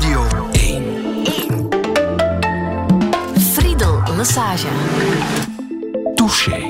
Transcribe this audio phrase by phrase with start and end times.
[0.00, 0.82] Radio 1.
[1.24, 1.68] 1.
[3.38, 4.66] Friedel Massage.
[6.14, 6.62] Touché.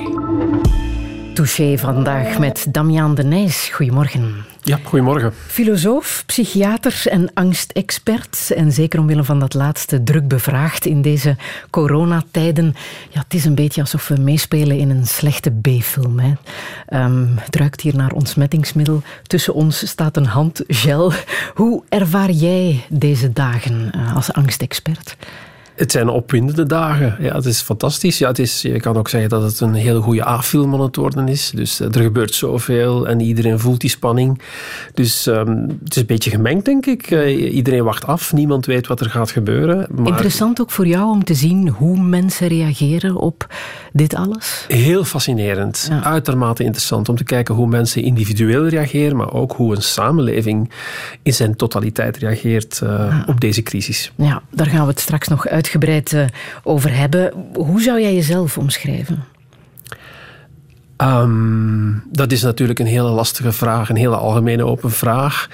[1.34, 3.70] Touché vandaag met Damian de Nijs.
[3.72, 4.49] Goedemorgen.
[4.62, 5.32] Ja, goedemorgen.
[5.46, 8.50] Filosoof, psychiater en angstexpert.
[8.50, 11.36] En zeker omwille van dat laatste druk bevraagd in deze
[11.70, 12.74] coronatijden.
[13.10, 16.18] Ja, het is een beetje alsof we meespelen in een slechte B-film.
[16.18, 16.32] Hè.
[16.86, 17.26] Ehm,
[17.80, 19.02] hier naar ontsmettingsmiddel.
[19.22, 21.12] Tussen ons staat een handgel.
[21.54, 25.16] Hoe ervaar jij deze dagen eh, als angstexpert?
[25.80, 27.16] Het zijn opwindende dagen.
[27.20, 28.18] Ja, het is fantastisch.
[28.18, 30.96] Ja, het is, je kan ook zeggen dat het een hele goede A-film aan het
[30.96, 31.52] worden is.
[31.54, 34.40] Dus eh, er gebeurt zoveel en iedereen voelt die spanning.
[34.94, 37.10] Dus um, het is een beetje gemengd, denk ik.
[37.10, 38.32] Uh, iedereen wacht af.
[38.32, 39.86] Niemand weet wat er gaat gebeuren.
[39.90, 40.06] Maar...
[40.06, 43.46] Interessant ook voor jou om te zien hoe mensen reageren op
[43.92, 44.64] dit alles?
[44.68, 45.86] Heel fascinerend.
[45.90, 46.02] Ja.
[46.02, 50.70] Uitermate interessant om te kijken hoe mensen individueel reageren, maar ook hoe een samenleving
[51.22, 53.24] in zijn totaliteit reageert uh, ja.
[53.26, 54.12] op deze crisis.
[54.16, 56.24] Ja, daar gaan we het straks nog uitgebreid uh,
[56.62, 57.32] over hebben.
[57.54, 59.24] Hoe zou jij jezelf omschrijven?
[60.96, 65.48] Um, dat is natuurlijk een hele lastige vraag, een hele algemene open vraag.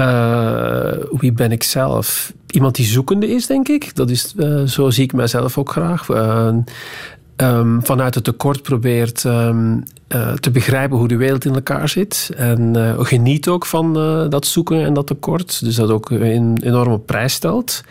[0.00, 2.32] Uh, wie ben ik zelf?
[2.46, 3.94] Iemand die zoekende is, denk ik.
[3.94, 6.08] Dat is, uh, zo zie ik mezelf ook graag.
[7.36, 9.78] Um, vanuit het tekort probeert uh,
[10.40, 12.30] te begrijpen hoe de wereld in elkaar zit.
[12.36, 13.94] En geniet ook van
[14.30, 15.64] dat zoeken en dat tekort.
[15.64, 17.82] Dus dat ook een enorme prijs stelt.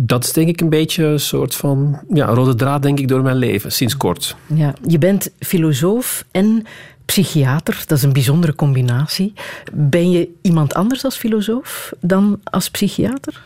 [0.00, 3.22] Dat is denk ik een beetje een soort van ja, rode draad denk ik door
[3.22, 4.36] mijn leven, sinds kort.
[4.46, 6.66] Ja, je bent filosoof en
[7.04, 7.82] psychiater.
[7.86, 9.32] Dat is een bijzondere combinatie.
[9.72, 13.42] Ben je iemand anders als filosoof dan als psychiater?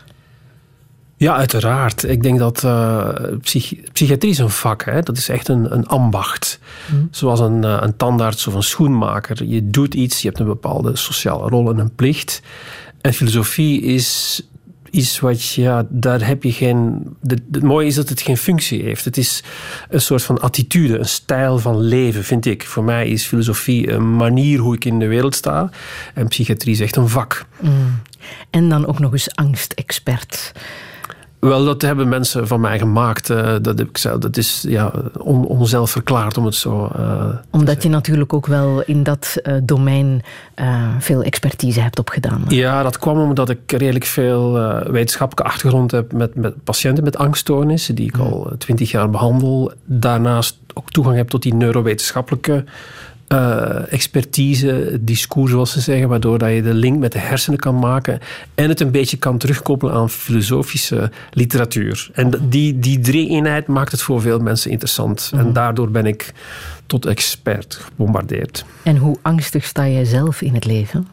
[1.17, 2.03] Ja, uiteraard.
[2.03, 3.09] Ik denk dat uh,
[3.41, 4.83] psych psychiatrie is een vak.
[4.83, 5.01] Hè?
[5.01, 6.59] Dat is echt een, een ambacht.
[6.91, 7.07] Mm.
[7.11, 9.43] Zoals een, uh, een tandarts of een schoenmaker.
[9.43, 12.41] Je doet iets, je hebt een bepaalde sociale rol en een plicht.
[13.01, 14.41] En filosofie is
[14.93, 17.01] iets wat, ja, daar heb je geen...
[17.27, 19.05] Het mooie is dat het geen functie heeft.
[19.05, 19.43] Het is
[19.89, 22.65] een soort van attitude, een stijl van leven, vind ik.
[22.65, 25.69] Voor mij is filosofie een manier hoe ik in de wereld sta.
[26.13, 27.45] En psychiatrie is echt een vak.
[27.59, 28.01] Mm.
[28.49, 30.51] En dan ook nog eens angstexpert.
[31.43, 33.29] Wel, dat hebben mensen van mij gemaakt.
[33.29, 36.91] Uh, dat, heb ik zelf, dat is ja, on, onzelf verklaard om het zo.
[36.99, 40.21] Uh, Omdat je natuurlijk ook wel in dat uh, domein
[40.99, 42.43] veel expertise hebt opgedaan.
[42.47, 44.51] Ja, dat kwam omdat ik redelijk veel
[44.91, 49.71] wetenschappelijke achtergrond heb met, met patiënten met angststoornissen, die ik al twintig jaar behandel.
[49.85, 52.63] Daarnaast ook toegang heb tot die neurowetenschappelijke
[53.33, 57.79] uh, expertise, discours zoals ze zeggen, waardoor dat je de link met de hersenen kan
[57.79, 58.19] maken
[58.55, 62.09] en het een beetje kan terugkoppelen aan filosofische literatuur.
[62.13, 65.31] En die, die drie-eenheid maakt het voor veel mensen interessant.
[65.33, 65.39] Mm.
[65.39, 66.33] En daardoor ben ik
[66.85, 68.65] tot expert gebombardeerd.
[68.83, 71.07] En hoe angstig sta jij zelf in het leven?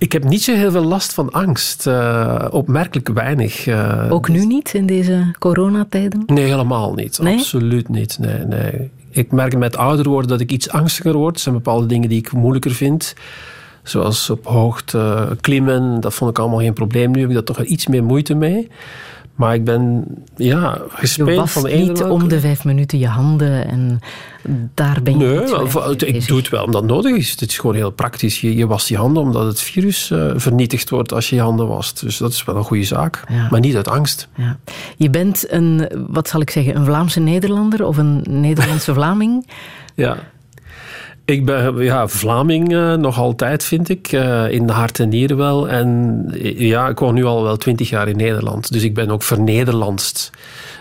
[0.00, 1.86] Ik heb niet zo heel veel last van angst.
[1.86, 3.66] Uh, opmerkelijk weinig.
[3.66, 6.22] Uh, Ook nu niet, in deze coronatijden?
[6.26, 7.18] Nee, helemaal niet.
[7.22, 7.38] Nee?
[7.38, 8.18] Absoluut niet.
[8.18, 8.90] Nee, nee.
[9.10, 11.34] Ik merk met ouder worden dat ik iets angstiger word.
[11.34, 13.14] Er zijn bepaalde dingen die ik moeilijker vind.
[13.82, 16.00] Zoals op hoogte klimmen.
[16.00, 17.10] Dat vond ik allemaal geen probleem.
[17.10, 18.68] Nu heb ik daar toch iets meer moeite mee.
[19.40, 20.04] Maar ik ben
[20.36, 24.00] ja, gespeeld van de ene niet om de vijf minuten je handen en
[24.74, 27.30] daar ben je Nee, ik doe het wel omdat het nodig is.
[27.30, 28.40] Het is gewoon heel praktisch.
[28.40, 31.68] Je, je wast je handen omdat het virus uh, vernietigd wordt als je je handen
[31.68, 32.00] wast.
[32.00, 33.24] Dus dat is wel een goede zaak.
[33.28, 33.48] Ja.
[33.50, 34.28] Maar niet uit angst.
[34.36, 34.58] Ja.
[34.96, 39.46] Je bent een, wat zal ik zeggen, een Vlaamse Nederlander of een Nederlandse Vlaming?
[39.94, 40.16] Ja.
[41.30, 44.12] Ik ben ja, Vlaming uh, nog altijd, vind ik.
[44.12, 45.68] Uh, in de hart en nieren wel.
[45.68, 46.24] En
[46.56, 48.72] ja, ik woon nu al wel twintig jaar in Nederland.
[48.72, 50.30] Dus ik ben ook vernederlandst.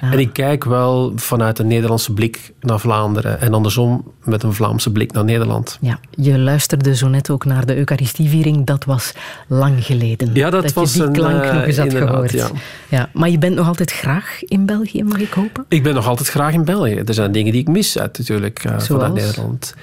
[0.02, 0.12] Ja.
[0.12, 3.42] En ik kijk wel vanuit een Nederlandse blik naar Vlaanderen.
[3.42, 5.78] En andersom met een Vlaamse blik naar Nederland.
[5.82, 8.66] Ja, je luisterde zo net ook naar de Eucharistieviering.
[8.66, 9.14] Dat was
[9.48, 10.30] lang geleden.
[10.34, 12.32] Ja, dat, dat was je die een, nog eens had gehoord.
[12.32, 12.48] Ja.
[12.90, 15.66] Ja, maar je bent nog altijd graag in België, mag ik hopen?
[15.68, 17.02] Ik ben nog altijd graag in België.
[17.06, 19.74] Er zijn dingen die ik mis uit, natuurlijk, uh, vanuit Nederland.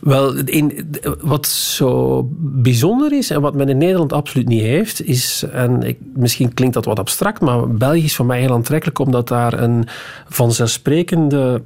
[0.00, 0.34] Wel,
[1.20, 5.98] wat zo bijzonder is en wat men in Nederland absoluut niet heeft, is, en ik,
[6.14, 9.84] misschien klinkt dat wat abstract, maar België is voor mij heel aantrekkelijk omdat daar een
[10.28, 11.62] vanzelfsprekende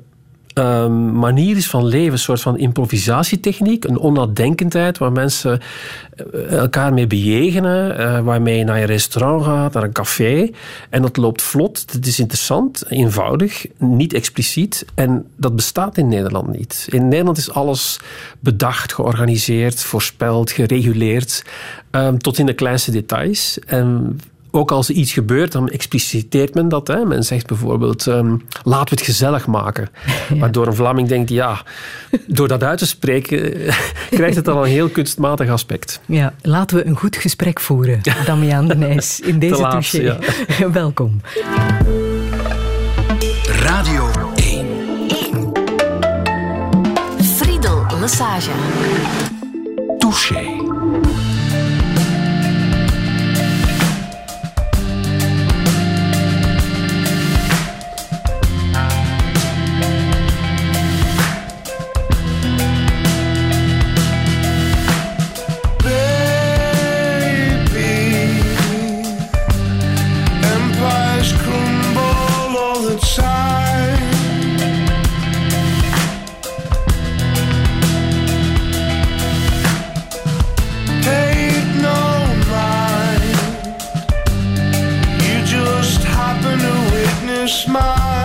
[0.55, 5.61] um, manier is van leven, een soort van improvisatietechniek, een onnadenkendheid waar mensen
[6.49, 10.51] elkaar mee bejegenen, uh, waarmee je naar je restaurant gaat, naar een café.
[10.91, 14.85] En dat loopt vlot, het is interessant, eenvoudig, niet expliciet.
[14.95, 16.87] En dat bestaat in Nederland niet.
[16.91, 18.01] In Nederland is alles
[18.41, 21.45] bedacht, georganiseerd, voorspeld, gereguleerd,
[21.91, 23.59] um, tot in de kleinste details.
[23.67, 24.19] En
[24.55, 26.89] ook als er iets gebeurt, dan expliciteert men dat.
[26.89, 27.05] Hè.
[27.05, 29.89] Men zegt bijvoorbeeld, um, laten we het gezellig maken.
[30.41, 31.63] Waardoor een Vlaming denkt, ja,
[32.27, 33.53] door dat uit te spreken,
[34.11, 36.01] krijgt het dan een heel kunstmatig aspect.
[36.07, 40.03] Ja, laten we een goed gesprek voeren, Damian de Nijs, in deze touche.
[40.03, 40.19] Ja.
[40.73, 41.21] Welkom.
[43.47, 44.67] Radio 1.
[45.09, 45.53] 1.
[47.23, 48.51] Friedel Massage.
[49.99, 50.52] Touché.
[87.53, 88.22] Van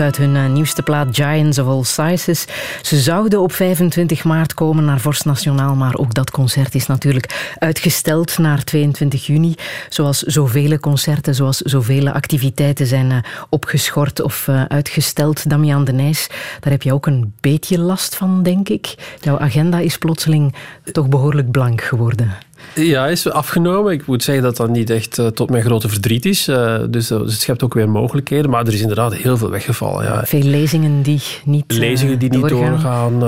[0.00, 2.46] uit hun uh, nieuwste plaat Giants of All Sizes.
[2.82, 7.54] Ze zouden op 25 maart komen naar Vorst Nationaal, maar ook dat concert is natuurlijk
[7.58, 9.54] uitgesteld naar 22 juni.
[9.88, 15.50] Zoals zoveel concerten, zoals zoveel activiteiten zijn uh, opgeschort of uitgesteld.
[15.50, 16.26] Damian de Nijs,
[16.60, 18.94] daar heb je ook een beetje last van, denk ik.
[19.20, 20.54] Jouw agenda is plotseling
[20.92, 22.47] toch behoorlijk blank geworden.
[22.86, 23.92] Ja, is afgenomen.
[23.92, 26.48] Ik moet zeggen dat dat niet echt uh, tot mijn grote verdriet is.
[26.48, 28.50] Uh, dus, uh, dus het schept ook weer mogelijkheden.
[28.50, 30.04] Maar er is inderdaad heel veel weggevallen.
[30.04, 30.24] Ja.
[30.24, 33.18] Veel lezingen die niet Lezingen die niet doorgaan.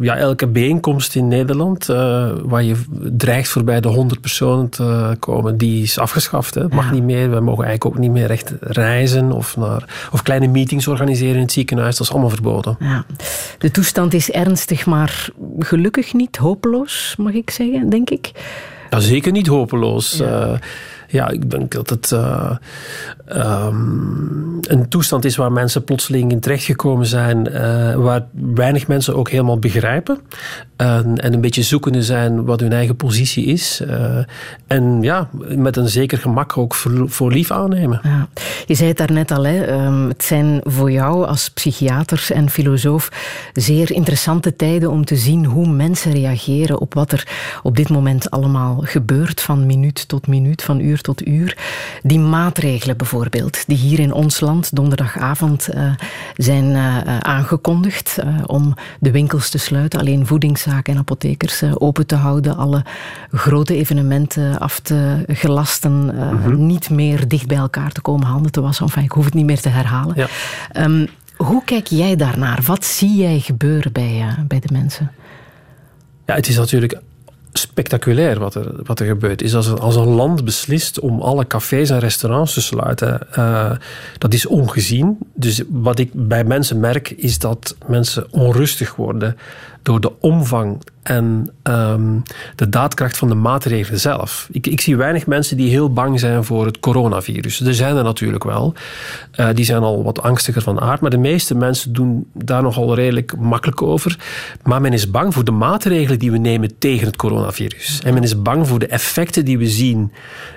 [0.00, 1.86] ja, elke bijeenkomst in Nederland,
[2.42, 2.74] waar je
[3.16, 6.54] dreigt voorbij de 100 personen te komen, die is afgeschaft.
[6.54, 6.68] Hè.
[6.68, 7.30] mag niet meer.
[7.30, 11.42] We mogen eigenlijk ook niet meer echt reizen of, naar, of kleine meetings organiseren in
[11.42, 11.96] het ziekenhuis.
[11.96, 12.76] Dat is allemaal verboden.
[12.80, 13.04] Ja.
[13.58, 18.32] De toestand is ernstig, maar gelukkig niet hopeloos, mag ik zeggen, denk ik.
[18.92, 20.12] Ja, zeker niet hopeloos.
[20.16, 20.58] Ja.
[21.12, 22.52] Ja, ik denk dat het uh,
[24.60, 29.58] een toestand is waar mensen plotseling in terechtgekomen zijn, uh, waar weinig mensen ook helemaal
[29.58, 30.18] begrijpen.
[30.76, 33.82] en een beetje zoekende zijn wat hun eigen positie is.
[34.66, 38.00] en ja, met een zeker gemak ook voor, voor lief aannemen.
[38.02, 38.28] Ja.
[38.66, 43.08] Je zei het daarnet al, hè, ehm, het zijn voor jou als psychiater en filosoof
[43.52, 47.28] zeer interessante tijden om te zien hoe mensen reageren op wat er
[47.62, 51.56] op dit moment allemaal gebeurt, van minuut tot minuut, van uur tot uur.
[52.02, 55.92] Die maatregelen bijvoorbeeld, die hier in ons land donderdagavond uh,
[56.36, 62.14] zijn uh, aangekondigd uh, om de winkels te sluiten, alleen voedingszaken en apothekers open te
[62.14, 62.84] houden, alle
[63.30, 66.66] grote evenementen af te gelasten, mm-hmm.
[66.66, 68.86] niet meer dicht bij elkaar te komen, handen te wassen.
[68.86, 70.14] Enfin, ik hoef het niet meer te herhalen.
[70.16, 70.28] Ja.
[70.84, 72.60] Um, hoe kijk jij daarnaar?
[72.66, 75.12] Wat zie jij gebeuren bij, bij de mensen?
[76.26, 77.00] Ja, het is natuurlijk
[77.52, 79.42] spectaculair wat er, wat er gebeurt.
[79.42, 83.70] Is als, als een land beslist om alle cafés en restaurants te sluiten, uh,
[84.18, 85.18] dat is ongezien.
[85.34, 89.36] Dus wat ik bij mensen merk, is dat mensen onrustig worden
[89.82, 92.22] door de omvang en um,
[92.56, 94.48] de daadkracht van de maatregelen zelf.
[94.50, 97.60] Ik, ik, zie weinig mensen die heel bang zijn voor het coronavirus.
[97.60, 98.74] Er zijn er natuurlijk wel.
[99.36, 101.00] Uh, die zijn al wat angstiger van aard.
[101.00, 104.18] Maar de meeste mensen doen daar nogal redelijk makkelijk over.
[104.62, 108.00] Maar men is bang voor de maatregelen die we nemen tegen het coronavirus.
[108.04, 110.12] En men is bang voor de effecten die we zien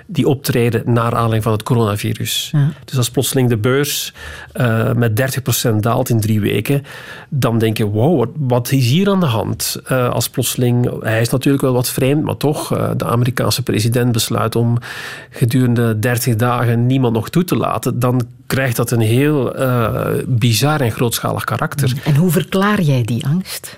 [0.06, 2.50] die optreden naar aanleiding van het coronavirus.
[2.52, 2.72] Ja.
[2.84, 4.12] Dus als plotseling de beurs
[4.54, 6.82] uh, met 30% daalt in drie weken,
[7.28, 9.80] dan denk je, wow, wat, wat is hier aan de hand?
[9.88, 14.12] Uh, als plotseling, hij is natuurlijk wel wat vreemd, maar toch, uh, de Amerikaanse president
[14.12, 14.78] besluit om
[15.30, 19.54] gedurende 30 dagen niemand nog toe te laten, dan krijgt dat een heel
[20.26, 21.92] bizar en grootschalig karakter.
[22.04, 23.76] En hoe verklaar jij die angst?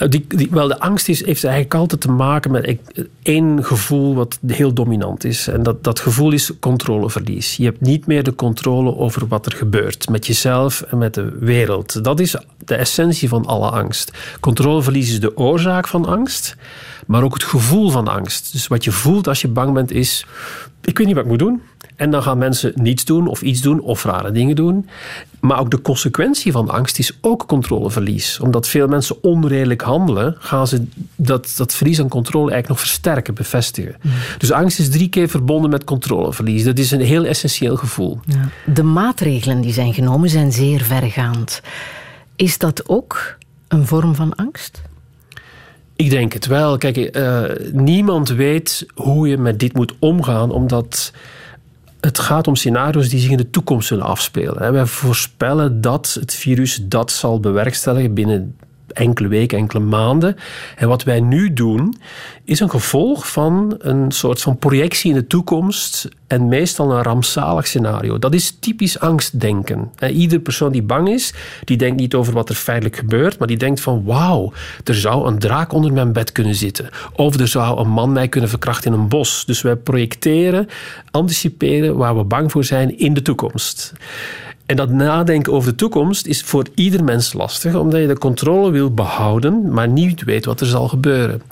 [0.00, 2.76] Eh, die, wel, de angst is, heeft eigenlijk altijd te maken met
[3.22, 5.48] één gevoel wat heel dominant is.
[5.48, 7.56] En dat, dat gevoel is controleverlies.
[7.56, 11.36] Je hebt niet meer de controle over wat er gebeurt met jezelf en met de
[11.40, 12.04] wereld.
[12.04, 14.10] Dat is de essentie van alle angst.
[14.40, 16.56] Controleverlies is de oorzaak van angst,
[17.06, 18.52] maar ook het gevoel van angst.
[18.52, 20.26] Dus wat je voelt als je bang bent is:
[20.82, 21.62] ik weet niet wat ik moet doen.
[22.00, 24.88] En dan gaan mensen niets doen of iets doen of rare dingen doen.
[25.40, 28.40] Maar ook de consequentie van angst is ook controleverlies.
[28.40, 33.34] Omdat veel mensen onredelijk handelen, gaan ze dat, dat verlies aan controle eigenlijk nog versterken,
[33.34, 33.96] bevestigen.
[34.02, 34.10] Mm.
[34.38, 36.64] Dus angst is drie keer verbonden met controleverlies.
[36.64, 38.20] Dat is een heel essentieel gevoel.
[38.26, 38.48] Ja.
[38.72, 41.60] De maatregelen die zijn genomen zijn zeer vergaand.
[42.36, 43.36] Is dat ook
[43.68, 44.82] een vorm van angst?
[45.96, 46.78] Ik denk het wel.
[46.78, 47.42] Kijk, uh,
[47.72, 51.12] niemand weet hoe je met dit moet omgaan, omdat
[52.00, 54.72] het gaat om scenario's die zich in de toekomst zullen afspelen.
[54.72, 58.56] Wij voorspellen dat het virus dat zal bewerkstelligen binnen
[58.92, 60.36] enkele weken, enkele maanden.
[60.76, 61.94] En wat wij nu doen,
[62.44, 67.66] is een gevolg van een soort van projectie in de toekomst en meestal een rampzalig
[67.66, 68.18] scenario.
[68.18, 69.90] Dat is typisch angstdenken.
[70.12, 73.56] Iedere persoon die bang is, die denkt niet over wat er feitelijk gebeurt, maar die
[73.56, 74.52] denkt van wauw,
[74.84, 76.88] er zou een draak onder mijn bed kunnen zitten.
[77.12, 79.44] Of er zou een man mij kunnen verkrachten in een bos.
[79.44, 80.68] Dus wij projecteren,
[81.10, 83.92] anticiperen waar we bang voor zijn in de toekomst.
[84.70, 88.70] En dat nadenken over de toekomst is voor ieder mens lastig, omdat je de controle
[88.70, 91.42] wil behouden, maar niet weet wat er zal gebeuren.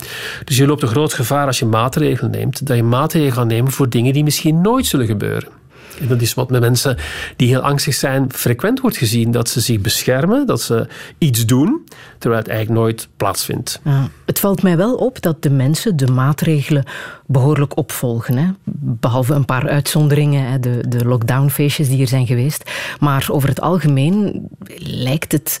[0.45, 3.71] Dus je loopt een groot gevaar als je maatregelen neemt, dat je maatregelen gaat nemen
[3.71, 5.58] voor dingen die misschien nooit zullen gebeuren.
[6.07, 6.97] Dat is wat met mensen
[7.35, 9.31] die heel angstig zijn frequent wordt gezien.
[9.31, 10.87] Dat ze zich beschermen, dat ze
[11.17, 11.83] iets doen,
[12.17, 13.79] terwijl het eigenlijk nooit plaatsvindt.
[13.83, 14.09] Ja.
[14.25, 16.83] Het valt mij wel op dat de mensen de maatregelen
[17.25, 18.37] behoorlijk opvolgen.
[18.37, 18.47] Hè?
[18.81, 20.59] Behalve een paar uitzonderingen, hè?
[20.59, 22.71] de, de lockdownfeestjes die er zijn geweest.
[22.99, 25.57] Maar over het algemeen lijkt het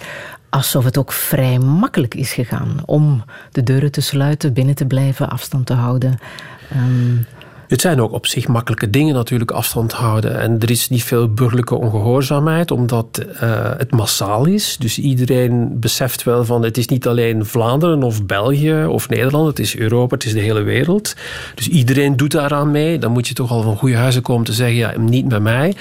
[0.49, 5.29] alsof het ook vrij makkelijk is gegaan om de deuren te sluiten, binnen te blijven,
[5.29, 6.19] afstand te houden.
[6.75, 7.25] Um,
[7.69, 10.39] het zijn ook op zich makkelijke dingen natuurlijk afstand houden.
[10.39, 14.77] En er is niet veel burgerlijke ongehoorzaamheid, omdat uh, het massaal is.
[14.77, 19.59] Dus iedereen beseft wel van het is niet alleen Vlaanderen of België of Nederland, het
[19.59, 21.15] is Europa, het is de hele wereld.
[21.55, 22.97] Dus iedereen doet daaraan mee.
[22.97, 25.75] Dan moet je toch al van goede huizen komen te zeggen, ja, niet bij mij.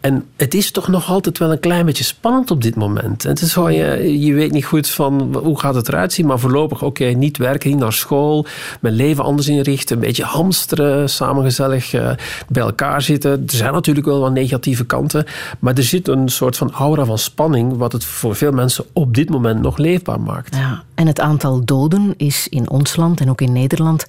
[0.00, 3.24] En het is toch nog altijd wel een klein beetje spannend op dit moment.
[3.24, 6.26] En het is gewoon, je, je weet niet goed van hoe gaat het eruit zien,
[6.26, 8.46] maar voorlopig, oké, niet werken, niet naar school,
[8.80, 12.10] mijn leven anders inrichten, een beetje hamsteren, samen gezellig uh,
[12.48, 13.30] bij elkaar zitten.
[13.30, 15.24] Er zijn natuurlijk wel wat negatieve kanten,
[15.58, 19.14] maar er zit een soort van aura van spanning, wat het voor veel mensen op
[19.14, 20.56] dit moment nog leefbaar maakt.
[20.56, 24.04] Ja, en het aantal doden is in ons land en ook in Nederland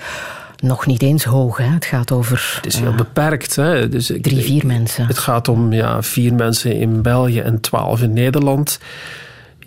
[0.62, 1.58] nog niet eens hoog.
[1.58, 1.66] Hè?
[1.66, 2.54] Het gaat over.
[2.56, 3.56] Het is heel uh, beperkt.
[3.56, 3.89] Hè?
[3.89, 5.06] Dus drie, vier mensen.
[5.06, 8.80] Het gaat om ja, vier mensen in België en twaalf in Nederland.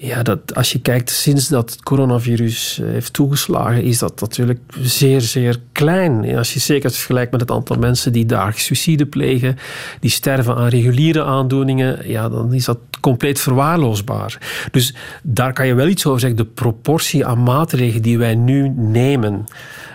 [0.04, 4.61] Ja, dat, als je kijkt sinds dat het coronavirus eh, heeft toegeslagen, is dat natuurlijk
[4.80, 6.37] zeer, zeer klein.
[6.37, 9.56] Als je zeker vergelijkt met het aantal mensen die dagelijks suïcide plegen,
[10.00, 14.38] die sterven aan reguliere aandoeningen, ja, dan is dat compleet verwaarloosbaar.
[14.71, 16.38] Dus daar kan je wel iets over zeggen.
[16.38, 19.44] De proportie aan maatregelen die wij nu nemen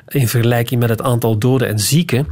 [0.08, 2.28] in vergelijking met het aantal doden en zieken,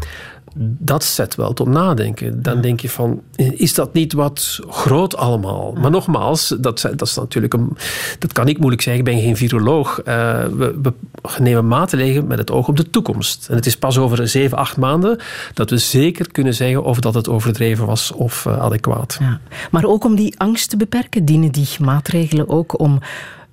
[0.57, 2.41] dat zet wel tot nadenken.
[2.41, 5.73] Dan denk je van, is dat niet wat groot allemaal?
[5.73, 7.77] Maar nogmaals, dat, dat is natuurlijk een,
[8.19, 9.99] dat kan ik moeilijk zeggen, ik ben geen viroloog.
[9.99, 10.05] Uh,
[10.43, 10.93] we, we,
[11.39, 13.47] nemen maatregelen met het oog op de toekomst.
[13.49, 15.19] En het is pas over zeven, acht maanden
[15.53, 19.17] dat we zeker kunnen zeggen of dat het overdreven was of uh, adequaat.
[19.19, 19.39] Ja.
[19.71, 22.99] Maar ook om die angst te beperken, dienen die maatregelen ook om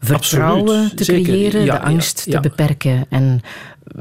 [0.00, 3.40] vertrouwen te creëren, de angst te beperken en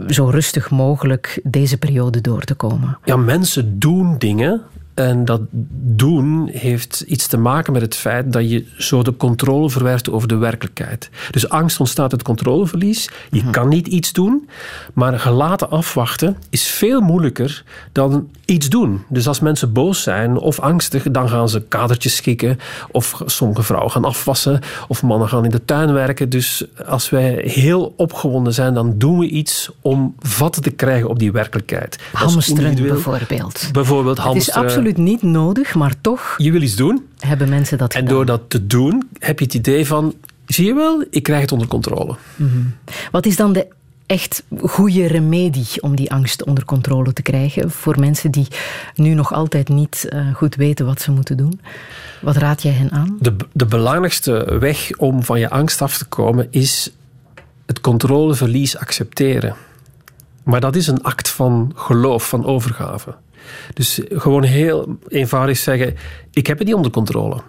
[0.08, 2.98] zo rustig mogelijk deze periode door te komen.
[3.04, 4.62] Ja, mensen doen dingen
[5.08, 5.42] en dat
[5.72, 10.28] doen heeft iets te maken met het feit dat je zo de controle verwerft over
[10.28, 11.10] de werkelijkheid.
[11.32, 13.10] Dus angst ontstaat uit controleverlies.
[13.32, 13.52] Je mhm.
[13.52, 14.50] kan niet iets doen,
[14.94, 19.04] maar gelaten afwachten is veel moeilijker dan iets doen.
[19.10, 22.60] Dus als mensen boos zijn of angstig, dan gaan ze kadertjes schikken.
[22.92, 24.60] Of sommige vrouwen gaan afwassen.
[24.88, 26.30] Of mannen gaan in de tuin werken.
[26.30, 31.20] Dus als wij heel opgewonden zijn, dan doen we iets om vatten te krijgen op
[31.20, 32.00] die werkelijkheid.
[32.14, 33.70] Hamsteren bijvoorbeeld.
[33.72, 36.36] Bijvoorbeeld hamsteren absoluut niet nodig, maar toch.
[36.38, 37.08] Je wil iets doen.
[37.20, 40.14] Hebben mensen dat En door dat te doen, heb je het idee van:
[40.46, 42.16] zie je wel, ik krijg het onder controle.
[42.36, 42.60] Mhm.
[43.12, 43.68] Wat is dan de
[44.06, 48.48] echt goede remedie om die angst onder controle te krijgen voor mensen die
[48.96, 51.62] nu nog altijd niet uh, goed weten wat ze moeten doen?
[52.22, 53.18] Wat raad jij hen aan?
[53.20, 56.92] De, de belangrijkste weg om van je angst af te komen is
[57.66, 59.56] het controleverlies accepteren.
[60.44, 63.14] Maar dat is een act van geloof, van overgave.
[63.74, 65.96] Dus gewoon heel eenvoudig zeggen:
[66.32, 67.42] ik heb het niet onder controle.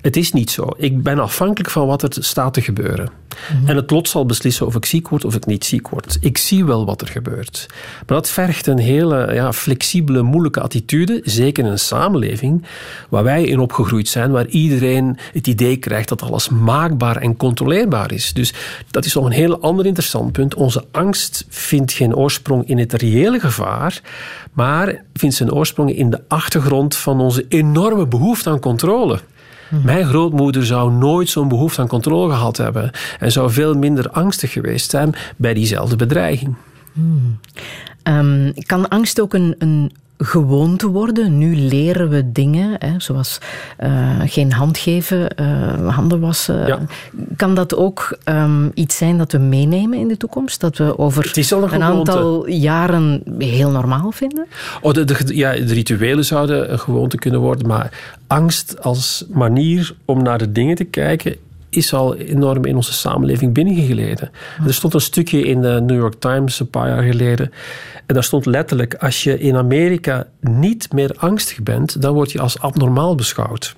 [0.00, 0.68] Het is niet zo.
[0.76, 3.10] Ik ben afhankelijk van wat er staat te gebeuren.
[3.52, 3.68] Mhm.
[3.68, 6.18] En het lot zal beslissen of ik ziek word of ik niet ziek word.
[6.20, 7.66] Ik zie wel wat er gebeurt.
[8.06, 11.20] Maar dat vergt een hele ja, flexibele, moeilijke attitude.
[11.24, 12.64] Zeker in een samenleving
[13.08, 18.12] waar wij in opgegroeid zijn, waar iedereen het idee krijgt dat alles maakbaar en controleerbaar
[18.12, 18.32] is.
[18.32, 18.54] Dus
[18.90, 20.54] dat is nog een heel ander interessant punt.
[20.54, 24.00] Onze angst vindt geen oorsprong in het reële gevaar,
[24.52, 29.20] maar vindt zijn oorsprong in de achtergrond van onze enorme behoefte aan controle.
[29.72, 29.84] Mhm.
[29.84, 34.52] Mijn grootmoeder zou nooit zo'n behoefte aan controle gehad hebben en zou veel minder angstig
[34.52, 36.54] geweest zijn bij diezelfde bedreiging.
[36.92, 37.38] Hmm.
[38.02, 41.38] Um, kan angst ook een, een gewoonte worden.
[41.38, 43.38] Nu leren we dingen, hè, zoals
[43.80, 46.88] uh, geen hand geven, uh, handen wassen.
[47.36, 50.60] Kan dat ook um, iets zijn dat we meenemen in de toekomst?
[50.60, 54.46] Dat we over een, een aantal jaren heel normaal vinden?
[54.80, 59.94] Oh, de, de, ja, de rituelen zouden een gewoonte kunnen worden, maar angst als manier
[60.04, 61.36] om naar de dingen te kijken
[61.74, 64.30] is al enorm in onze samenleving binnengegleden.
[64.66, 67.52] Er stond een stukje in de New York Times een paar jaar geleden.
[68.06, 72.40] En daar stond letterlijk: als je in Amerika niet meer angstig bent, dan word je
[72.40, 73.76] als abnormaal beschouwd.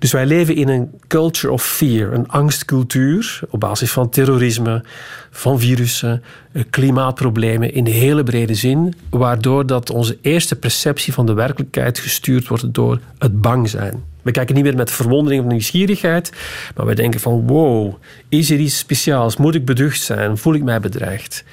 [0.00, 4.82] Dus wij leven in een culture of fear, een angstcultuur op basis van terrorisme,
[5.30, 11.26] van virussen, eh, klimaatproblemen in de hele brede zin, waardoor dat onze eerste perceptie van
[11.26, 14.04] de werkelijkheid gestuurd wordt door het bang zijn.
[14.22, 16.32] We kijken niet meer met verwondering of nieuwsgierigheid,
[16.76, 17.94] maar we denken van wow,
[18.28, 19.36] is er iets speciaals?
[19.36, 20.38] Moet ik beducht zijn?
[20.38, 21.44] Voel ik mij bedreigd?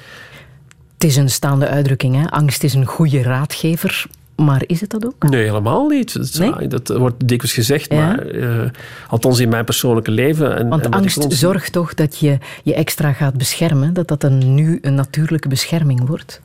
[0.94, 2.16] Het is een staande uitdrukking.
[2.16, 2.30] Hè?
[2.30, 4.06] Angst is een goede raadgever.
[4.38, 5.30] Maar is het dat ook?
[5.30, 6.14] Nee, helemaal niet.
[6.14, 6.68] Dat, nee?
[6.68, 8.62] dat wordt dikwijls gezegd, maar uh,
[9.08, 10.58] althans in mijn persoonlijke leven.
[10.58, 14.80] En, Want angst zorgt toch dat je je extra gaat beschermen, dat dat een, nu
[14.82, 16.42] een natuurlijke bescherming wordt?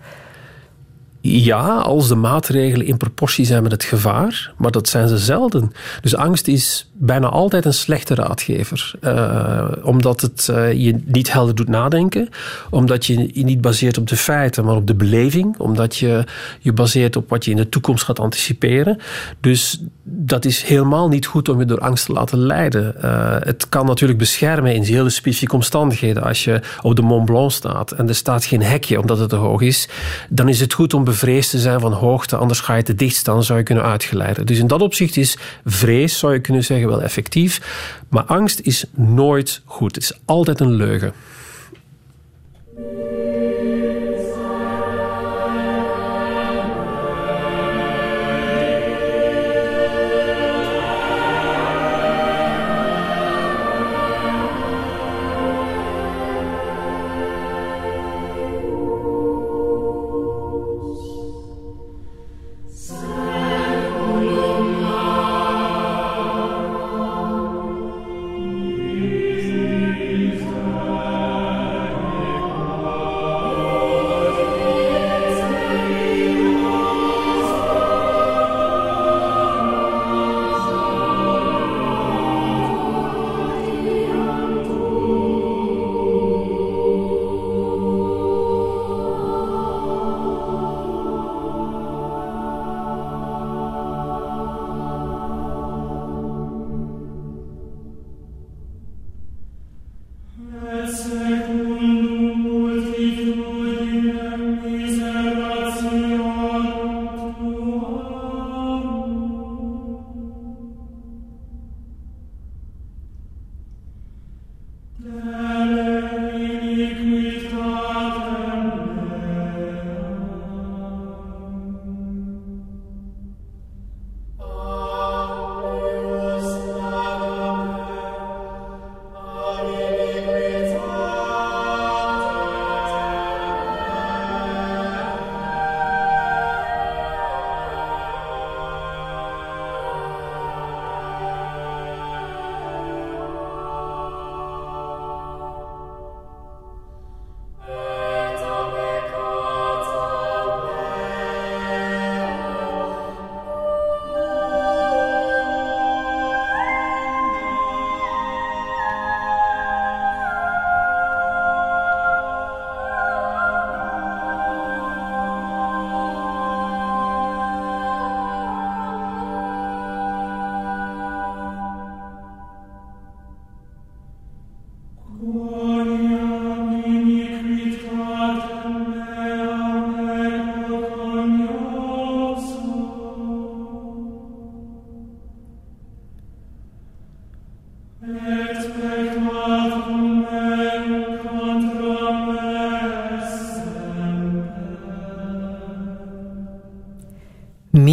[1.24, 5.72] Ja, als de maatregelen in proportie zijn met het gevaar, maar dat zijn ze zelden.
[6.00, 11.54] Dus angst is bijna altijd een slechte raadgever, uh, omdat het uh, je niet helder
[11.54, 12.28] doet nadenken,
[12.70, 16.24] omdat je je niet baseert op de feiten, maar op de beleving, omdat je
[16.60, 18.98] je baseert op wat je in de toekomst gaat anticiperen.
[19.40, 22.94] Dus dat is helemaal niet goed om je door angst te laten leiden.
[23.04, 26.22] Uh, het kan natuurlijk beschermen in hele specifieke omstandigheden.
[26.22, 29.36] Als je op de Mont Blanc staat en er staat geen hekje omdat het te
[29.36, 29.88] hoog is,
[30.28, 33.16] dan is het goed om bevreesd te zijn van hoogte, anders ga je te dicht
[33.16, 34.46] staan, zou je kunnen uitgeleiden.
[34.46, 37.60] Dus in dat opzicht is vrees, zou je kunnen zeggen, wel effectief.
[38.08, 39.94] Maar angst is nooit goed.
[39.94, 41.12] Het is altijd een leugen.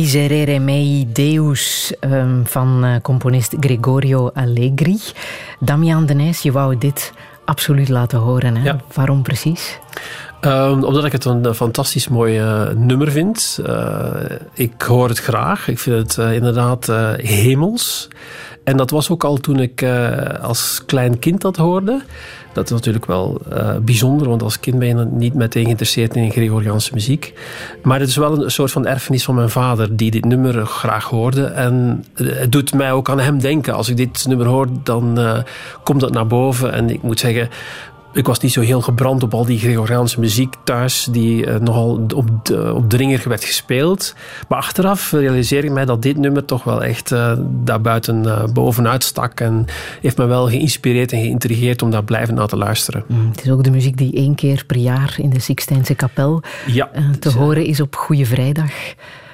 [0.10, 4.98] Miserere mei Deus um, van uh, componist Gregorio Allegri.
[5.60, 7.14] Damian de Nijs, je wou dit
[7.46, 8.56] absoluut laten horen.
[8.56, 8.64] Hè?
[8.64, 8.78] Ja.
[8.94, 9.80] Waarom precies?
[10.42, 13.60] Um, omdat ik het een fantastisch mooi uh, nummer vind.
[13.68, 14.10] Uh,
[14.54, 15.68] ik hoor het graag.
[15.68, 16.86] Ik vind het uh, inderdaad
[17.18, 18.08] hemels.
[18.70, 19.86] En dat was ook al toen ik
[20.42, 22.02] als klein kind dat hoorde.
[22.54, 26.32] Dat is natuurlijk wel uh, bijzonder, want als kind ben je niet meteen geïnteresseerd in
[26.32, 27.34] Gregoriaanse muziek.
[27.84, 31.06] Maar het is wel een soort van erfenis van mijn vader, die dit nummer graag
[31.06, 31.44] hoorde.
[31.44, 33.74] En het doet mij ook aan hem denken.
[33.74, 35.38] Als ik dit nummer hoor, dan uh,
[35.84, 36.74] komt dat naar boven.
[36.74, 37.50] En ik moet zeggen,
[38.14, 42.06] ik was niet zo heel gebrand op al die Gregoriaanse muziek thuis, die uh, nogal
[42.16, 44.16] op, de, op dringer werd gespeeld.
[44.48, 49.04] Maar achteraf realiseer ik mij dat dit nummer toch wel echt uh, daarbuiten uh, bovenuit
[49.04, 49.40] stak.
[49.40, 49.66] En
[50.02, 53.04] heeft me wel geïnspireerd en geïntrigeerd om daar blijvend naar te luisteren.
[53.08, 56.42] Mm, het is ook de muziek die één keer per jaar in de Sixtijnse kapel
[56.66, 58.72] ja, te horen is op Goede Vrijdag.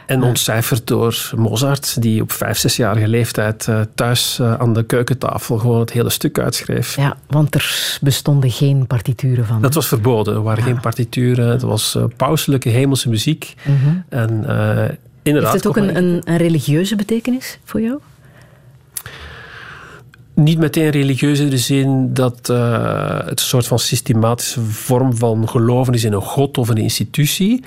[0.06, 5.58] En ontcijferd door Mozart, die op vijf, zesjarige leeftijd uh, thuis uh, aan de keukentafel
[5.58, 6.96] gewoon het hele stuk uitschreef.
[6.96, 9.62] Ja, want er bestonden geen partituren van.
[9.62, 10.34] Dat was verboden.
[10.34, 11.48] Er waren geen partituren.
[11.48, 13.54] Het was uh, pauselijke hemelse muziek.
[13.63, 14.04] Mm -hmm.
[14.10, 14.30] En
[15.24, 15.52] inderdaad...
[15.52, 18.00] Heeft het ook een, een, een religieuze betekenis voor jou?
[20.36, 25.50] niet meteen religieus in de zin dat uh, het een soort van systematische vorm van
[25.50, 27.63] geloven is in een god of een institutie.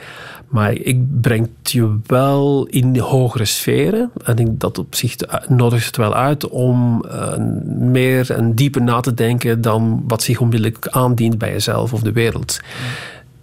[0.48, 4.11] Maar ik breng je wel in de hogere sferen.
[4.24, 5.16] En ik denk dat op zich
[5.48, 7.37] nodigt het wel uit om uh,
[7.78, 12.12] meer en dieper na te denken dan wat zich onmiddellijk aandient bij jezelf of de
[12.12, 12.61] wereld.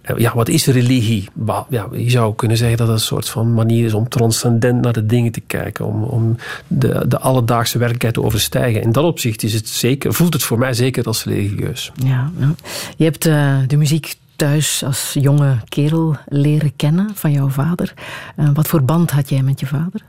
[0.06, 1.28] Eh, ja, wat is religie?
[1.68, 4.92] Ja, je zou kunnen zeggen dat het een soort van manier is om transcendent naar
[4.92, 8.82] de dingen te kijken, om, om de, de alledaagse werkelijkheid te overstijgen.
[8.82, 11.92] In dat opzicht is het zeker, voelt het voor mij zeker als religieus.
[12.04, 12.54] Ja, ja.
[12.96, 17.94] je hebt uh, de muziek thuis als jonge kerel leren kennen van jouw vader.
[18.36, 20.00] Uh, wat voor band had jij met je vader?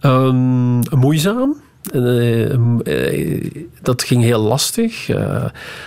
[0.00, 1.56] Um, moeizaam.
[1.94, 3.50] Uh,
[3.82, 5.08] dat ging heel lastig.
[5.08, 5.44] Uh,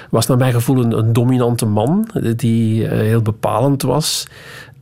[0.10, 4.28] was naar mijn gevoel een dominante man die heel bepalend was.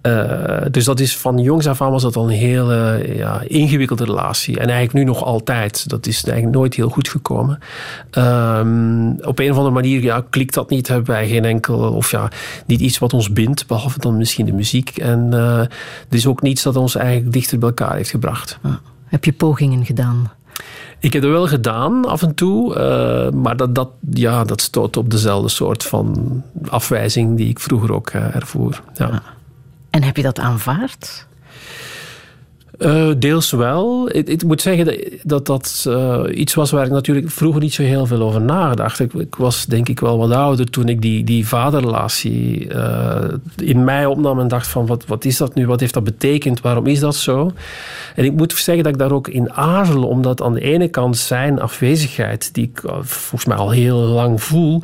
[0.01, 4.05] Uh, dus dat is van jongs af aan was dat al een hele ja, ingewikkelde
[4.05, 4.59] relatie.
[4.59, 5.89] En eigenlijk nu nog altijd.
[5.89, 7.59] Dat is eigenlijk nooit heel goed gekomen.
[8.11, 10.87] Um, op een of andere manier ja, klikt dat niet.
[10.87, 12.29] Hebben wij geen enkel, of ja,
[12.65, 13.67] niet iets wat ons bindt.
[13.67, 14.97] Behalve dan misschien de muziek.
[14.97, 15.69] En uh, er
[16.09, 18.59] is ook niets dat ons eigenlijk dichter bij elkaar heeft gebracht.
[19.05, 20.31] Heb je pogingen gedaan?
[20.99, 24.97] Ik heb er wel gedaan af en toe, uh, maar dat, dat, ja, dat stoot
[24.97, 28.81] op dezelfde soort van afwijzing die ik vroeger ook uh, ervoer.
[28.93, 29.21] Ja.
[29.91, 31.25] En heb je dat aanvaard?
[32.81, 34.09] Uh, deels wel.
[34.15, 38.05] Ik, moet zeggen dat dat, uh, iets was waar ik natuurlijk vroeger niet zo heel
[38.05, 38.99] veel over nagedacht.
[38.99, 43.23] Ik, ik was denk ik wel wat ouder toen ik die, die vaderrelatie uh,
[43.55, 45.67] in mij opnam en dacht van wat, wat is dat nu?
[45.67, 46.61] Wat heeft dat betekend?
[46.61, 47.51] Waarom is dat zo?
[48.15, 51.17] En ik moet zeggen dat ik daar ook in aarzel, omdat aan de ene kant
[51.17, 54.81] zijn afwezigheid, die ik volgens mij al heel lang voel,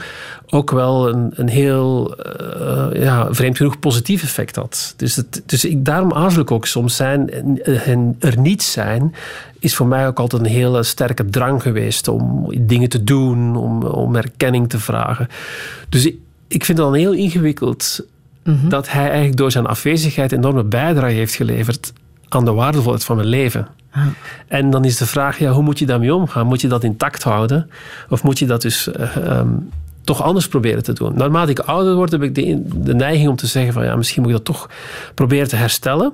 [0.50, 2.16] ook wel een, een heel
[2.62, 4.94] uh, ja, vreemd genoeg positief effect had.
[4.98, 7.30] Dus, het, dus ik, daarom aarzel ik ook soms zijn
[7.66, 9.16] en er niet zijn,
[9.60, 13.84] is voor mij ook altijd een hele sterke drang geweest om dingen te doen, om,
[13.84, 15.28] om erkenning te vragen.
[15.90, 16.16] Dus ik,
[16.48, 18.06] ik vind het dan heel ingewikkeld
[18.44, 18.70] mm-hmm.
[18.70, 21.94] dat hij eigenlijk door zijn afwezigheid enorme bijdrage heeft geleverd
[22.28, 23.68] aan de waardevolheid van mijn leven.
[23.92, 24.06] Ah.
[24.48, 26.48] En dan is de vraag, ja, hoe moet je daarmee omgaan?
[26.48, 27.70] Moet je dat intact houden?
[28.10, 29.70] Of moet je dat dus uh, um,
[30.08, 31.14] toch anders proberen te doen.
[31.16, 34.32] Naarmate ik ouder word, heb ik de, neiging om te zeggen van ja, misschien moet
[34.32, 34.70] ik dat toch
[35.14, 36.14] proberen te herstellen.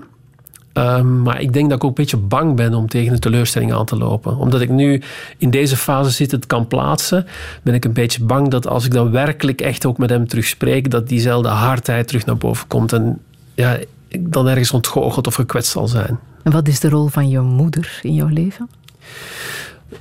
[0.74, 3.74] Um, maar ik denk dat ik ook een beetje bang ben om tegen een teleurstelling
[3.74, 4.38] aan te lopen.
[4.38, 5.02] Omdat ik nu
[5.38, 7.26] in deze fase zit, het kan plaatsen,
[7.64, 10.46] ben ik een beetje bang dat als ik dan werkelijk echt ook met hem terug
[10.46, 13.20] spreek, dat diezelfde hardheid terug naar boven komt en
[13.54, 13.78] ja,
[14.08, 16.20] ik dan ergens ontgoocheld of gekwetst zal zijn.
[16.44, 18.70] En wat is de rol van jouw moeder in jouw leven?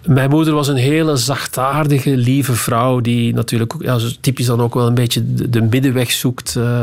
[0.06, 3.00] Mijn moeder was een hele zachtaardige, lieve vrouw.
[3.00, 3.72] Die natuurlijk
[4.20, 6.54] typisch dan ook wel een beetje de, de middenweg zoekt.
[6.58, 6.80] Uh,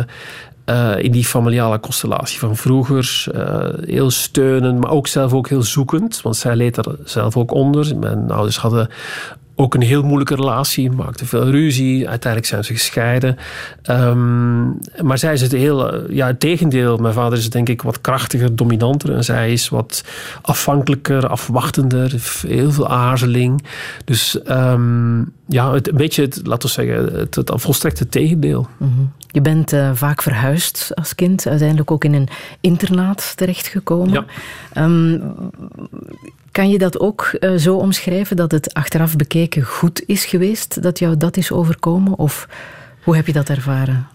[0.69, 3.25] uh, in die familiale constellatie van vroeger.
[3.35, 6.21] Uh, heel steunend, maar ook zelf ook heel zoekend.
[6.21, 7.97] Want zij leed er zelf ook onder.
[7.97, 8.89] Mijn ouders hadden
[9.59, 12.09] ook een heel moeilijke relatie, maakte veel ruzie.
[12.09, 13.37] Uiteindelijk zijn ze gescheiden.
[13.89, 16.97] Um, maar zij is het heel, ja, het tegendeel.
[16.97, 19.15] Mijn vader is denk ik wat krachtiger, dominanter.
[19.15, 20.03] En zij is wat
[20.41, 22.15] afhankelijker, afwachtender,
[22.47, 23.63] heel veel aarzeling.
[24.05, 28.67] Dus um, ja, het, een beetje, het, laten we zeggen, het, het volstrekte tegendeel.
[28.77, 29.11] Mm -hmm.
[29.31, 32.27] Je bent uh, vaak verhuisd als kind, uiteindelijk ook in een
[32.59, 34.25] internaat terechtgekomen.
[34.73, 34.83] Ja.
[34.83, 35.21] Um,
[36.51, 40.99] kan je dat ook uh, zo omschrijven dat het achteraf bekeken goed is geweest dat
[40.99, 42.17] jou dat is overkomen?
[42.17, 42.47] Of
[43.03, 44.07] hoe heb je dat ervaren?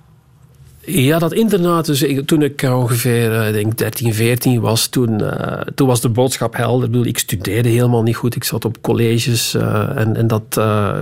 [0.86, 6.00] Ja, dat internaat, dus toen ik ongeveer denk 13, 14 was, toen, uh, toen was
[6.00, 6.84] de boodschap helder.
[6.84, 10.54] Ik, bedoel, ik studeerde helemaal niet goed, ik zat op colleges uh, en, en dat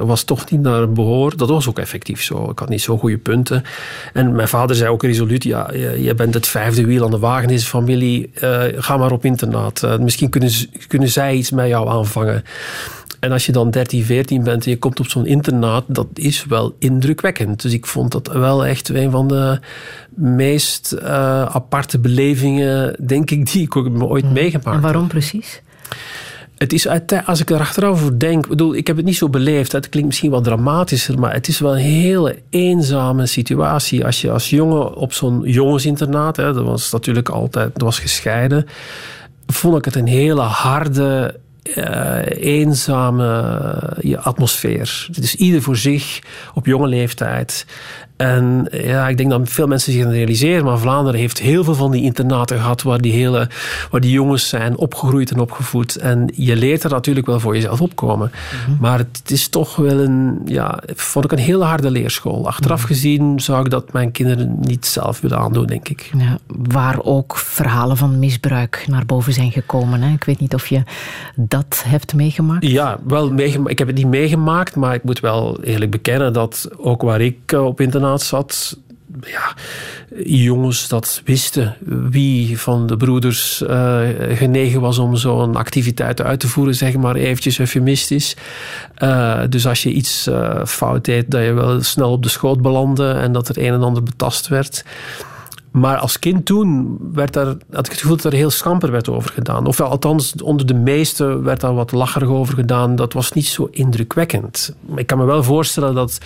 [0.02, 1.36] was toch niet naar behoor.
[1.36, 2.50] Dat was ook effectief zo.
[2.50, 3.62] Ik had niet zo goede punten.
[4.12, 7.42] En mijn vader zei ook resoluut, ja, je bent het vijfde wiel aan de wagen
[7.42, 8.30] in deze familie,
[8.76, 9.98] ga maar op internaat.
[10.00, 10.50] misschien kunnen,
[10.86, 12.44] kunnen zij iets met jou aanvangen.
[13.22, 16.44] En als je dan 13, 14 bent en je komt op zo'n internaat, dat is
[16.44, 17.62] wel indrukwekkend.
[17.62, 19.60] Dus ik vond dat wel echt een van de
[20.14, 21.02] meest uh,
[21.42, 24.32] aparte belevingen, denk ik, die ik ook ooit hmm.
[24.32, 24.74] meegemaakt heb.
[24.74, 25.62] En waarom precies?
[26.56, 26.86] Het is,
[27.26, 29.72] als ik er achteraf over denk, bedoel, ik heb het niet zo beleefd.
[29.72, 34.04] Het klinkt misschien wat dramatischer, maar het is wel een hele eenzame situatie.
[34.04, 38.66] Als je als jongen op zo'n jongensinternaat, hè, dat was natuurlijk altijd, dat was gescheiden,
[39.46, 45.06] vond ik het een hele harde, uh, eenzame atmosfeer.
[45.12, 46.18] Het is ieder voor zich
[46.54, 47.66] op jonge leeftijd.
[48.22, 51.74] En ja, ik denk dat veel mensen zich gaan realiseren, maar Vlaanderen heeft heel veel
[51.74, 53.48] van die internaten gehad waar die, hele,
[53.90, 55.96] waar die jongens zijn opgegroeid en opgevoed.
[55.96, 58.30] En je leert er natuurlijk wel voor jezelf opkomen.
[58.30, 58.80] Mhm.
[58.80, 62.46] Maar het is toch wel een, ja, vond ik een heel harde leerschool.
[62.46, 62.86] Achteraf mhm.
[62.86, 66.10] gezien zou ik dat mijn kinderen niet zelf willen aandoen, denk ik.
[66.18, 70.02] Ja, waar ook verhalen van misbruik naar boven zijn gekomen.
[70.02, 70.12] Hè?
[70.12, 70.82] Ik weet niet of je
[71.36, 72.66] dat hebt meegemaakt.
[72.66, 73.70] Ja, wel meegemaakt.
[73.70, 77.38] ik heb het niet meegemaakt, maar ik moet wel eerlijk bekennen dat ook waar ik
[77.46, 78.76] eh, op internaat zat,
[79.20, 79.54] ja,
[80.24, 81.76] jongens dat wisten
[82.10, 84.00] wie van de broeders uh,
[84.32, 88.36] genegen was om zo'n activiteit uit te voeren, zeg maar eventjes eufemistisch.
[88.98, 92.62] Uh, dus als je iets uh, fout deed, dat je wel snel op de schoot
[92.62, 94.84] belandde en dat er een en ander betast werd.
[95.70, 99.08] Maar als kind toen werd daar, had ik het gevoel dat er heel schamper werd
[99.08, 99.66] over gedaan.
[99.66, 102.96] Of althans, onder de meesten werd daar wat lacherig over gedaan.
[102.96, 104.74] Dat was niet zo indrukwekkend.
[104.94, 106.18] Ik kan me wel voorstellen dat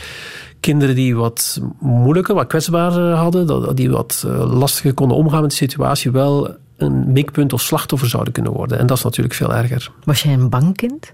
[0.67, 5.57] kinderen die wat moeilijker, wat kwetsbaarder hadden, die wat eh, lastiger konden omgaan met de
[5.57, 8.79] situatie, wel een mikpunt of slachtoffer zouden kunnen worden.
[8.79, 9.91] En dat is natuurlijk veel erger.
[10.05, 11.13] Was jij een bang kind?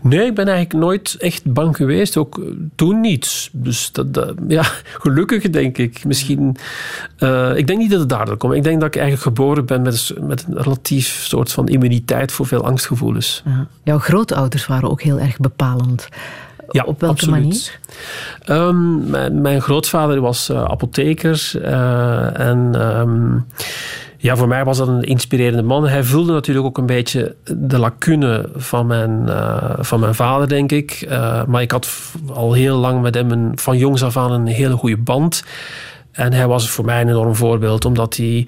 [0.00, 2.16] Nee, ik ben eigenlijk nooit echt bang geweest.
[2.16, 2.40] Ook
[2.74, 3.50] toen niet.
[3.52, 4.62] Dus dat, ja,
[5.04, 6.04] gelukkig denk ik.
[6.04, 6.56] Misschien,
[7.18, 8.54] uh, ik denk niet dat het daardoor komt.
[8.54, 12.46] Ik denk dat ik eigenlijk geboren ben met, met een relatief soort van immuniteit voor
[12.46, 13.42] veel angstgevoelens.
[13.44, 13.66] Ja.
[13.84, 16.08] Jouw grootouders waren ook heel erg bepalend.
[16.70, 17.78] Ja, Op welke manier?
[18.46, 23.46] Um, mijn, mijn, grootvader was uh, apotheker uh, en um,
[24.16, 25.88] ja, voor mij was dat een inspirerende man.
[25.88, 30.72] Hij vulde natuurlijk ook een beetje de lacune van mijn, uh, van mijn vader, denk
[30.72, 31.06] ik.
[31.46, 31.88] maar ik had
[32.32, 35.44] al heel lang met hem een, van jongs af aan een hele goede band.
[36.12, 38.46] En hij was voor mij een enorm voorbeeld, omdat hij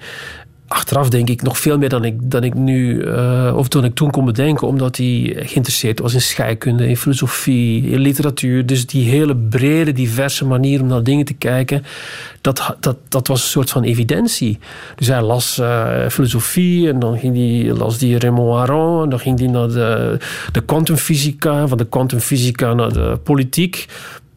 [0.67, 3.95] achteraf denk ik nog veel meer dan ik, dan ik nu, uh, of toen ik
[3.95, 8.65] toen kon bedenken, omdat hij geïnteresseerd was in scheikunde, in filosofie, in literatuur.
[8.65, 11.83] Dus die hele brede, diverse manier om naar dingen te kijken,
[12.41, 14.59] dat, dat, dat was een soort van evidentie.
[14.95, 19.19] Dus hij las uh, filosofie en dan ging hij, las die Raymond Aron en dan
[19.19, 20.17] ging hij naar de,
[20.51, 23.85] de kwantumfysica, van de kwantumfysica naar de politiek.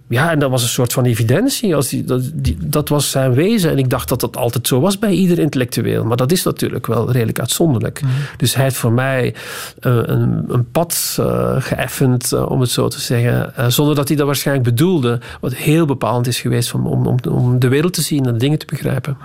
[0.09, 1.75] Ja, en dat was een soort van evidentie.
[1.75, 3.71] Als die, dat, die, dat was zijn wezen.
[3.71, 6.05] En ik dacht dat dat altijd zo was bij ieder intellectueel.
[6.05, 8.01] Maar dat is natuurlijk wel redelijk uitzonderlijk.
[8.03, 8.11] Mhm.
[8.37, 9.35] Dus hij heeft voor mij
[9.81, 13.53] uh, een, een, pad uh, geëffend, uh, om het zo te zeggen.
[13.73, 15.21] zonder dat hij dat waarschijnlijk bedoelde.
[15.41, 18.67] Wat heel bepalend is geweest om, om, om de wereld te zien en dingen te
[18.67, 19.17] begrijpen.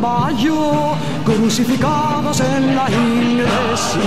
[0.00, 4.00] Caballo, crucificados en la iglesia.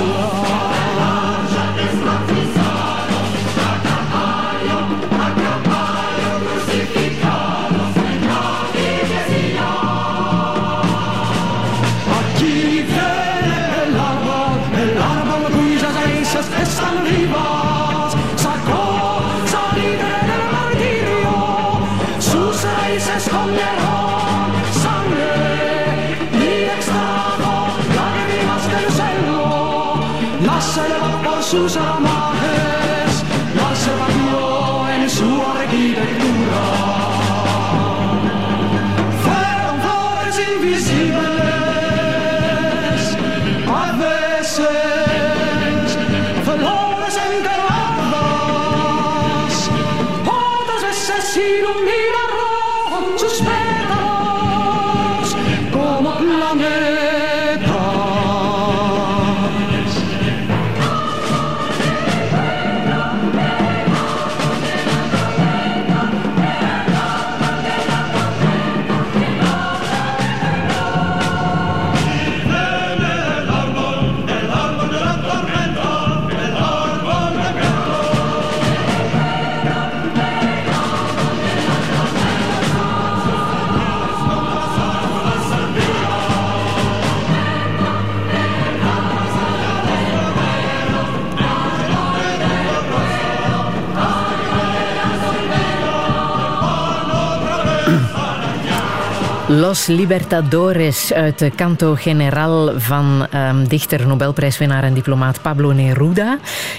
[99.73, 106.37] Los Libertadores uit de Canto General van um, dichter, Nobelprijswinnaar en diplomaat Pablo Neruda.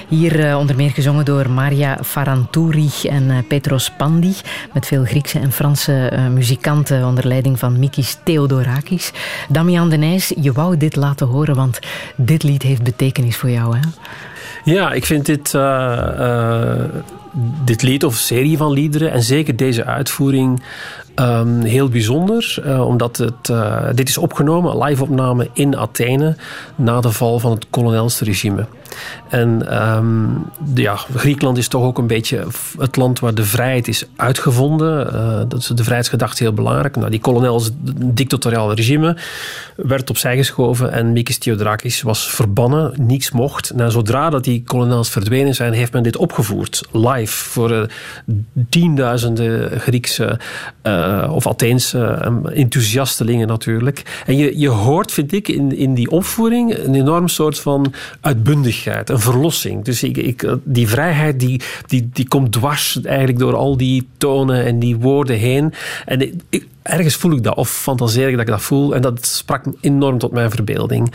[0.08, 4.34] Hier uh, onder meer gezongen door Maria Faranturi en uh, Petros Pandi.
[4.72, 9.12] Met veel Griekse en Franse uh, muzikanten onder leiding van Mikis Theodorakis.
[9.48, 11.78] Damian de Nijs, je wou dit laten horen, want
[12.16, 13.82] dit lied heeft betekenis voor jou, hè?
[14.64, 15.56] Ja, ik vind dit
[17.64, 20.62] dit lied of serie van liederen en zeker deze uitvoering
[21.14, 22.62] um, heel bijzonder.
[22.66, 26.36] Uh, omdat het, uh, dit is opgenomen, live opname in Athene
[26.74, 28.66] na de val van het kolonelsregime.
[29.28, 32.46] En um, ja, Griekenland is toch ook een beetje
[32.78, 35.06] het land waar de vrijheid is uitgevonden.
[35.14, 36.96] Uh, dat is de vrijheidsgedachte heel belangrijk.
[36.96, 39.16] Nou, die kolonels, dictatoriaal regime,
[39.76, 42.92] werd opzij geschoven en Mikis Theodorakis was verbannen.
[42.96, 43.74] Niets mocht.
[43.74, 46.82] Nou, zodra dat die kolonels verdwenen zijn, heeft men dit opgevoerd.
[46.92, 47.82] Live voor uh,
[48.68, 50.38] tienduizenden Griekse
[50.82, 54.22] uh, of Atheense enthousiastelingen natuurlijk.
[54.26, 57.92] En je, je hoort, vind ik, in, in die opvoering een enorm soort van
[58.86, 59.84] een verlossing.
[59.84, 64.64] Dus ik, ik, die vrijheid die, die, die komt dwars eigenlijk door al die tonen
[64.64, 65.72] en die woorden heen.
[66.04, 68.94] En ik, ergens voel ik dat of fantaseer ik dat ik dat voel.
[68.94, 71.12] En dat sprak enorm tot mijn verbeelding.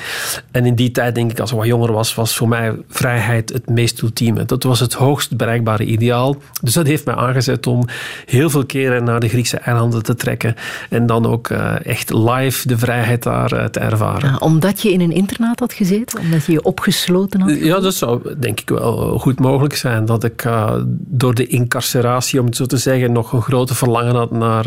[0.51, 3.49] En in die tijd, denk ik, als ik wat jonger was, was voor mij vrijheid
[3.49, 4.45] het meest ultieme.
[4.45, 6.37] Dat was het hoogst bereikbare ideaal.
[6.61, 7.83] Dus dat heeft mij aangezet om
[8.25, 10.55] heel veel keren naar de Griekse eilanden te trekken.
[10.89, 14.29] En dan ook uh, echt live de vrijheid daar uh, te ervaren.
[14.29, 16.19] Ja, omdat je in een internaat had gezeten?
[16.19, 17.59] Omdat je je opgesloten had?
[17.59, 20.05] Ja, dat zou denk ik wel goed mogelijk zijn.
[20.05, 24.15] Dat ik uh, door de incarceratie, om het zo te zeggen, nog een grote verlangen
[24.15, 24.63] had naar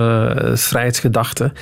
[0.57, 1.53] vrijheid vrijheidsgedachte.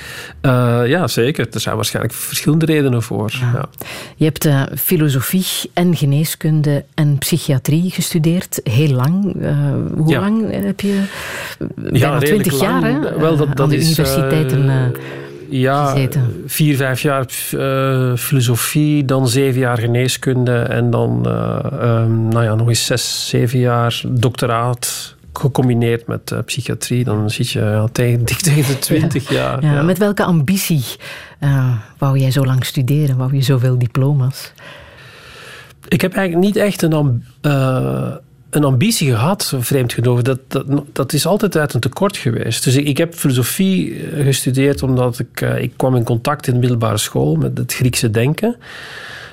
[0.41, 1.47] Uh, ja, zeker.
[1.51, 3.29] Er zijn waarschijnlijk verschillende redenen voor.
[3.39, 3.51] Ja.
[3.53, 3.69] Ja.
[4.15, 8.59] Je hebt uh, filosofie en geneeskunde en psychiatrie gestudeerd.
[8.63, 9.35] Heel lang.
[9.41, 9.57] Uh,
[9.95, 10.19] hoe ja.
[10.19, 11.03] lang heb je?
[11.75, 13.17] Bijna twintig jaar, hè?
[13.17, 14.93] Wel, dat, dat is, universiteiten
[15.49, 16.43] ja, gezeten.
[16.45, 22.55] vier, vijf jaar uh, filosofie, dan zeven jaar geneeskunde en dan uh, um, nou ja,
[22.55, 28.25] nog eens zes, zeven jaar doctoraat gecombineerd met uh, psychiatrie, dan zit je ja, tegen,
[28.25, 29.35] dik tegen de twintig ja.
[29.35, 29.63] jaar.
[29.63, 29.81] Ja, ja.
[29.81, 30.83] Met welke ambitie
[31.39, 33.17] uh, wou jij zo lang studeren?
[33.17, 34.53] Wou je zoveel diploma's?
[35.87, 38.15] Ik heb eigenlijk niet echt een, uh,
[38.49, 40.21] een ambitie gehad, vreemd genoeg.
[40.21, 42.63] Dat, dat, dat is altijd uit een tekort geweest.
[42.63, 46.97] Dus ik, ik heb filosofie gestudeerd omdat ik, ik kwam in contact in de middelbare
[46.97, 48.55] school met het Griekse denken.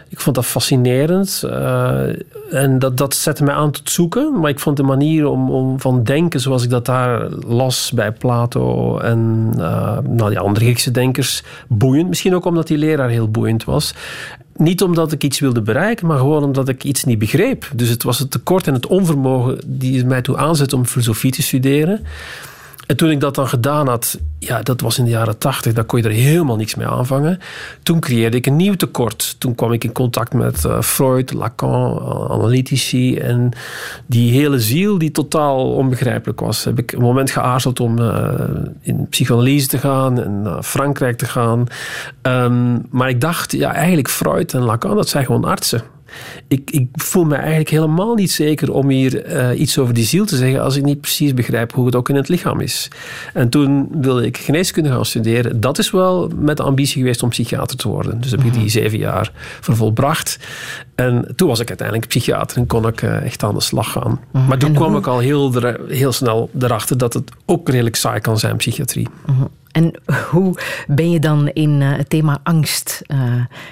[0.09, 1.43] Ik vond dat fascinerend.
[1.45, 2.03] Uh,
[2.51, 4.41] en dat, dat zette mij aan tot zoeken.
[4.41, 8.13] Maar ik vond de manier om, om van denken zoals ik dat daar las bij
[8.13, 12.09] Plato en uh, nou, die andere Griekse denkers boeiend.
[12.09, 13.95] Misschien ook omdat die leraar heel boeiend was.
[14.57, 17.71] Niet omdat ik iets wilde bereiken, maar gewoon omdat ik iets niet begreep.
[17.75, 21.43] Dus het was het tekort en het onvermogen die mij toe aanzet om filosofie te
[21.43, 22.05] studeren.
[22.89, 25.85] En toen ik dat dan gedaan had, ja, dat was in de jaren tachtig, daar
[25.85, 27.39] kon je er helemaal niks mee aanvangen.
[27.83, 29.37] Toen creëerde ik een nieuw tekort.
[29.39, 33.19] Toen kwam ik in contact met uh, Freud, Lacan, analytici.
[33.19, 33.51] En
[34.07, 36.65] die hele ziel die totaal onbegrijpelijk was.
[36.65, 38.31] Heb ik een moment geaarzeld om uh,
[38.81, 41.67] in psychologie te gaan en naar Frankrijk te gaan.
[42.23, 45.83] Um, maar ik dacht, ja, eigenlijk Freud en Lacan, dat zijn gewoon artsen
[46.49, 50.27] ik, ik voel me eigenlijk helemaal niet zeker om hier uh, iets over die ziel
[50.27, 52.89] te zeggen als ik niet precies begrijp hoe het ook in het lichaam is.
[53.35, 55.61] En toen wilde ik geneeskunde gaan studeren.
[55.61, 58.21] Dat is wel met de ambitie geweest om psychiater te worden.
[58.21, 58.71] Dus heb ik die mhm.
[58.71, 60.39] zeven jaar vervolbracht.
[60.95, 64.21] En toen was ik uiteindelijk psychiater en kon ik uh, echt aan de slag gaan.
[64.31, 64.47] Mhm.
[64.47, 65.53] Maar toen kwam ik al heel,
[65.89, 69.09] heel snel erachter dat het ook redelijk saai kan zijn, psychiatrie.
[69.27, 69.45] Mhm.
[69.73, 69.93] En
[70.31, 73.03] hoe ben je dan in uh, het thema angst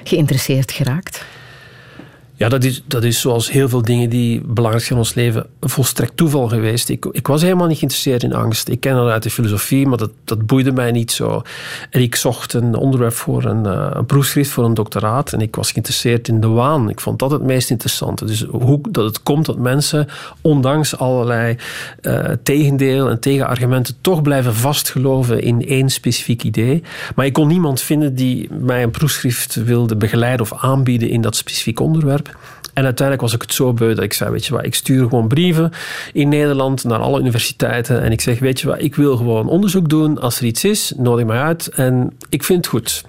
[0.04, 1.24] geïnteresseerd geraakt?
[2.38, 5.46] Ja, dat is, dat is zoals heel veel dingen die belangrijk zijn in ons leven
[5.60, 6.88] volstrekt toeval geweest.
[6.88, 8.68] Ik, ik was helemaal niet geïnteresseerd in angst.
[8.68, 11.42] Ik ken dat uit de filosofie, maar dat, dat boeide mij niet zo.
[11.90, 15.56] En ik zocht een onderwerp voor een, uh, een proefschrift voor een doctoraat en ik
[15.56, 16.88] was geïnteresseerd in de waan.
[16.88, 18.24] Ik vond dat het meest interessante.
[18.24, 20.08] Dus hoe dat het komt dat mensen,
[20.40, 21.56] ondanks allerlei
[22.02, 26.82] uh, tegendeel en tegenargumenten, toch blijven vastgeloven in één specifiek idee.
[27.14, 31.36] Maar ik kon niemand vinden die mij een proefschrift wilde begeleiden of aanbieden in dat
[31.36, 32.25] specifiek onderwerp.
[32.74, 35.02] En uiteindelijk was ik het zo beu dat ik zei, weet je wat, ik stuur
[35.02, 35.72] gewoon brieven
[36.12, 39.88] in Nederland naar alle universiteiten en ik zeg, weet je wat, ik wil gewoon onderzoek
[39.88, 40.20] doen.
[40.20, 43.04] Als er iets is, nodig mij uit en ik vind het goed.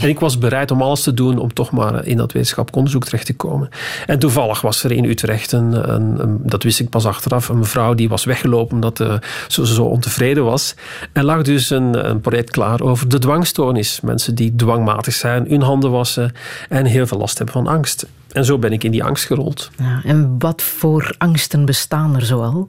[0.00, 3.04] En ik was bereid om alles te doen om toch maar in dat wetenschappelijk onderzoek
[3.04, 3.68] terecht te komen.
[4.06, 7.94] En toevallig was er in Utrecht, een, een, dat wist ik pas achteraf, een mevrouw
[7.94, 9.14] die was weggelopen omdat uh,
[9.48, 10.74] ze zo ontevreden was.
[11.12, 14.00] En lag dus een, een project klaar over de dwangstoornis.
[14.00, 16.32] Mensen die dwangmatig zijn, hun handen wassen
[16.68, 18.06] en heel veel last hebben van angst.
[18.36, 19.70] En zo ben ik in die angst gerold.
[19.78, 22.68] Ja, en wat voor angsten bestaan er zoal?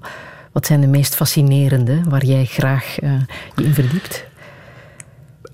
[0.52, 3.12] Wat zijn de meest fascinerende waar jij graag uh,
[3.56, 4.26] in verdiept?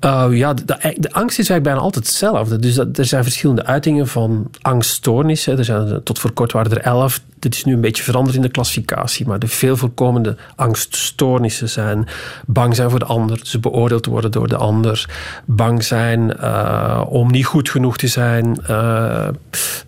[0.06, 0.64] Uh, ja, de,
[0.98, 2.60] de, angst is eigenlijk bijna altijd hetzelfde.
[2.60, 5.58] Dus dat, er zijn verschillende uitingen van angststoornissen.
[5.58, 7.22] Er zijn, tot voor kort waren er elf.
[7.44, 9.28] Dit is nu een beetje veranderd in de klassificatie.
[9.28, 12.08] Maar de veel voorkomende angststoornissen zijn
[12.46, 13.40] bang zijn voor de ander.
[13.42, 15.10] Ze beoordeeld worden door de ander.
[15.46, 18.60] Bang zijn uh, om niet goed genoeg te zijn.
[18.70, 19.28] Uh,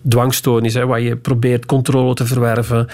[0.08, 2.88] dwangstoornissen, waar je probeert controle te verwerven.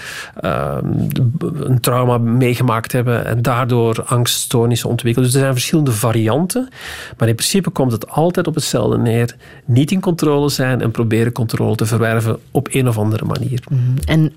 [1.41, 5.27] een trauma meegemaakt hebben en daardoor angststoornissen ontwikkelen.
[5.27, 6.69] Dus er zijn verschillende varianten.
[7.17, 9.35] Maar in principe komt het altijd op hetzelfde neer.
[9.65, 13.63] Niet in controle zijn en proberen controle te verwerven op een of andere manier.
[13.69, 13.79] Mhm.
[14.05, 14.33] En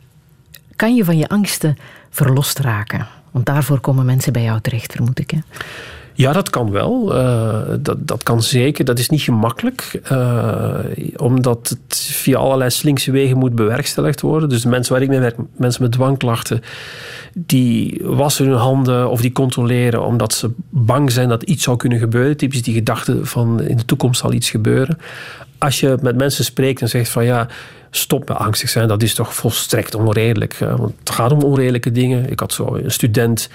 [0.77, 1.77] kan je van je angsten
[2.11, 3.07] verlost raken?
[3.31, 5.31] Want daarvoor komen mensen bij jou terecht, vermoed ik.
[5.31, 5.39] Hè?
[6.16, 7.16] Ja, dat kan wel.
[7.16, 8.85] Uh, dat, dat kan zeker.
[8.85, 10.74] Dat is niet gemakkelijk, uh,
[11.16, 14.49] omdat het via allerlei slinkse wegen moet bewerkstelligd worden.
[14.49, 16.61] Dus de mensen waar ik mee werk, mensen met dwangklachten,
[17.35, 21.99] die wassen hun handen of die controleren omdat ze bang zijn dat iets zou kunnen
[21.99, 22.37] gebeuren.
[22.37, 24.99] Typisch die gedachte van in de toekomst zal iets gebeuren.
[25.59, 27.48] Als je met mensen spreekt en zegt van ja,
[27.90, 30.59] stop met angstig zijn, dat is toch volstrekt onredelijk.
[30.59, 32.30] Want het gaat om onredelijke dingen.
[32.30, 33.48] Ik had zo een student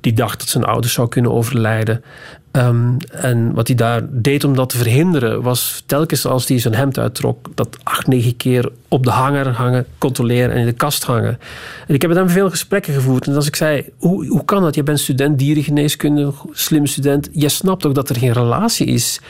[0.00, 2.04] die dacht dat zijn ouders zou kunnen overlijden.
[2.52, 6.74] Um, en wat hij daar deed om dat te verhinderen, was telkens als hij zijn
[6.74, 11.04] hemd uittrok, dat acht, negen keer op de hanger hangen, controleren en in de kast
[11.04, 11.38] hangen.
[11.86, 13.26] En ik heb met hem veel gesprekken gevoerd.
[13.26, 14.74] En als ik zei, hoe, hoe kan dat?
[14.74, 17.28] Je bent student dierengeneeskunde, slimme student.
[17.32, 19.20] Je snapt ook dat er geen relatie is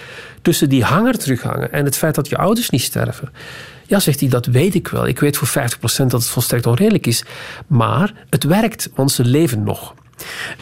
[0.45, 3.33] tussen die hanger terughangen en het feit dat je ouders niet sterven.
[3.87, 5.07] Ja, zegt hij, dat weet ik wel.
[5.07, 5.51] Ik weet voor 50%
[5.97, 7.25] dat het volstrekt onredelijk is.
[7.67, 9.95] Maar het werkt, want ze leven nog.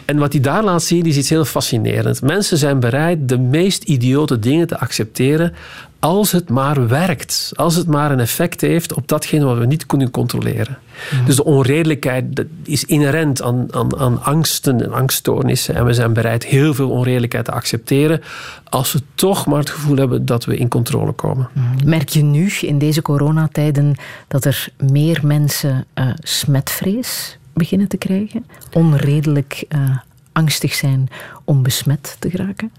[0.05, 2.20] En wat hij daar laat zien is iets heel fascinerends.
[2.20, 5.55] Mensen zijn bereid de meest idiote dingen te accepteren
[6.03, 7.53] als het maar werkt.
[7.55, 10.78] Als het maar een effect heeft op datgene wat we niet kunnen controleren.
[11.12, 11.24] Mhm.
[11.24, 15.74] Dus de onredelijkheid is inherent aan, aan, aan angsten en angststoornissen.
[15.74, 18.20] En we zijn bereid heel veel onredelijkheid te accepteren
[18.68, 21.48] als we toch maar het gevoel hebben dat we in controle komen.
[21.53, 21.88] Mhm.
[21.88, 23.94] Merk je nu in deze coronatijden
[24.28, 28.46] dat er meer mensen uh, smetvrees beginnen te krijgen?
[28.72, 29.96] Onredelijk uh,
[30.32, 31.09] angstig zijn
[31.44, 32.70] om besmet te geraken?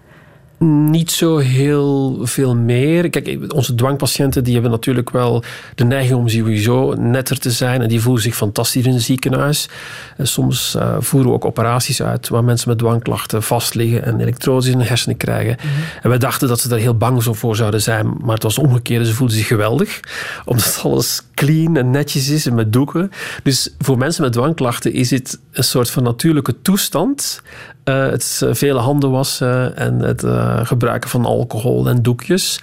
[0.59, 3.09] Niet zo heel veel meer.
[3.09, 5.43] Kijk, onze dwangpatiënten die hebben natuurlijk wel
[5.75, 7.81] de neiging om sowieso netter te zijn.
[7.81, 9.69] En die voelen zich fantastisch in het ziekenhuis.
[10.17, 14.69] En soms uh, voeren we ook operaties uit waar mensen met dwangklachten vastliggen en elektrodes
[14.69, 15.55] in de hersenen krijgen.
[15.57, 15.67] Mhm.
[16.01, 18.13] En wij dachten dat ze daar heel bang voor zouden zijn.
[18.21, 19.07] Maar het was omgekeerd.
[19.07, 19.99] Ze voelden zich geweldig.
[20.45, 23.11] Omdat alles clean en netjes is en met doeken.
[23.43, 27.41] Dus voor mensen met dwangklachten is het een soort van natuurlijke toestand.
[27.85, 32.59] Uh, het uh, vele handen wassen en het uh, gebruiken van alcohol en doekjes.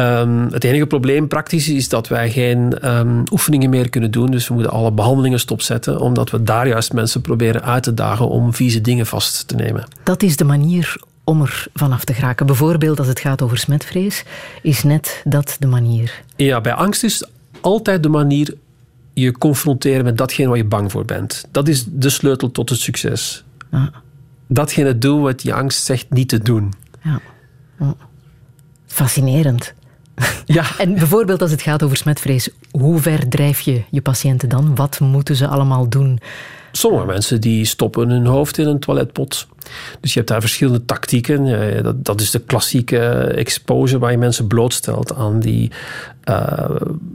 [0.00, 4.30] Um, het enige probleem praktisch is dat wij geen um, oefeningen meer kunnen doen.
[4.30, 8.28] Dus we moeten alle behandelingen stopzetten, omdat we daar juist mensen proberen uit te dagen
[8.28, 9.84] om vieze dingen vast te nemen.
[10.02, 12.46] Dat is de manier om er vanaf te geraken.
[12.46, 14.24] Bijvoorbeeld als het gaat over smetvrees,
[14.62, 16.22] is net dat de manier.
[16.36, 17.24] Ja, bij angst is
[17.64, 18.54] altijd de manier
[19.12, 21.44] je confronteren met datgene waar je bang voor bent.
[21.50, 23.44] Dat is de sleutel tot het succes.
[23.70, 23.92] Ja.
[24.46, 26.72] Datgene doen wat je angst zegt niet te doen.
[27.02, 27.20] Ja.
[28.86, 29.74] Fascinerend.
[30.44, 30.64] Ja.
[30.78, 34.74] En bijvoorbeeld als het gaat over smetvrees, hoe ver drijf je je patiënten dan?
[34.74, 36.20] Wat moeten ze allemaal doen?
[36.76, 39.46] Sommige mensen die stoppen hun hoofd in een toiletpot.
[40.00, 41.82] Dus je hebt daar verschillende tactieken.
[41.82, 45.70] Dat, dat is de klassieke exposure waar je mensen blootstelt aan die
[46.24, 46.70] uh,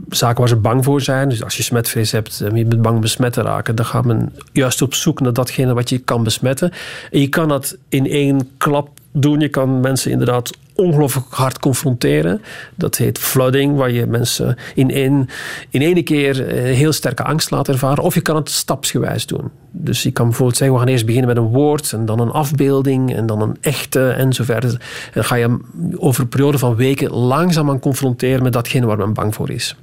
[0.08, 1.28] zaken waar ze bang voor zijn.
[1.28, 4.32] Dus als je smetvrees hebt en je bent bang besmet te raken, dan gaat men
[4.52, 6.72] juist op zoek naar datgene wat je kan besmetten.
[7.10, 9.40] En je kan dat in één klap doen.
[9.40, 10.50] Je kan mensen inderdaad
[10.80, 12.42] ongelooflijk hard confronteren.
[12.74, 15.28] Dat heet flooding, waar je mensen in één,
[15.70, 18.04] in één keer eh, heel sterke angst laat ervaren.
[18.04, 19.50] Of je kan het stapsgewijs doen.
[19.70, 22.30] Dus je kan bijvoorbeeld zeggen, we gaan eerst beginnen met een woord en dan een
[22.30, 24.70] afbeelding en dan een echte en zo verder.
[24.70, 25.58] En dan ga je
[25.96, 29.76] over een periode van weken langzaam aan confronteren met datgene waar men bang voor is.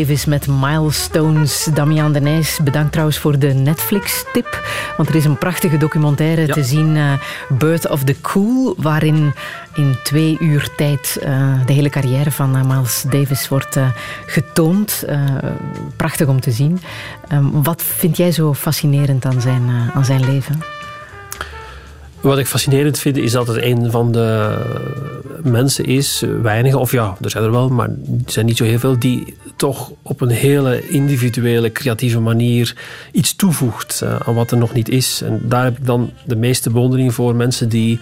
[0.00, 1.68] Davis met Milestones.
[1.74, 4.62] Damian de Nijs, bedankt trouwens voor de Netflix-tip.
[4.96, 7.12] Want er is een prachtige documentaire te zien, uh,
[7.48, 9.32] Birth of the Cool, waarin
[9.74, 13.76] in twee uur tijd uh, de hele carrière van uh, Miles Davis wordt
[14.26, 15.04] getoond.
[15.96, 16.80] prachtig om te zien.
[17.32, 20.79] Um, wat vind jij zo fascinerend aan zijn, aan zijn leven?
[22.20, 24.58] Wat ik fascinerend vind is dat het een van de
[25.42, 28.78] mensen is, weinige, of ja, er zijn er wel, maar er zijn niet zo heel
[28.78, 32.76] veel, die toch op een hele individuele, creatieve manier
[33.12, 35.22] iets toevoegt uh, aan wat er nog niet is.
[35.22, 38.00] En daar heb ik dan de meeste bewondering voor mensen die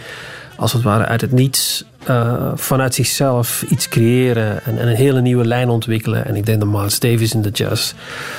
[0.57, 5.21] als het ware uit het niets uh, vanuit zichzelf iets creëren en, en, een hele
[5.21, 6.27] nieuwe lijn ontwikkelen.
[6.27, 7.93] En ik denk dat Miles Davis in de jazz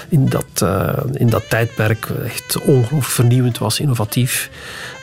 [0.10, 4.50] in dat, uh, in dat tijdperk echt ongelooflijk vernieuwend was, innovatief.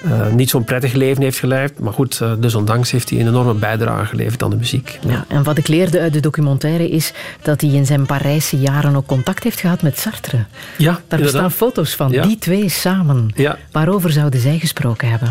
[0.04, 4.04] Uh, niet zo'n prettig leven heeft geleid, maar goed, desondanks heeft hij een enorme bijdrage
[4.06, 4.98] geleverd aan de muziek.
[5.06, 7.12] Ja, en wat ik leerde uit de documentaire is
[7.42, 10.36] dat hij in zijn Parijse jaren ook contact heeft gehad met Sartre.
[10.36, 10.44] Ja,
[10.76, 11.20] Daar inderdaad.
[11.20, 12.22] bestaan foto's van, ja.
[12.22, 13.30] die twee samen.
[13.34, 13.58] Ja.
[13.72, 15.28] Waarover zouden zij gesproken hebben?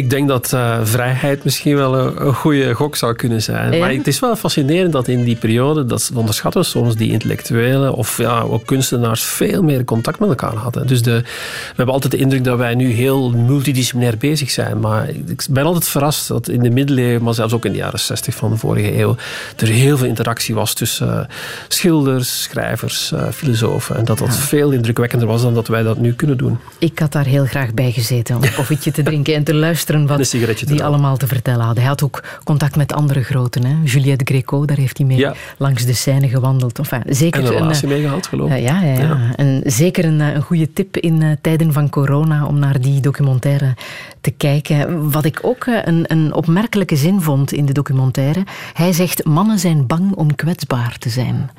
[0.00, 3.72] Ik denk dat uh, vrijheid misschien wel een, een, goede gok zou kunnen zijn.
[3.72, 3.78] Ja?
[3.78, 7.94] Maar het is wel fascinerend dat in die periode, dat onderschatten we soms, die intellectuelen
[7.94, 10.86] of ja, ook kunstenaars veel meer contact met elkaar hadden.
[10.86, 14.80] Dus de, we hebben altijd de indruk dat wij nu heel multidisciplinair bezig zijn.
[14.80, 18.00] Maar ik ben altijd verrast dat in de middeleeuwen, maar zelfs ook in de jaren
[18.00, 19.16] 60 van de vorige eeuw,
[19.56, 21.20] er heel veel interactie was tussen uh,
[21.68, 23.96] schilders, schrijvers, uh, filosofen.
[23.96, 24.34] En dat dat ja.
[24.34, 26.58] veel indrukwekkender was dan dat wij dat nu kunnen doen.
[26.78, 29.88] Ik had daar heel graag bij gezeten om een koffietje te drinken en te luisteren
[30.06, 30.34] wat
[30.66, 31.78] die allemaal te vertellen hadden.
[31.78, 33.64] Hij had ook contact met andere groten.
[33.64, 33.76] Hè?
[33.84, 35.34] Juliette Greco, daar heeft hij mee ja.
[35.58, 36.78] langs de scène gewandeld.
[36.78, 38.56] Enfin, zeker en een relatie mee gehad, geloof ik.
[38.56, 39.32] Uh, ja, ja, ja, ja.
[39.36, 43.74] En zeker een, een goede tip in uh, tijden van corona om naar die documentaire
[44.20, 45.10] te kijken.
[45.10, 48.44] Wat ik ook uh, een, een opmerkelijke zin vond in de documentaire.
[48.72, 51.50] Hij zegt, mannen zijn bang om kwetsbaar te zijn.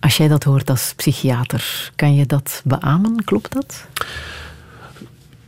[0.00, 3.24] Als jij dat hoort als psychiater, kan je dat beamen?
[3.24, 3.86] Klopt dat?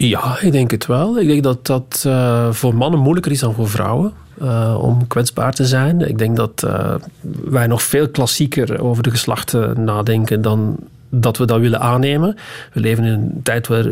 [0.07, 1.19] Ja, ik denk het wel.
[1.19, 4.13] Ik denk dat dat uh, voor mannen moeilijker is dan voor vrouwen.
[4.43, 6.09] Uh, om kwetsbaar te zijn.
[6.09, 6.95] Ik denk dat uh,
[7.45, 10.77] wij nog veel klassieker over de geslachten nadenken dan
[11.09, 12.37] dat we dat willen aannemen.
[12.73, 13.85] We leven in een tijd waar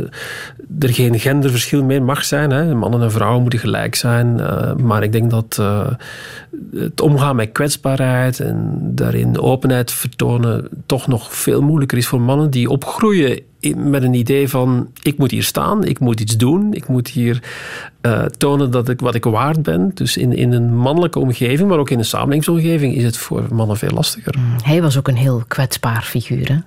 [0.78, 2.50] er geen genderverschil meer mag zijn.
[2.50, 2.74] Hè.
[2.74, 4.34] Mannen en vrouwen moeten gelijk zijn.
[4.82, 5.62] Maar ik denk dat
[6.74, 12.50] het omgaan met kwetsbaarheid en daarin openheid vertonen toch nog veel moeilijker is voor mannen
[12.50, 13.42] die opgroeien
[13.76, 17.42] met een idee van ik moet hier staan, ik moet iets doen, ik moet hier
[18.02, 19.90] uh, tonen dat ik, wat ik waard ben.
[19.94, 23.76] Dus in, in een mannelijke omgeving, maar ook in een samenlevingsomgeving is het voor mannen
[23.76, 24.34] veel lastiger.
[24.62, 26.48] Hij was ook een heel kwetsbaar figuur.
[26.48, 26.58] Hè?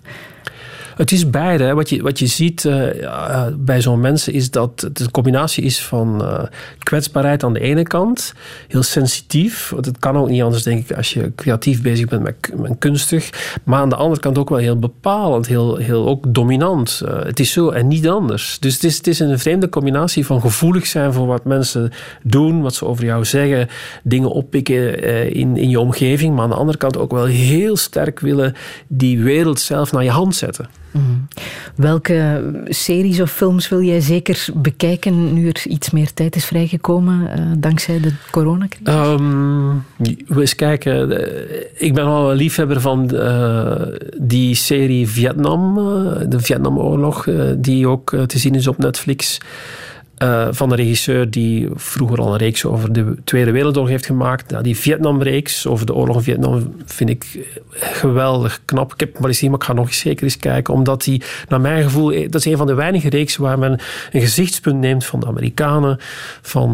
[0.95, 1.73] Het is beide.
[1.73, 5.63] Wat, je, wat je ziet uh, uh, bij zo'n mensen is dat het een combinatie
[5.63, 6.43] is van uh,
[6.83, 8.33] kwetsbaarheid aan de ene kant,
[8.67, 9.69] heel sensitief.
[9.69, 12.75] Want het kan ook niet anders, denk ik, als je creatief bezig bent met, met
[12.79, 13.29] kunstig.
[13.63, 17.01] Maar aan de andere kant ook wel heel bepalend, heel, heel ook dominant.
[17.05, 18.57] het is zo en niet anders.
[18.59, 21.91] Dus het is, het is een vreemde combinatie van gevoelig zijn voor wat mensen
[22.23, 23.67] doen, wat ze over jou zeggen,
[24.03, 26.35] dingen oppikken in, in je omgeving.
[26.35, 28.53] Maar aan de andere kant ook wel heel sterk willen
[28.87, 30.69] die wereld zelf naar je hand zetten.
[30.91, 31.27] Mm.
[31.75, 37.21] Welke series of films wil jij zeker bekijken nu er iets meer tijd is vrijgekomen
[37.21, 38.95] uh, dankzij de coronacrisis?
[38.95, 39.83] Um,
[40.27, 41.11] we eens kijken.
[41.81, 43.81] Ik ben al een liefhebber van uh,
[44.21, 47.27] die serie Vietnam, uh, de Vietnamoorlog,
[47.57, 49.39] die ook te zien is op Netflix.
[50.21, 54.51] Uh, van een regisseur die vroeger al een reeks over de Tweede Wereldoorlog heeft gemaakt.
[54.51, 58.93] Ja, die Vietnamreeks over de oorlog in Vietnam vind ik geweldig knap.
[58.93, 60.73] Ik heb maar eens maar ik ga nog eens zeker eens kijken.
[60.73, 63.79] Omdat die, naar mijn gevoel, dat is een van de weinige reeksen waar men
[64.11, 65.97] een gezichtspunt neemt van de Amerikanen,
[66.41, 66.73] van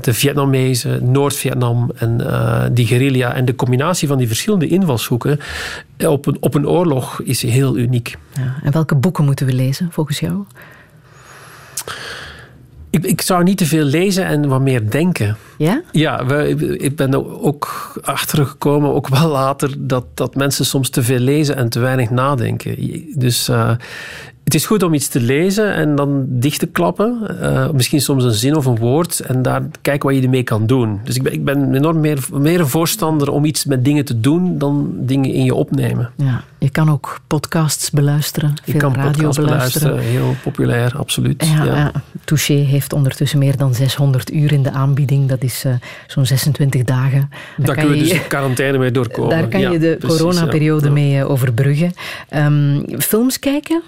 [0.00, 2.26] de Vietnamezen, Noord-Vietnam en
[2.72, 3.34] die guerrilla.
[3.34, 5.38] En de combinatie van die verschillende invalshoeken
[6.06, 8.18] op een, op een oorlog is heel uniek.
[8.36, 10.44] Ja, en welke boeken moeten we lezen volgens jou?
[12.94, 15.36] Ik, ik, zou niet te veel lezen en wat meer denken.
[15.58, 15.82] Ja?
[15.92, 21.18] Ja, we, ik ben ook achtergekomen, ook wel later, dat, dat mensen soms te veel
[21.18, 22.76] lezen en te weinig nadenken.
[23.14, 23.70] Dus uh,
[24.44, 27.36] het is goed om iets te lezen en dan dicht te klappen.
[27.40, 30.66] Uh, misschien soms een zin of een woord en daar kijken wat je ermee kan
[30.66, 31.00] doen.
[31.04, 34.20] Dus ik ben, ik ben enorm meer, meer een voorstander om iets met dingen te
[34.20, 36.10] doen dan dingen in je opnemen.
[36.16, 38.54] Ja, je kan ook podcasts beluisteren.
[38.64, 39.98] Je kan podcasts beluisteren.
[39.98, 41.46] Heel populair, absoluut.
[41.46, 41.92] Ja, ja.
[42.24, 45.28] Touché heeft ondertussen meer dan 600 uur in de aanbieding.
[45.28, 45.74] Dat is uh,
[46.06, 47.30] zo'n 26 dagen.
[47.56, 49.30] Daar, daar kun je dus de quarantaine mee doorkomen.
[49.30, 51.92] Daar kan ja, je de precies, coronaperiode mee uh, overbruggen.
[52.36, 53.82] Um, films kijken,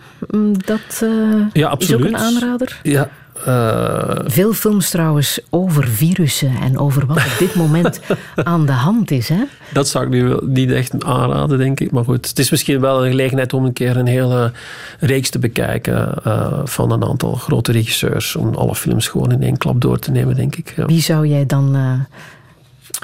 [0.64, 1.10] dat uh,
[1.52, 2.00] ja, absoluut.
[2.00, 2.80] is ook een aanrader.
[2.82, 3.10] Ja,
[3.48, 4.18] uh...
[4.24, 8.00] Veel films trouwens over virussen en over wat op dit moment
[8.34, 9.28] aan de hand is.
[9.28, 9.42] Hè?
[9.72, 11.90] Dat zou ik nu niet echt aanraden, denk ik.
[11.90, 14.52] Maar goed, het is misschien wel een gelegenheid om een keer een hele
[15.00, 18.36] reeks te bekijken uh, van een aantal grote regisseurs.
[18.36, 20.72] Om alle films gewoon in één klap door te nemen, denk ik.
[20.76, 20.86] Ja.
[20.86, 21.92] Wie zou jij dan uh,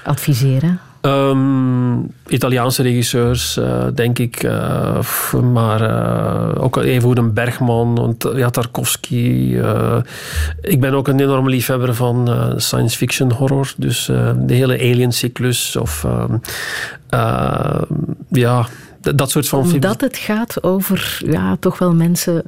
[0.05, 0.81] adviseren?
[1.07, 4.43] Um, Italiaanse regisseurs, uh, denk ik.
[4.43, 4.99] Uh,
[5.53, 9.57] maar uh, ook even een Bergman, ja, Tarkovsky.
[10.61, 13.73] ik ben ook een enorme liefhebber van science fiction horror.
[13.77, 14.05] Dus
[14.37, 15.77] de hele Alien-cyclus.
[15.77, 16.07] Of
[18.29, 18.67] ja,
[19.01, 19.61] dat soort van.
[19.61, 22.43] Omdat het gaat over ja, toch wel mensen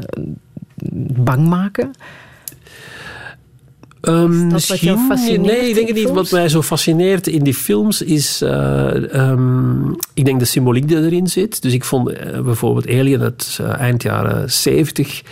[1.16, 1.90] bang maken?
[4.08, 5.40] Um, fascineert?
[5.40, 6.10] Nee, ik denk het niet.
[6.10, 10.96] Wat mij zo fascineert in die films is, uh, um, ik denk de symboliek die
[10.96, 11.62] erin zit.
[11.62, 15.22] Dus ik vond uh, bijvoorbeeld Alien uit uh, eind jaren 70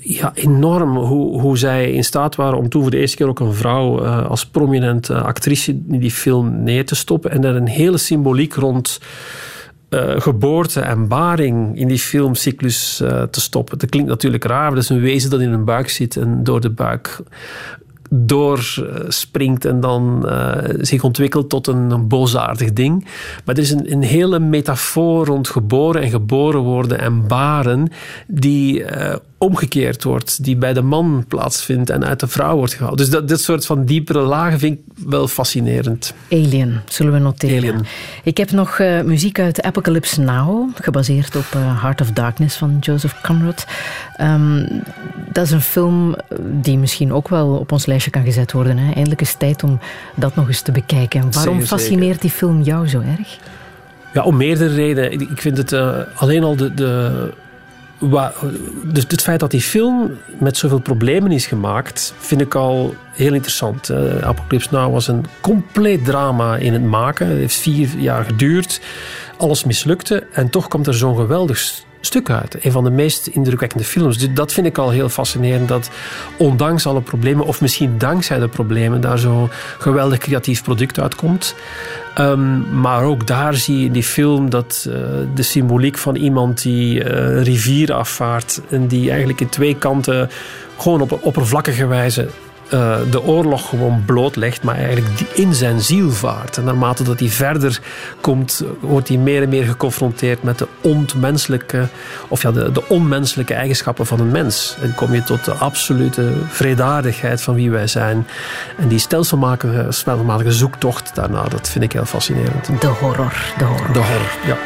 [0.00, 3.40] ja, enorm hoe, hoe zij in staat waren om toen voor de eerste keer ook
[3.40, 7.30] een vrouw uh, als prominente actrice in die film neer te stoppen.
[7.30, 9.00] En daar een hele symboliek rond
[9.90, 13.78] uh, geboorte en baring in die filmcyclus uh, te stoppen.
[13.78, 16.60] Dat klinkt natuurlijk raar, dat is een wezen dat in een buik zit en door
[16.60, 17.20] de buik
[18.12, 23.04] doorspringt en dan uh, zich ontwikkelt tot een, boosaardig ding.
[23.44, 27.88] Maar er is een, een, hele metafoor rond geboren en geboren worden en baren
[28.26, 28.84] die
[29.40, 32.98] omgekeerd wordt, die bij de man plaatsvindt en uit de vrouw wordt gehaald.
[32.98, 36.14] Dus dat, dit soort van diepere lagen vind ik wel fascinerend.
[36.30, 37.70] Alien, zullen we noteren.
[37.70, 37.86] Alien.
[38.24, 42.76] Ik heb nog uh, muziek uit Apocalypse Now, gebaseerd op uh, Heart of Darkness van
[42.80, 43.66] Joseph Conrad.
[44.20, 44.82] Um,
[45.32, 48.78] dat is een film die misschien ook wel op ons lijstje kan gezet worden.
[48.78, 48.92] Hè?
[48.92, 49.78] Eindelijk is het tijd om
[50.16, 51.32] dat nog eens te bekijken.
[51.32, 52.20] Waarom zeker, fascineert zeker.
[52.20, 53.38] die film jou zo erg?
[54.12, 55.12] Ja, om meerdere redenen.
[55.12, 57.32] Ik vind het uh, alleen al de, de
[58.84, 63.32] dus het feit dat die film met zoveel problemen is gemaakt, vind ik al heel
[63.32, 63.90] interessant.
[64.22, 67.26] Apocalypse Now was een compleet drama in het maken.
[67.26, 68.80] Het heeft vier jaar geduurd.
[69.36, 70.26] Alles mislukte.
[70.32, 71.58] En toch komt er zo'n geweldig
[72.00, 72.64] stuk uit.
[72.64, 74.18] Een van de meest indrukwekkende films.
[74.18, 75.68] Dus dat vind ik al heel fascinerend.
[75.68, 75.90] Dat
[76.36, 79.48] ondanks alle problemen, of misschien dankzij de problemen, daar zo'n
[79.78, 81.54] geweldig creatief product uitkomt.
[82.18, 84.94] Um, maar ook daar zie je in die film dat uh,
[85.34, 90.30] de symboliek van iemand die uh, een rivier afvaart en die eigenlijk in twee kanten
[90.78, 92.28] gewoon op een oppervlakkige wijze
[92.74, 96.56] uh, de oorlog gewoon blootlegt, maar eigenlijk in zijn ziel vaart.
[96.56, 97.80] En naarmate dat hij verder
[98.20, 101.88] komt, wordt hij meer en meer geconfronteerd met de onmenselijke,
[102.28, 104.76] of ja, de, de onmenselijke eigenschappen van een mens.
[104.82, 108.26] En kom je tot de absolute vredaardigheid van wie wij zijn.
[108.76, 112.80] En die stelselmatige, stelselmatige zoektocht daarna, dat vind ik heel fascinerend.
[112.80, 113.32] De horror.
[113.58, 114.56] De horror, de horror ja.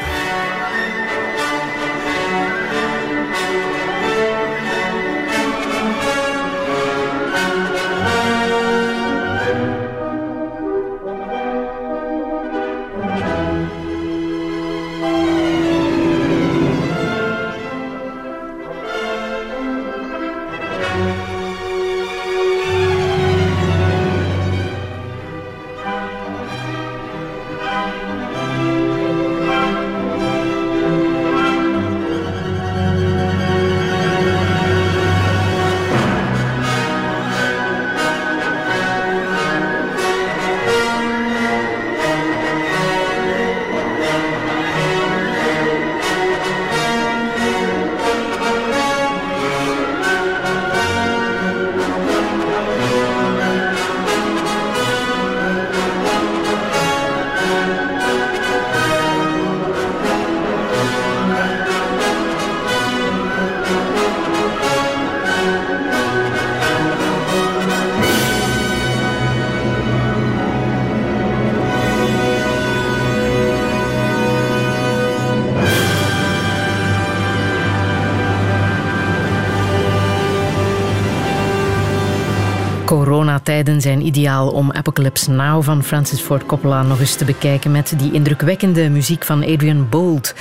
[83.64, 87.94] Coronatijden zijn ideaal om Apocalypse Now van Francis Ford Coppola nog eens te bekijken met
[87.96, 90.34] die indrukwekkende muziek van Adrian Bolt.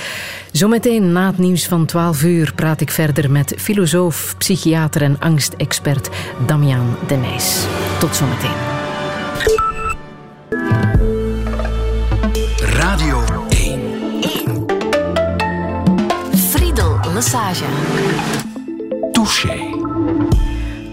[0.52, 6.08] Zometeen na het nieuws van 12 uur praat ik verder met filosoof, psychiater en angstexpert
[6.46, 7.66] Damian Denijs.
[7.98, 8.60] Tot zometeen.
[12.58, 13.80] Radio 1.
[14.20, 14.66] 1.
[16.36, 17.64] Friedel Lassage.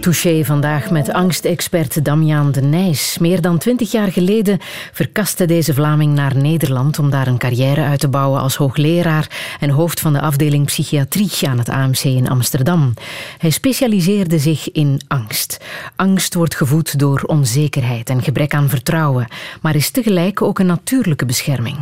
[0.02, 0.46] Touché.
[0.46, 3.18] Vandaag met angstexpert Damian de Nijs.
[3.18, 4.60] Meer dan twintig jaar geleden
[4.92, 9.70] verkaste deze Vlaming naar Nederland om daar een carrière uit te bouwen als hoogleraar en
[9.70, 12.94] hoofd van de afdeling psychiatrie aan het AMC in Amsterdam.
[13.38, 15.58] Hij specialiseerde zich in angst.
[15.96, 19.28] Angst wordt gevoed door onzekerheid en gebrek aan vertrouwen,
[19.62, 21.78] maar is tegelijk ook een natuurlijke bescherming.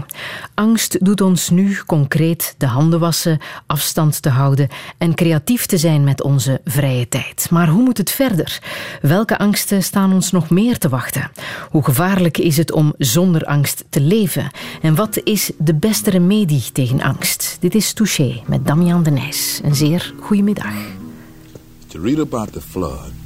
[0.53, 6.03] Angst doet ons nu concreet de handen wassen, afstand te houden en creatief te zijn
[6.03, 7.47] met onze vrije tijd.
[7.49, 8.61] Maar hoe moet het verder?
[9.01, 11.31] Welke angsten staan ons nog meer te wachten?
[11.69, 14.51] Hoe gevaarlijk is het om zonder angst te leven?
[14.81, 17.57] En wat is de beste remedie tegen angst?
[17.59, 19.59] Dit is Touché met Damian de Nijs.
[19.63, 20.73] Een zeer goede middag.
[21.87, 23.18] To read about the flood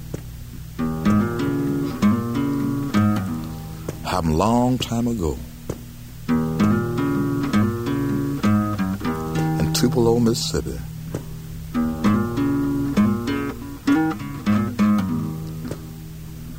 [4.13, 5.35] happened long time ago.
[9.59, 10.77] In Tupelo, Mississippi.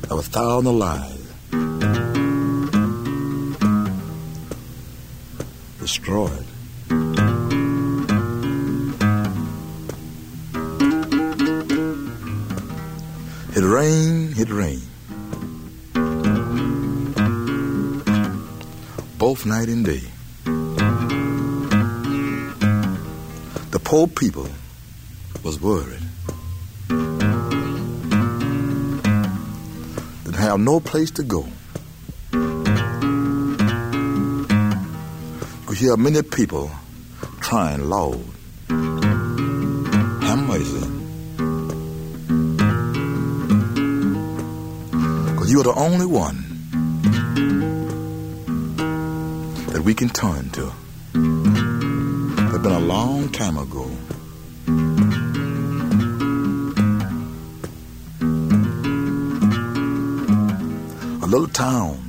[0.09, 1.33] of a thousand lives
[5.79, 6.45] destroyed.
[13.55, 14.84] It rained, it rained.
[19.25, 20.03] Both night and day.
[23.71, 24.47] The poor people
[25.41, 26.03] was worried.
[30.25, 31.47] Didn't have no place to go.
[35.69, 36.69] We hear many people
[37.17, 38.23] crying loud.
[40.27, 40.87] Have mercy.
[45.31, 46.54] Because you're the only one
[49.85, 50.71] we can turn to.
[51.13, 53.85] It's been a long time ago.
[61.21, 62.01] A little town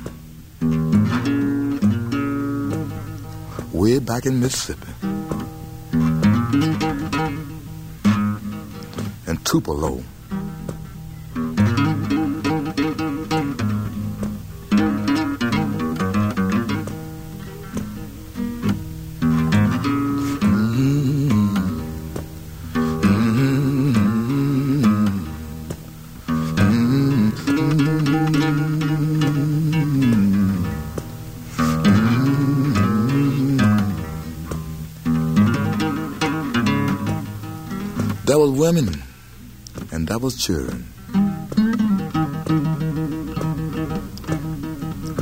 [3.71, 4.91] way back in Mississippi.
[9.27, 10.03] In Tupelo.
[40.37, 40.85] Children.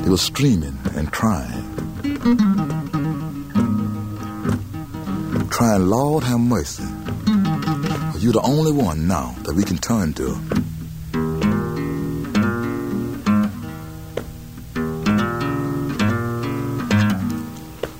[0.03, 1.65] They were screaming and crying.
[5.49, 6.83] Crying, Lord have mercy.
[8.19, 10.37] You're the only one now that we can turn to.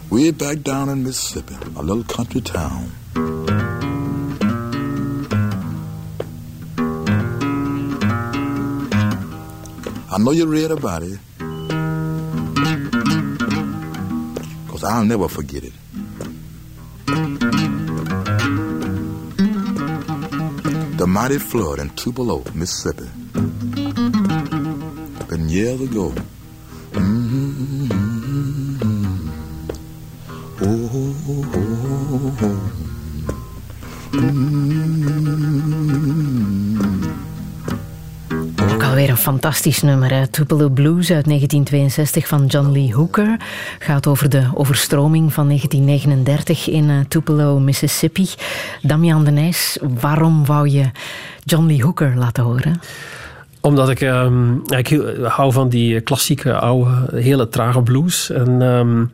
[0.10, 2.92] Way back down in Mississippi, a little country town.
[10.16, 11.20] I know you read about it.
[14.66, 15.74] Because I'll never forget it.
[20.98, 23.10] The mighty flood in Tupelo, Mississippi.
[25.28, 26.14] Been years ago.
[38.96, 40.14] Alweer een fantastisch nummer.
[40.14, 40.28] Hè?
[40.28, 43.38] Tupelo Blues uit 1962 van John Lee Hooker.
[43.80, 48.28] Gaat over de overstroming van 1939 in uh, Tupelo, Mississippi.
[48.82, 50.92] Damian de Nijs, waarom wou je
[51.44, 52.82] John Lee Hooker laten horen?
[53.62, 58.30] Omdat ik, um, ik hou van die klassieke, oude, hele trage blues.
[58.30, 58.62] En...
[58.62, 59.12] Um,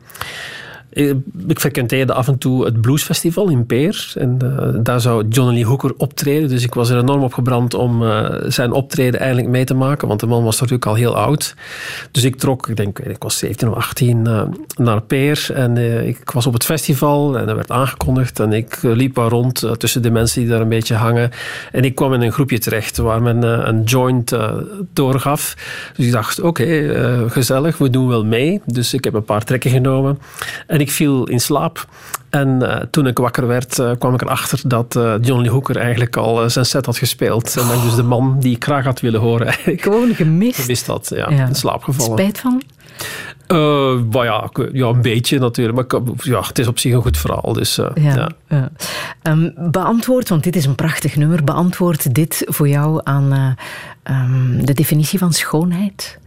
[0.92, 4.14] ik frequenteerde af en toe het Bluesfestival in Peer.
[4.16, 6.50] En uh, daar zou Johnny Lee Hooker optreden.
[6.50, 10.08] Dus ik was er enorm op gebrand om uh, zijn optreden eindelijk mee te maken.
[10.08, 11.56] Want de man was natuurlijk al heel oud.
[12.12, 14.42] Dus ik trok, ik denk, ik was 17 of 18, uh,
[14.76, 15.50] naar Peer.
[15.54, 15.78] En
[16.08, 18.40] ik was op het festival en er werd aangekondigd.
[18.40, 21.32] En ik liep waar rond tussen de mensen die daar een beetje hangen.
[21.72, 24.36] En ik kwam in een groepje terecht waar men een joint
[24.94, 25.56] doorgaf.
[25.96, 26.94] Dus ik dacht, oké,
[27.30, 28.62] gezellig, we doen wel mee.
[28.66, 30.20] Dus ik heb een paar trekken genomen.
[30.68, 31.86] En ik viel in slaap.
[32.30, 35.78] En uh, toen ik wakker werd, uh, kwam ik erachter dat uh, John Lee Hooker
[35.78, 37.58] eigenlijk al zijn set had gespeeld.
[37.58, 40.60] En dat dus de man die ik graag had willen horen eigenlijk Gewoon gemist.
[40.60, 41.30] Gemist had, ja.
[41.30, 41.48] ja.
[41.48, 42.18] In slaap gevallen.
[42.18, 42.62] Spijt van?
[44.12, 45.92] maar ja, ja, een beetje natuurlijk.
[45.92, 47.54] Maar ja, het is op zich een goed verhaal.
[47.54, 48.30] Dus, ja, ja.
[48.48, 48.72] ja.
[49.24, 51.44] Um, beantwoord, want dit is een prachtig nummer.
[51.44, 53.56] Beantwoord dit voor jou aan
[54.04, 56.20] um, de definitie van schoonheid?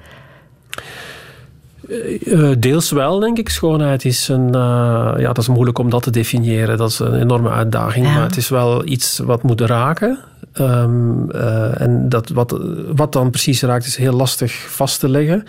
[1.89, 3.49] Uh, deels wel, denk ik.
[3.49, 4.47] Schoonheid is een...
[4.47, 6.76] Uh, ja, dat is moeilijk om dat te definiëren.
[6.76, 8.07] Dat is een enorme uitdaging.
[8.07, 8.14] Ja.
[8.14, 10.18] Maar het is wel iets wat moet raken.
[10.61, 12.61] Um, uh, en dat wat,
[12.95, 15.45] wat dan precies raakt, is heel lastig vast te leggen.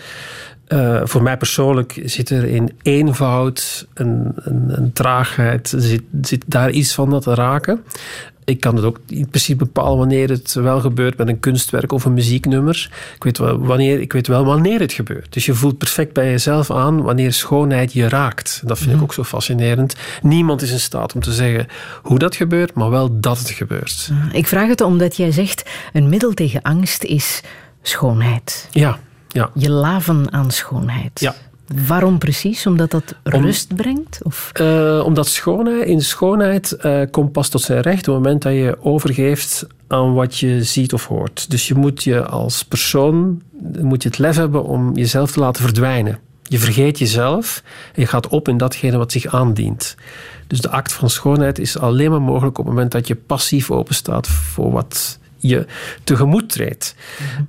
[1.03, 6.93] voor mij persoonlijk zit er in eenvoud, een, een, een traagheid, zit, zit daar iets
[6.93, 7.83] van dat te raken
[8.45, 12.05] ik kan het ook in principe bepalen wanneer het wel gebeurt met een kunstwerk of
[12.05, 12.89] een muzieknummer.
[13.15, 15.33] Ik weet, wel, wanneer, ik weet wel wanneer het gebeurt.
[15.33, 18.61] Dus je voelt perfect bij jezelf aan wanneer schoonheid je raakt.
[18.65, 18.95] Dat vind mm.
[18.95, 19.95] ik ook zo fascinerend.
[20.21, 21.67] Niemand is in staat om te zeggen
[22.01, 24.11] hoe dat gebeurt, maar wel dat het gebeurt.
[24.31, 27.41] Ik vraag het omdat jij zegt, een middel tegen angst is
[27.81, 28.67] schoonheid.
[28.71, 29.49] Ja, ja.
[29.53, 31.19] Je laven aan schoonheid.
[31.19, 31.35] Ja.
[31.87, 32.67] Waarom precies?
[32.67, 34.19] Omdat dat rust brengt?
[34.23, 34.51] Of?
[34.61, 38.53] Uh, omdat schoonheid, in schoonheid uh, komt pas tot zijn recht op het moment dat
[38.53, 41.49] je overgeeft aan wat je ziet of hoort.
[41.49, 43.41] Dus je moet je als persoon
[43.81, 46.19] moet je het lef hebben om jezelf te laten verdwijnen.
[46.43, 47.63] Je vergeet jezelf
[47.93, 49.95] en je gaat op in datgene wat zich aandient.
[50.47, 53.71] Dus de act van schoonheid is alleen maar mogelijk op het moment dat je passief
[53.71, 55.65] openstaat voor wat je
[56.03, 56.95] tegemoet treedt.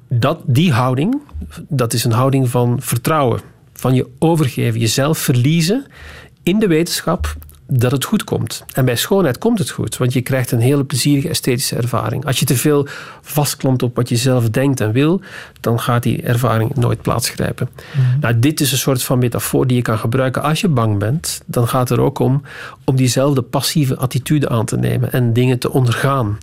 [0.08, 1.20] Dat, die houding,
[1.68, 3.40] dat is een houding van vertrouwen.
[3.76, 5.86] Van je overgeven, jezelf verliezen
[6.42, 7.36] in de wetenschap
[7.66, 8.64] dat het goed komt.
[8.72, 12.24] En bij schoonheid komt het goed, want je krijgt een hele plezierige esthetische ervaring.
[12.26, 12.86] Als je te veel
[13.20, 15.20] vastklampt op wat je zelf denkt en wil,
[15.60, 17.68] dan gaat die ervaring nooit plaatsgrijpen.
[17.96, 18.20] Mm.
[18.20, 21.40] Nou, dit is een soort van metafoor die je kan gebruiken als je bang bent.
[21.46, 22.42] Dan gaat het er ook om
[22.84, 26.38] om diezelfde passieve attitude aan te nemen en dingen te ondergaan.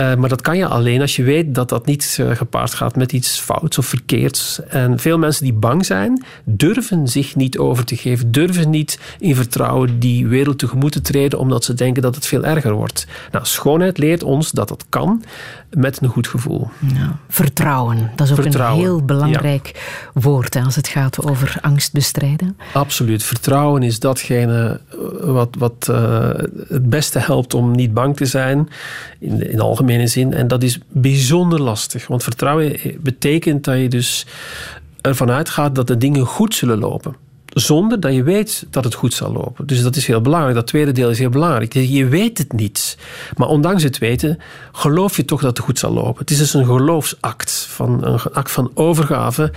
[0.00, 2.96] Uh, maar dat kan je alleen als je weet dat dat niet uh, gepaard gaat
[2.96, 4.60] met iets fouts of verkeerds.
[4.68, 9.34] En veel mensen die bang zijn, durven zich niet over te geven, durven niet in
[9.34, 13.06] vertrouwen die wereld tegemoet te treden, omdat ze denken dat het veel erger wordt.
[13.32, 15.24] Nou, schoonheid leert ons dat dat kan
[15.70, 16.68] met een goed gevoel.
[16.94, 21.92] Ja, vertrouwen, dat is ook een heel belangrijk woord hè, als het gaat over angst
[21.92, 22.56] bestrijden.
[22.72, 23.22] Absoluut.
[23.22, 24.80] Vertrouwen is datgene
[25.20, 26.28] wat, wat uh,
[26.68, 28.68] het beste helpt om niet bang te zijn,
[29.18, 30.32] in, in algemeen zin.
[30.32, 32.06] En dat is bijzonder lastig.
[32.06, 34.26] Want vertrouwen betekent dat je dus
[35.00, 37.14] ervan uitgaat dat de dingen goed zullen lopen.
[37.48, 39.66] Zonder dat je weet dat het goed zal lopen.
[39.66, 40.54] Dus dat is heel belangrijk.
[40.54, 41.72] Dat tweede deel is heel belangrijk.
[41.72, 42.98] Je weet het niet.
[43.36, 44.38] Maar ondanks het weten,
[44.72, 46.20] geloof je toch dat het goed zal lopen.
[46.20, 49.52] Het is dus een geloofsact, van, een act van overgave.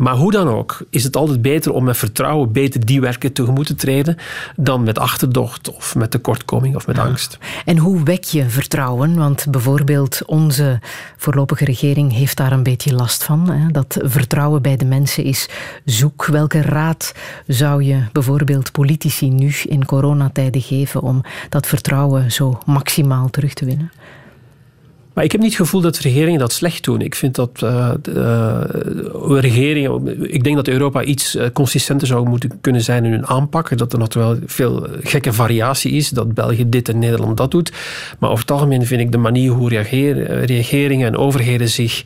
[0.00, 3.66] Maar hoe dan ook, is het altijd beter om met vertrouwen beter die werken tegemoet
[3.66, 4.16] te treden
[4.56, 7.38] dan met achterdocht of met tekortkoming of met angst.
[7.64, 9.16] En hoe wek je vertrouwen?
[9.16, 10.80] Want bijvoorbeeld onze
[11.16, 13.50] voorlopige regering heeft daar een beetje last van.
[13.50, 13.70] Hè?
[13.70, 15.48] Dat vertrouwen bij de mensen is
[15.84, 16.26] zoek.
[16.26, 17.14] Welke raad
[17.46, 23.64] zou je bijvoorbeeld politici nu in coronatijden geven om dat vertrouwen zo maximaal terug te
[23.64, 23.92] winnen?
[25.12, 27.00] Maar ik heb niet het gevoel dat regeringen dat slecht doen.
[27.00, 27.90] Ik vind dat uh,
[29.28, 30.32] regeringen.
[30.32, 33.78] Ik denk dat Europa iets eh, consistenter zou moeten kunnen zijn in hun aanpak.
[33.78, 36.08] Dat er nog wel veel gekke variatie is.
[36.08, 37.72] Dat België dit en Nederland dat doet.
[38.18, 42.02] Maar over het algemeen vind ik de manier hoe regeringen en overheden zich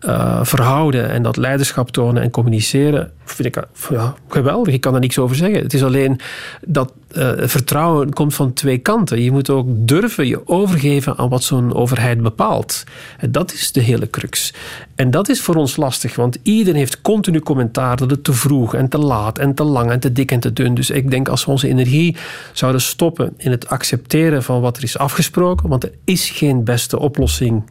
[0.00, 4.74] uh, verhouden en dat leiderschap tonen en communiceren, vind ik ja, geweldig.
[4.74, 5.62] Ik kan er niks over zeggen.
[5.62, 6.20] Het is alleen
[6.66, 9.22] dat uh, vertrouwen komt van twee kanten.
[9.22, 12.84] Je moet ook durven je overgeven aan wat zo'n overheid bepaalt.
[13.30, 14.54] Dat is de hele crux.
[14.94, 18.74] En dat is voor ons lastig, want iedereen heeft continu commentaar dat het te vroeg
[18.74, 20.74] en te laat en te lang en te dik en te dun.
[20.74, 22.16] Dus ik denk als we onze energie
[22.52, 26.98] zouden stoppen in het accepteren van wat er is afgesproken, want er is geen beste
[26.98, 27.62] oplossing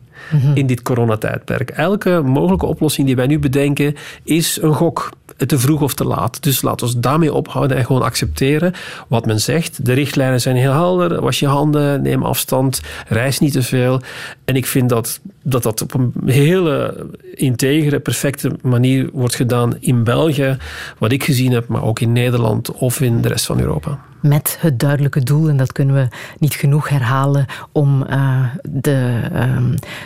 [0.54, 1.70] in dit coronatijdperk.
[1.70, 5.10] Elke mogelijke oplossing die wij nu bedenken is een gok.
[5.46, 6.44] Te vroeg of te laat.
[6.44, 8.74] Dus laten we daarmee ophouden en gewoon accepteren
[9.08, 9.86] wat men zegt.
[9.86, 11.22] De richtlijnen zijn heel helder.
[11.22, 14.02] Was je handen, neem afstand, reis niet te veel.
[14.46, 15.20] En ik vind dat
[15.50, 20.58] dat, dat op een hele integere, perfecte manier wordt gedaan in België.
[20.98, 24.58] Wat ik gezien heb, maar ook in Nederland of in de rest van Europa met
[24.60, 26.08] het duidelijke doel, en dat kunnen we
[26.40, 29.58] niet genoeg herhalen, om uh, de, uh,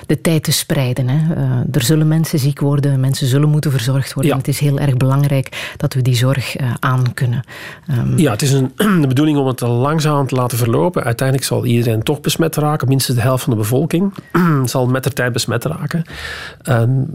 [0.05, 1.07] de tijd te spreiden.
[1.07, 1.35] Hè.
[1.35, 4.31] Uh, er zullen mensen ziek worden, mensen zullen moeten verzorgd worden.
[4.31, 4.37] Ja.
[4.37, 7.43] Het is heel erg belangrijk dat we die zorg aan kunnen.
[7.89, 8.71] Um, ja, het is een,
[9.01, 11.03] de bedoeling om het langzaam te laten verlopen.
[11.03, 14.13] Uiteindelijk zal iedereen toch besmet raken, minstens de helft van de bevolking
[14.65, 16.03] zal met de tijd besmet raken.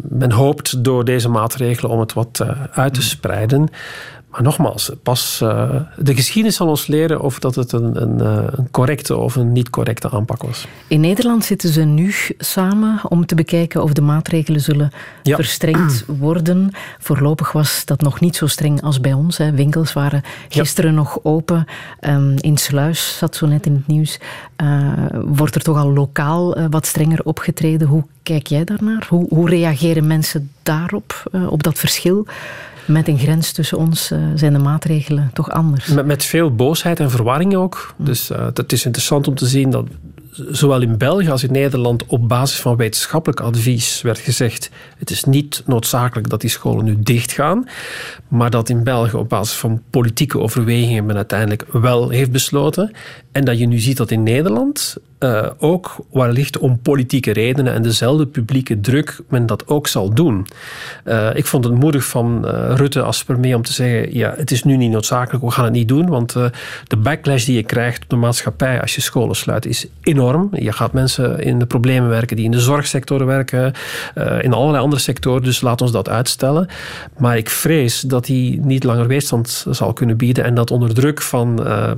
[0.09, 3.69] men hoopt door deze maatregelen om het wat uit te spreiden.
[4.37, 8.45] Maar nogmaals, pas uh, de geschiedenis zal ons leren of dat het een, een, eh,
[8.51, 10.67] een, correcte of een niet correcte aanpak was.
[10.89, 14.91] In Nederland zitten ze nu samen om te bekijken of de maatregelen zullen
[15.23, 15.37] ja.
[15.37, 16.71] verstrengd worden.
[16.99, 19.39] Voorlopig was dat nog niet zo streng als bij ons.
[19.39, 19.53] Hè.
[19.53, 20.97] Winkels waren gisteren ja.
[20.97, 21.65] nog open.
[22.01, 24.19] Um, in Sluis zat zo net in het nieuws.
[24.63, 24.93] Uh,
[25.25, 27.89] wordt er toch al lokaal uh, wat strenger opgetreden?
[27.89, 29.07] Hoe kijk jij daarnaar?
[29.09, 32.27] Hoe, hoe reageren mensen daarop, op dat verschil?
[32.87, 35.87] Met een grens tussen ons uh, zijn de maatregelen toch anders.
[35.87, 37.95] Met, met veel boosheid en verwarring ook.
[37.97, 38.05] Mm.
[38.05, 39.87] Dus uh, het is interessant om te zien dat
[40.51, 45.25] zowel in België als in Nederland op basis van wetenschappelijk advies werd gezegd: het is
[45.25, 47.69] niet noodzakelijk dat die scholen nu dichtgaan,
[48.29, 52.91] maar dat in België op basis van politieke overwegingen men uiteindelijk wel heeft besloten.
[53.33, 57.83] En dat je nu ziet dat in Nederland uh, ook wellicht om politieke redenen en
[57.83, 60.47] dezelfde publieke druk men dat ook zal doen.
[61.05, 64.51] Uh, ik vond het moedig van uh, Rutte als premier om te zeggen: ja, het
[64.51, 66.09] is nu niet noodzakelijk, we gaan het niet doen.
[66.09, 66.33] Want
[66.87, 70.49] de backlash die je krijgt op de maatschappij als je scholen sluit is enorm.
[70.53, 73.73] Je gaat mensen in de problemen werken die in de zorgsector werken,
[74.41, 75.43] in allerlei andere sectoren.
[75.43, 76.69] Dus laat ons dat uitstellen.
[77.19, 81.23] Maar ik vrees dat hij niet langer weerstand zal kunnen bieden en dat onder druk
[81.23, 81.57] van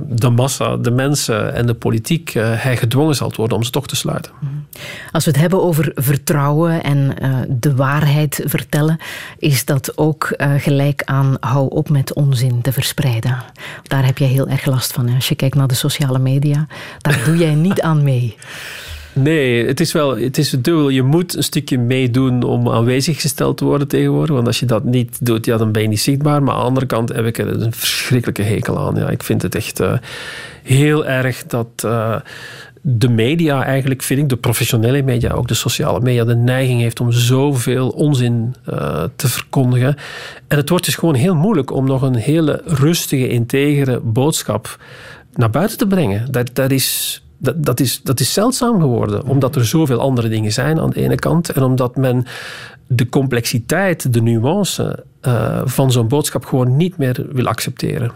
[0.09, 3.95] de massa, de mensen en de politiek hij gedwongen zal worden om ze toch te
[3.95, 4.31] sluiten.
[5.11, 8.99] Als we het hebben over vertrouwen en uh, de waarheid vertellen,
[9.37, 13.37] is dat ook uh, gelijk aan hou op met onzin te verspreiden.
[13.83, 15.07] Daar heb jij heel erg last van.
[15.07, 15.15] Hè?
[15.15, 16.67] Als je kijkt naar de sociale media,
[16.99, 18.35] daar doe jij niet aan mee.
[19.13, 20.89] Nee, het is wel het is dubbel.
[20.89, 24.35] Je moet een stukje meedoen om aanwezig gesteld te worden tegenwoordig.
[24.35, 26.43] Want als je dat niet doet, ja, dan ben je niet zichtbaar.
[26.43, 28.95] Maar aan de andere kant heb ik er een verschrikkelijke hekel aan.
[28.95, 29.93] Ja, ik vind het echt uh,
[30.63, 31.87] heel erg dat
[32.81, 36.99] de media eigenlijk, vind ik, de professionele media, ook de sociale media, de neiging heeft
[36.99, 39.95] om zoveel onzin uh, te verkondigen.
[40.47, 44.79] En het wordt dus gewoon heel moeilijk om nog een hele rustige, integere boodschap
[45.33, 46.31] naar buiten te brengen.
[46.31, 50.51] Dat, dat is dat, dat, is, dat is zeldzaam geworden, omdat er zoveel andere dingen
[50.51, 52.25] zijn aan de ene kant en omdat men
[52.87, 58.11] de complexiteit, de nuance uh, van zo'n boodschap gewoon niet meer wil accepteren.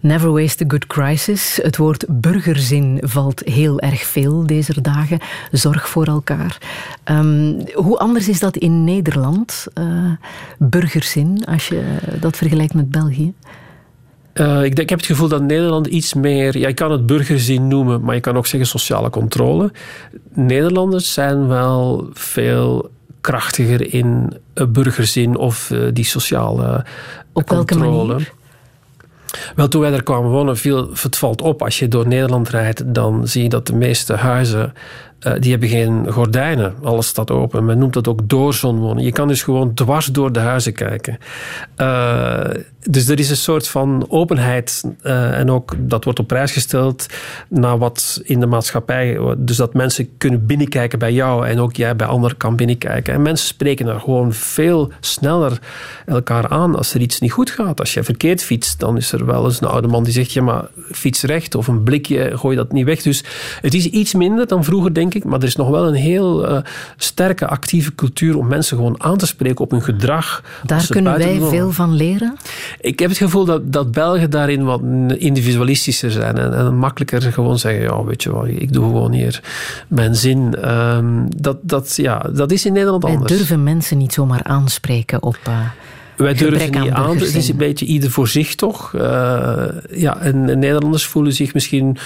[0.00, 1.58] Never waste a good crisis.
[1.62, 5.18] Het woord burgerzin valt heel erg veel deze dagen.
[5.50, 6.58] Zorg voor elkaar.
[7.04, 10.10] Um, hoe anders is dat in Nederland, uh,
[10.58, 11.82] burgerzin, als je
[12.20, 13.34] dat vergelijkt met België?
[14.34, 16.58] Uh, ik, ik, heb het gevoel dat Nederland iets meer.
[16.58, 19.72] Ja, je kan het burgerzin noemen, maar je kan ook zeggen sociale controle.
[20.34, 22.90] Nederlanders zijn wel veel
[23.20, 24.36] krachtiger in
[24.68, 26.84] burgerzin of uh, die sociale
[27.32, 27.84] Op controle.
[27.84, 28.32] Welke manier?
[29.54, 31.62] Wel, toen wij daar kwamen wonen, viel het valt op.
[31.62, 34.72] Als je door Nederland rijdt, dan zie je dat de meeste huizen
[35.20, 36.74] uh, die hebben geen gordijnen.
[36.82, 37.64] Alles staat open.
[37.64, 39.04] Men noemt dat ook doorzonwonen.
[39.04, 41.18] Je kan dus gewoon dwars door de huizen kijken.
[41.76, 42.40] Uh,
[42.90, 47.06] dus er is een soort van openheid uh, en ook dat wordt op prijs gesteld
[47.48, 49.18] naar wat in de maatschappij.
[49.38, 53.14] Dus dat mensen kunnen binnenkijken bij jou en ook jij bij anderen kan binnenkijken.
[53.14, 55.58] En mensen spreken er gewoon veel sneller
[56.06, 57.80] elkaar aan als er iets niet goed gaat.
[57.80, 60.42] Als je verkeerd fietst, dan is er wel eens een oude man die zegt: ja,
[60.42, 63.02] maar fiets recht of een blikje, gooi dat niet weg.
[63.02, 63.24] Dus
[63.60, 65.24] het is iets minder dan vroeger, denk ik.
[65.24, 66.58] Maar er is nog wel een heel uh,
[66.96, 70.42] sterke, actieve cultuur om mensen gewoon aan te spreken op hun gedrag.
[70.62, 72.36] Daar kunnen wij veel van leren?
[72.80, 74.80] Ik heb het gevoel dat, dat Belgen daarin wat
[75.16, 79.42] individualistischer zijn en, en makkelijker gewoon zeggen, ja, weet je wat, ik doe gewoon hier
[79.88, 80.70] mijn zin.
[80.70, 83.32] Um, dat, dat, ja, dat is in Nederland wij anders.
[83.32, 85.38] durven mensen niet zomaar aanspreken op...
[85.48, 85.60] Uh...
[86.16, 87.18] Wij durven niet aan.
[87.18, 88.92] Het is een beetje ieder voor zich, toch?
[88.92, 89.02] Uh,
[89.90, 91.96] ja, en, Nederlanders voelen zich misschien...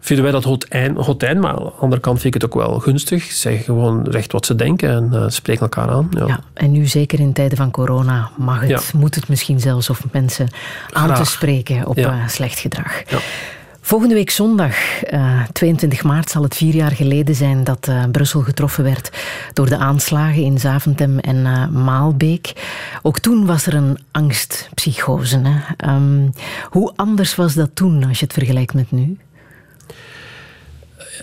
[0.00, 2.78] Vinden wij dat hotijn, hotijn, maar aan de andere kant vind ik het ook wel
[2.78, 3.22] gunstig.
[3.24, 6.08] Ze zeggen gewoon recht wat ze denken en uh, spreken elkaar aan.
[6.10, 6.26] Ja.
[6.26, 6.40] ja.
[6.54, 8.80] en nu zeker in tijden van corona mag het, ja.
[8.94, 10.48] moet het misschien zelfs of mensen
[10.92, 11.18] aan Graag.
[11.18, 12.14] te spreken op ja.
[12.14, 13.02] uh, slecht gedrag.
[13.86, 14.76] Volgende week zondag,
[15.12, 19.10] uh, 22 maart, zal het vier jaar geleden zijn dat uh, Brussel getroffen werd
[19.52, 22.52] door de aanslagen in Zaventem en uh, Maalbeek.
[23.02, 25.40] Ook toen was er een angstpsychose.
[25.42, 25.90] Hè?
[25.94, 26.32] Um,
[26.68, 29.18] hoe anders was dat toen als je het vergelijkt met nu?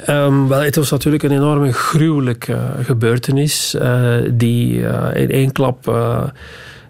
[0.09, 3.75] Um, wel, het was natuurlijk een enorme gruwelijke gebeurtenis
[4.31, 4.79] die
[5.13, 5.85] in één klap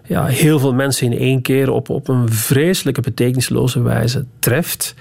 [0.06, 4.94] ja, heel veel mensen in één keer op, op een vreselijke betekenisloze wijze treft.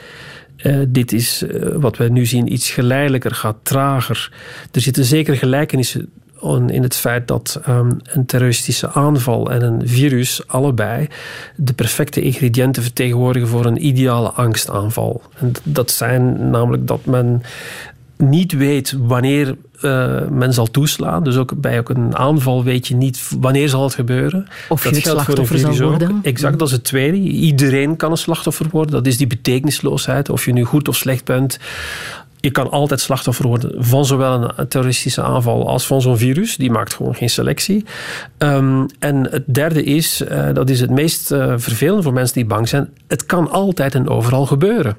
[0.63, 4.31] Uh, dit is uh, wat wij nu zien iets geleidelijker, gaat trager.
[4.71, 6.09] Er zitten zeker gelijkenissen
[6.67, 11.07] in het feit dat um, een terroristische aanval en een virus allebei
[11.55, 15.21] de perfecte ingrediënten vertegenwoordigen voor een ideale angstaanval.
[15.35, 17.41] En dat zijn namelijk dat men
[18.21, 21.23] niet weet wanneer uh, men zal toeslaan.
[21.23, 24.47] Dus ook bij ook een aanval weet je niet wanneer zal het gebeuren.
[24.69, 26.19] Of dat je het slachtoffer zal worden.
[26.23, 27.17] Exact, dat is het tweede.
[27.17, 28.91] Iedereen kan een slachtoffer worden.
[28.91, 30.29] Dat is die betekenisloosheid.
[30.29, 31.59] Of je nu goed of slecht bent
[32.41, 36.55] je kan altijd slachtoffer worden van zowel een terroristische aanval als van zo'n virus.
[36.55, 37.85] Die maakt gewoon geen selectie.
[38.37, 42.45] Um, en het derde is, uh, dat is het meest uh, vervelende voor mensen die
[42.45, 44.97] bang zijn, het kan altijd en overal gebeuren.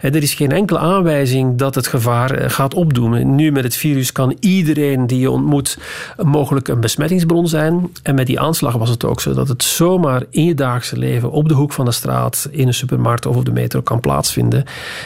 [0.00, 3.34] er is geen enkele aanwijzing dat het gevaar uh, gaat opdoemen.
[3.34, 5.78] Nu met het virus kan iedereen die je ontmoet
[6.16, 7.90] mogelijk een besmettingsbron zijn.
[8.02, 11.30] En met die aanslag was het ook zo dat het zomaar in je dagelijkse leven
[11.30, 14.64] op de hoek van de straat, in een supermarkt of op de metro kan plaatsvinden.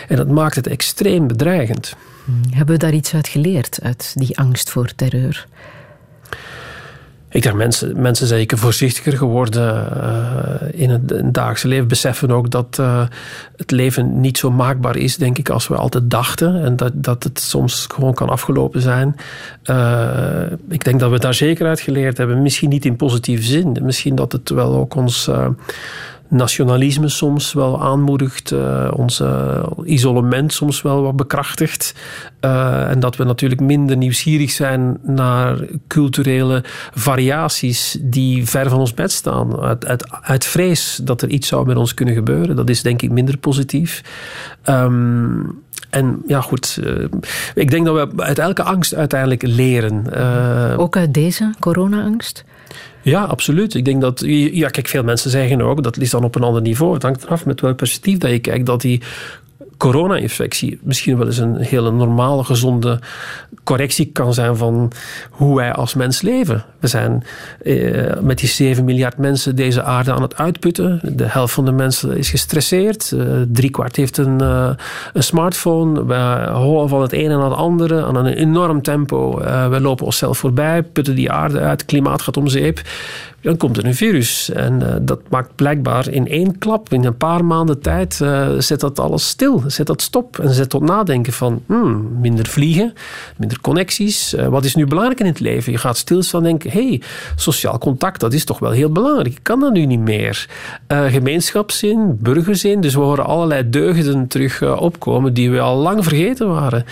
[0.08, 1.73] En dat maakt het extreem bedreigend.
[2.50, 5.46] Hebben we daar iets uit geleerd, uit die angst voor terreur?
[7.34, 11.88] Ik denk mensen, mensen zijn zeker voorzichtiger geworden uh, in het, in dagelijkse leven.
[11.88, 13.06] Beseffen ook dat uh,
[13.56, 16.62] het leven niet zo maakbaar is, denk ik, als we altijd dachten.
[16.62, 19.16] En dat, dat het soms gewoon kan afgelopen zijn.
[19.64, 22.42] Uh, ik denk dat we daar zeker uit geleerd hebben.
[22.42, 23.78] Misschien niet in positieve zin.
[23.82, 25.30] Misschien dat het wel ook ons
[26.28, 29.22] nationalisme soms wel aanmoedigt, uh, ons
[29.84, 31.94] isolement soms wel wat bekrachtigt.
[32.40, 36.64] Uh, en dat we natuurlijk minder nieuwsgierig zijn naar culturele
[36.94, 39.60] variaties die ver van ons bed staan.
[39.60, 42.56] Uit, uit, uit vrees dat er iets zou met ons kunnen gebeuren.
[42.56, 44.02] Dat is denk ik minder positief.
[44.64, 46.78] Um, en ja, goed.
[46.84, 47.04] Uh,
[47.54, 50.06] ik denk dat we uit elke angst uiteindelijk leren.
[50.78, 52.44] Ook uit deze corona-angst?
[53.04, 53.74] Ja, absoluut.
[53.74, 56.62] Ik denk dat, ja, kijk, veel mensen zeggen ook, dat is dan op een ander
[56.62, 56.94] niveau.
[56.94, 59.02] Het hangt eraf met welk perspectief dat je kijkt, dat die
[59.76, 62.98] corona-infectie misschien wel eens een hele normale, gezonde
[63.64, 64.92] correctie kan zijn van
[65.30, 66.64] hoe wij als mens leven.
[66.78, 67.24] We zijn
[67.62, 71.00] eh, met die 7 miljard mensen deze aarde aan het uitputten.
[71.16, 73.10] De helft van de mensen is gestresseerd.
[73.14, 74.70] Uh, driekwart heeft een, uh,
[75.12, 76.04] een smartphone.
[76.04, 79.38] We horen van het ene naar het andere aan een enorm tempo.
[79.70, 82.82] We lopen onszelf voorbij, putten die aarde uit, klimaat gaat om zeep
[83.44, 84.50] dan komt er een virus.
[84.50, 88.80] En uh, dat maakt blijkbaar in één klap, in een paar maanden tijd, uh, zet
[88.80, 89.62] dat alles stil.
[89.66, 92.92] Zet dat stop en zet tot nadenken van hmm, minder vliegen,
[93.36, 94.34] minder connecties.
[94.34, 95.72] Uh, wat is nu belangrijk in het leven?
[95.72, 97.02] Je gaat stilstaan en denken, hey,
[97.36, 99.34] sociaal contact, dat is toch wel heel belangrijk.
[99.34, 100.48] Ik kan dat nu niet meer.
[100.88, 106.84] gemeenschapszin, burgerzin, dus we horen allerlei deugden terug opkomen die we al lang vergeten waren.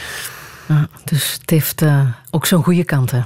[1.05, 1.85] Dus het heeft
[2.31, 3.21] ook zo'n goede kant, hè?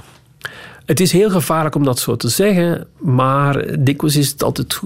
[0.87, 4.81] Het is heel gevaarlijk om dat zo te zeggen, maar dikwijls is het altijd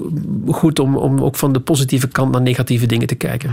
[0.48, 3.52] goed om, om ook van de positieve kant naar negatieve dingen te kijken.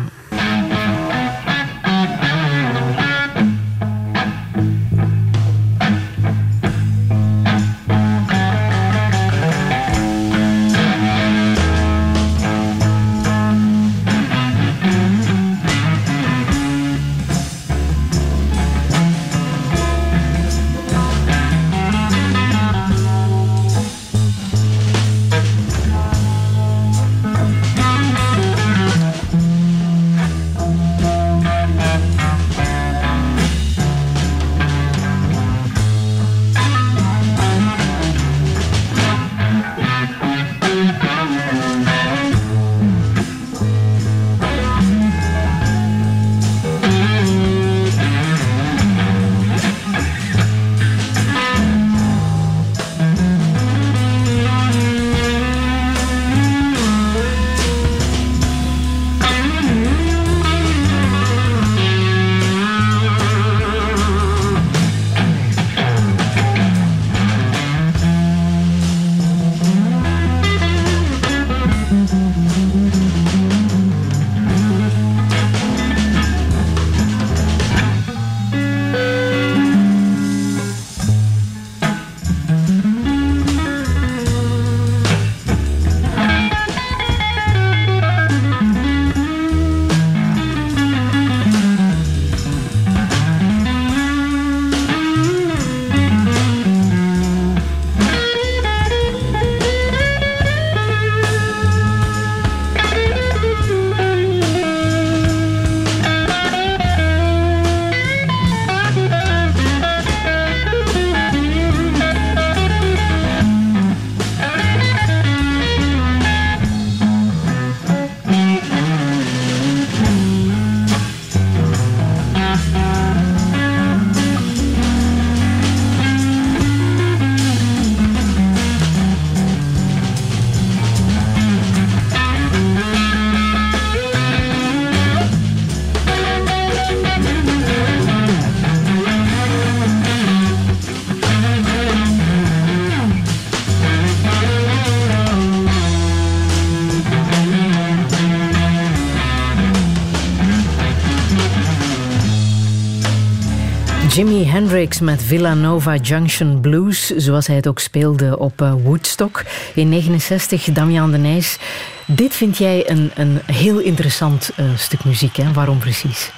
[154.89, 159.45] Hendrix met Villanova Junction Blues, zoals hij het ook speelde op eh, Woodstock
[159.75, 160.65] in 69.
[160.65, 161.59] Damian de Nijs,
[162.07, 165.37] dit vind jij een, een heel interessant uh, stuk muziek.
[165.37, 165.53] Hè?
[165.53, 166.31] Waarom precies?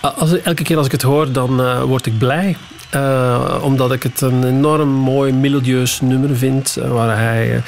[0.00, 2.56] Als, elke keer als ik het hoor, dan uh, word ik blij.
[2.94, 6.76] Uh, omdat ik het een enorm mooi melodieus nummer vind.
[6.78, 7.62] Uh, waar hij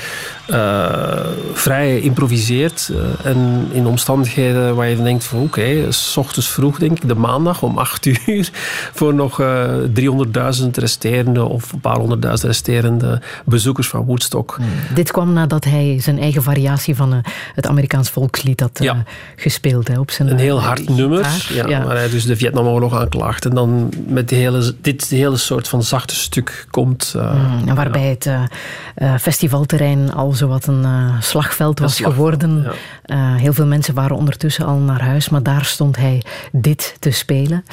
[0.48, 2.92] uh, vrij improviseert.
[3.24, 7.14] en in omstandigheden waar je denkt van oké, okay, s ochtends vroeg denk ik, de
[7.14, 8.50] maandag om acht uur.
[8.92, 14.54] Voor nog 300.000 resterende of een paar honderdduizend resterende bezoekers van Woodstock.
[14.56, 14.66] Hmm.
[14.94, 17.22] Dit kwam nadat hij zijn eigen variatie van
[17.54, 19.04] het Amerikaans volkslied had ja.
[19.36, 19.88] gespeeld.
[19.88, 21.26] Hè, op zijn, een heel hard nummer.
[21.48, 21.84] Ja, ja.
[21.84, 23.44] Waar hij dus de Vietnamoorlog aanklaagt.
[23.44, 27.12] En dan met die hele, dit hele soort van zachte stuk komt.
[27.16, 28.08] Uh, mm, waarbij ja.
[28.08, 28.50] het
[28.96, 30.86] uh, festivalterrein al zowat een
[31.20, 32.72] slagveld was geworden.
[33.04, 33.34] Ja.
[33.34, 36.22] heel veel mensen waren ondertussen al naar huis, maar daar stond hij
[36.52, 37.64] dit te spelen.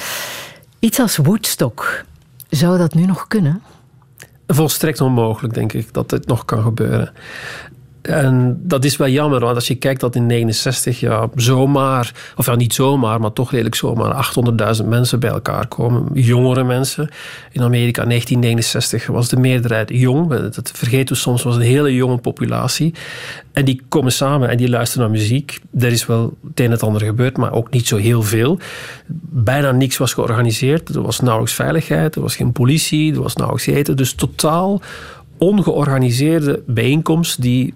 [0.78, 2.04] Iets als Woodstock,
[2.48, 3.62] zou dat nu nog kunnen?
[4.46, 7.12] Volstrekt onmogelijk, denk ik, dat dit nog kan gebeuren.
[8.08, 12.46] En dat is wel jammer, want als je kijkt dat in 69 ja, zomaar, of
[12.46, 14.32] ja niet zomaar, maar toch redelijk zomaar
[14.80, 16.08] 800.000 mensen bij elkaar komen.
[16.12, 17.08] Jongere mensen.
[17.52, 20.28] In Amerika in 1969 was de meerderheid jong.
[20.54, 22.94] Dat vergeten we soms, was een hele jonge populatie.
[23.52, 25.60] En die komen samen en die luisteren naar muziek.
[25.78, 28.58] Er is wel het een en het ander gebeurd, maar ook niet zo heel veel.
[29.30, 30.94] Bijna niks was georganiseerd.
[30.94, 33.96] Er was nauwelijks veiligheid, er was geen politie, er was nauwelijks eten.
[33.96, 34.82] Dus totaal
[35.38, 37.74] ongeorganiseerde bijeenkomst die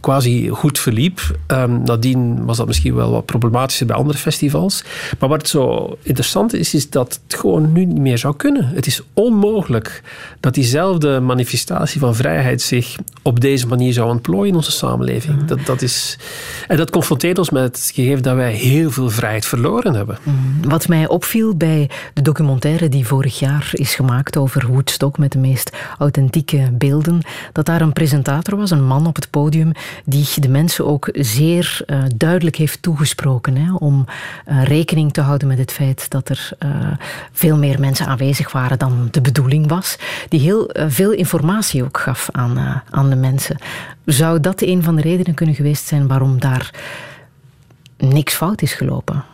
[0.00, 1.20] quasi goed verliep.
[1.46, 4.84] Um, nadien was dat misschien wel wat problematischer bij andere festivals.
[5.18, 8.66] Maar wat zo interessant is, is dat het gewoon nu niet meer zou kunnen.
[8.66, 10.02] Het is onmogelijk
[10.40, 15.36] dat diezelfde manifestatie van vrijheid zich op deze manier zou ontplooien in onze samenleving.
[15.36, 15.46] Mhm.
[15.46, 16.18] Dat, dat is,
[16.68, 20.18] en dat confronteert ons met het gegeven dat wij heel veel vrijheid verloren hebben.
[20.22, 20.68] Mhm.
[20.68, 25.38] Wat mij opviel bij de documentaire die vorig jaar is gemaakt over Woodstock met de
[25.38, 26.88] meest authentieke beelden
[27.52, 29.72] dat daar een presentator was, een man op het podium,
[30.04, 34.04] die de mensen ook zeer uh, duidelijk heeft toegesproken hè, om
[34.48, 36.70] uh, rekening te houden met het feit dat er uh,
[37.32, 39.98] veel meer mensen aanwezig waren dan de bedoeling was.
[40.28, 43.56] Die heel veel informatie ook gaf aan, aan de mensen.
[44.04, 46.70] Zou dat een van de redenen kunnen geweest zijn waarom daar
[47.96, 49.24] niks fout is gelopen?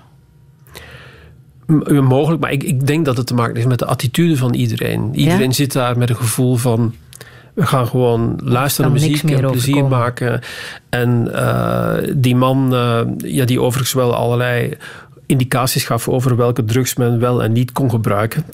[1.86, 5.14] Mogelijk, maar ik, ik denk dat het te maken heeft met de attitude van iedereen.
[5.14, 5.52] Iedereen ja?
[5.52, 6.94] zit daar met een gevoel van
[7.56, 10.40] we gaan gewoon luisteren naar muziek en plezier maken.
[10.88, 14.76] En uh, die man, uh, ja, die overigens wel allerlei
[15.26, 18.44] indicaties gaf over welke drugs men wel en niet kon gebruiken.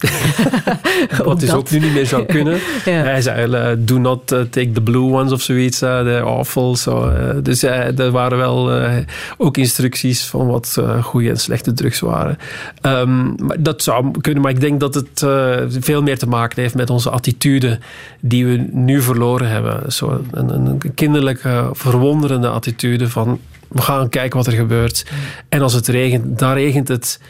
[1.25, 2.53] Wat dus ook nu niet meer zou kunnen.
[2.85, 2.91] ja.
[2.91, 6.77] Hij zei, uh, do not uh, take the blue ones of zoiets, uh, they're awful.
[6.77, 7.13] So,
[7.43, 8.71] dus er waren wel
[9.37, 12.39] ook instructies van wat goede en slechte drugs waren.
[12.83, 15.27] Um, maar dat zou kunnen, maar ik denk dat het
[15.85, 17.79] veel meer te maken heeft met onze attitude
[18.21, 19.93] die we nu verloren hebben.
[19.93, 23.39] Zo een, een kinderlijke, verwonderende attitude van
[23.73, 25.07] we gaan kijken wat er gebeurt.
[25.49, 27.21] En als het regent, dan regent het.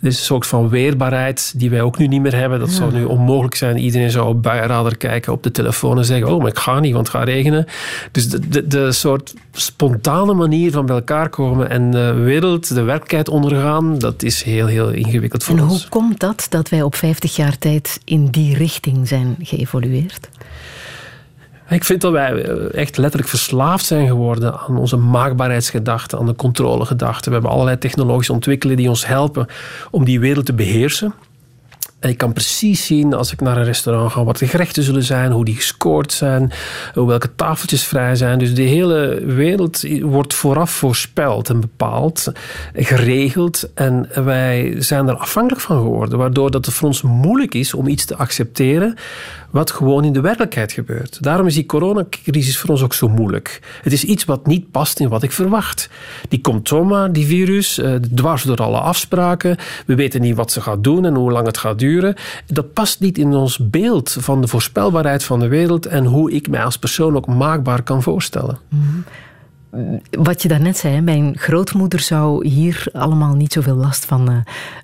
[0.00, 2.58] Er is een soort van weerbaarheid die wij ook nu niet meer hebben.
[2.58, 3.78] Dat zou nu onmogelijk zijn.
[3.78, 6.92] Iedereen zou op buienradar kijken op de telefoon en zeggen: Oh, maar ik ga niet,
[6.92, 7.66] want het gaat regenen.
[8.12, 12.82] Dus de, de, de soort spontane manier van bij elkaar komen en de wereld, de
[12.82, 15.72] werkelijkheid ondergaan, dat is heel, heel ingewikkeld voor en ons.
[15.72, 20.28] En hoe komt dat dat wij op 50 jaar tijd in die richting zijn geëvolueerd?
[21.68, 26.34] Ik vind dat wij eh, echt letterlijk verslaafd zijn geworden aan onze maakbaarheidsgedachte, aan de
[26.34, 27.28] controlegedachte.
[27.28, 29.46] We hebben allerlei technologische ontwikkelingen die ons helpen
[29.90, 31.14] om die wereld te beheersen.
[31.98, 35.02] En ik kan precies zien als ik naar een restaurant ga wat de gerechten zullen
[35.02, 36.52] zijn, hoe die gescoord zijn,
[36.94, 38.38] welke tafeltjes vrij zijn.
[38.38, 42.32] Dus de hele wereld wordt vooraf voorspeld en bepaald,
[42.74, 43.70] geregeld.
[43.74, 47.86] En wij zijn er afhankelijk van geworden, waardoor dat het voor ons moeilijk is om
[47.86, 48.96] iets te accepteren
[49.56, 51.22] wat gewoon in de werkelijkheid gebeurt.
[51.22, 53.60] Daarom is die coronacrisis voor ons ook zo moeilijk.
[53.82, 55.88] Het is iets wat niet past in wat ik verwacht.
[56.28, 59.56] Die komt zomaar, die virus, eh, dwars door alle afspraken.
[59.86, 62.14] We weten niet wat ze gaat doen en hoe lang het gaat duren.
[62.46, 66.48] Dat past niet in ons beeld van de voorspelbaarheid van de wereld en hoe ik
[66.48, 68.58] mij als persoon ook maakbaar kan voorstellen.
[68.68, 69.04] Mm
[70.10, 74.36] wat je daarnet zei, mijn grootmoeder zou hier allemaal niet zoveel last van, uh,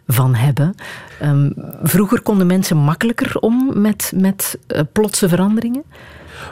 [0.06, 0.74] van hebben.
[1.22, 5.82] Um, vroeger konden mensen makkelijker om met, met uh, plotse veranderingen?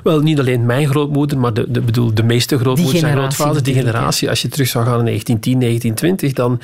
[0.03, 3.75] Wel, niet alleen mijn grootmoeder, maar de, de, bedoel, de meeste grootmoeders en grootvaders, die
[3.75, 4.29] generatie.
[4.29, 6.61] Als je terug zou gaan naar 1910, 1920, dan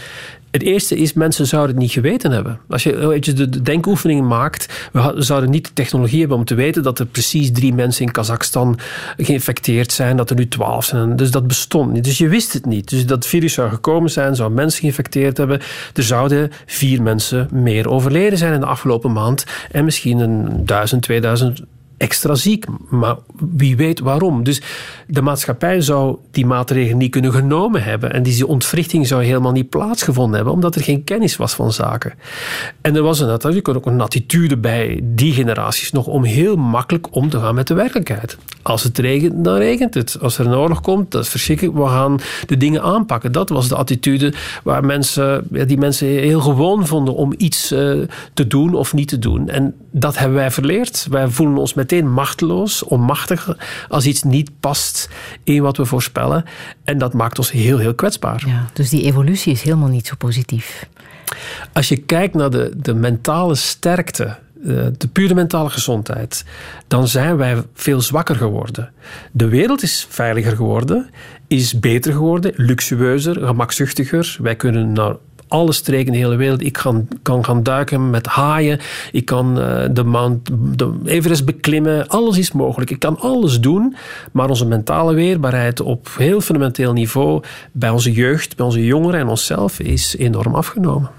[0.59, 2.59] het eerste is, mensen zouden het niet geweten hebben.
[2.69, 6.83] Als je, je de denkoefening maakt, we zouden niet de technologie hebben om te weten
[6.83, 8.79] dat er precies drie mensen in Kazachstan
[9.17, 11.17] geïnfecteerd zijn, dat er nu twaalf zijn.
[11.17, 12.05] Dus dat bestond niet.
[12.05, 12.89] Dus je wist het niet.
[12.89, 15.61] Dus dat virus zou gekomen zijn, zou mensen geïnfecteerd hebben.
[15.95, 19.45] Er zouden vier mensen meer overleden zijn in de afgelopen maand.
[19.71, 21.63] En misschien een duizend, 2000
[21.97, 22.65] extra ziek.
[22.91, 23.17] Maar
[23.51, 24.45] wie weet waarom.
[24.45, 24.63] Dus
[25.07, 28.13] de maatschappij zou die maatregelen niet kunnen genomen hebben.
[28.13, 32.15] En die ontwrichting zou helemaal niet plaatsgevonden hebben, omdat er geen kennis was van zaken.
[32.81, 37.15] En er was een, natuurlijk ook een attitude bij die generaties nog om heel makkelijk
[37.15, 38.37] om te gaan met de werkelijkheid.
[38.63, 40.17] Als het regent, dan regent het.
[40.21, 41.77] Als er een oorlog komt, dat is verschrikkelijk.
[41.77, 43.33] We gaan de dingen aanpakken.
[43.33, 44.33] Dat was de attitude
[44.63, 47.93] waar mensen, die mensen heel gewoon vonden om iets eh,
[48.35, 49.49] te doen of niet te doen.
[49.49, 51.07] En dat hebben wij verleerd.
[51.11, 53.57] Wij voelen ons meteen machteloos, onmachtig
[53.89, 55.09] als iets niet past
[55.45, 56.45] in wat we voorspellen.
[56.85, 58.43] En dat maakt ons heel, heel kwetsbaar.
[58.47, 60.89] Ja, dus die evolutie is helemaal niet zo positief.
[61.73, 66.45] Als je kijkt naar de, de mentale sterkte, eh, de pure mentale gezondheid,
[66.89, 68.93] dan zijn wij veel zwakker geworden.
[69.33, 71.11] De wereld is veiliger geworden,
[71.47, 74.37] is beter geworden, luxueuzer, gemakzuchtiger.
[74.41, 75.15] Wij kunnen naar
[75.49, 76.63] alle streken in de hele wereld.
[76.63, 78.81] Ik kan, kan gaan duiken met haaien.
[79.13, 82.09] Ik kan uh, de, Mount, de Everest beklimmen.
[82.09, 82.91] Alles is mogelijk.
[82.91, 83.97] Ik kan alles doen.
[84.33, 87.43] Maar onze mentale weerbaarheid op heel fundamenteel niveau
[87.73, 91.11] bij onze jeugd, bij onze jongeren en onszelf is enorm afgenomen.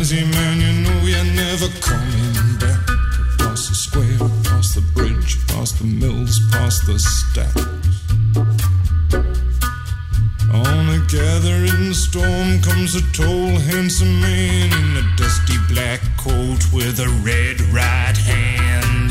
[0.00, 2.88] Rosie, man, you know you're never coming back.
[3.34, 7.60] Across the square, across the bridge, past the mills, past the stacks.
[10.54, 16.98] On a gathering storm comes a tall, handsome man in a dusty black coat with
[16.98, 19.09] a red right hand.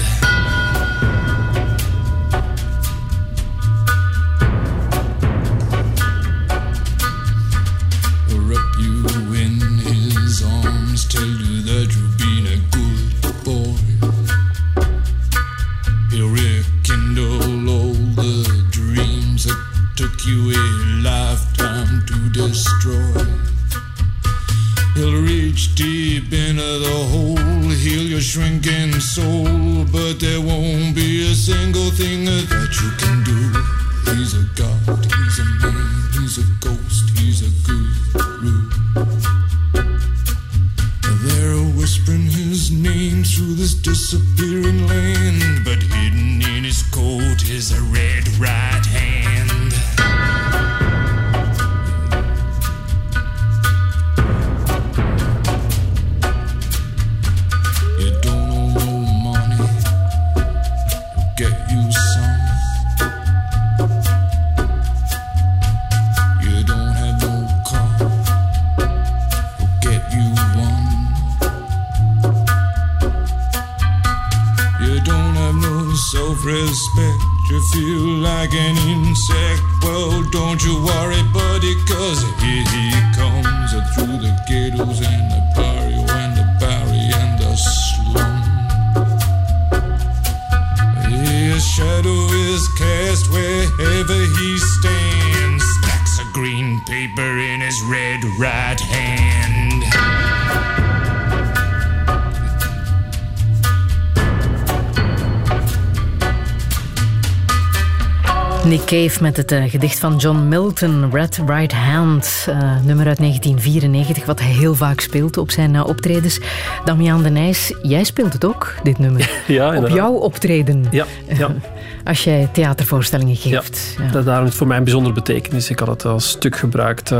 [109.29, 114.39] Met het uh, gedicht van John Milton, Red Right Hand, uh, nummer uit 1994, wat
[114.39, 116.39] hij heel vaak speelt op zijn uh, optredens.
[116.85, 119.29] Damian de Nijs, jij speelt het ook, dit nummer.
[119.47, 120.85] Ja, op jouw optreden.
[120.91, 121.49] Ja, ja.
[122.03, 123.95] Als jij theatervoorstellingen geeft.
[123.97, 124.11] Ja, ja.
[124.11, 125.69] Dat daarom is voor mij een bijzondere betekenis.
[125.69, 127.13] Ik had het als stuk gebruikt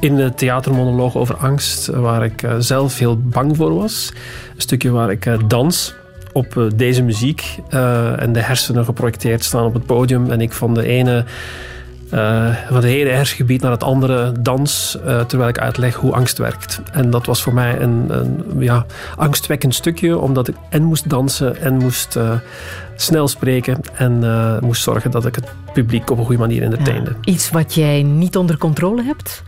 [0.00, 4.12] in de theatermonoloog over angst, waar ik zelf heel bang voor was.
[4.54, 5.94] Een stukje waar ik dans
[6.32, 10.30] op eh, deze muziek uh, en de hersenen geprojecteerd staan op het podium.
[10.30, 11.24] En ik van de ene,
[12.14, 16.80] uh, van de ene hersengebied naar het andere dans, terwijl ik uitleg hoe angst werkt.
[16.92, 18.86] En dat was voor mij een, een ja,
[19.16, 22.18] angstwekkend stukje, omdat ik en moest dansen en moest
[22.96, 24.20] snel spreken en
[24.60, 27.10] moest zorgen dat ik het publiek op een goede manier entertainde.
[27.10, 29.42] Ja, iets wat jij niet onder controle hebt?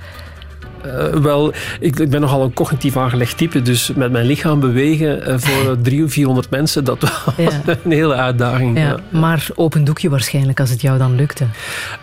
[1.23, 5.35] Wel, ik, ik, ben nogal een cognitief aangelegd type, dus met mijn lichaam bewegen uh,
[5.39, 7.51] voor drie of vierhonderd mensen, dat was ja.
[7.85, 8.79] een hele uitdaging.
[8.79, 11.47] Ja, Maar open doekje waarschijnlijk, als het jou dan lukte.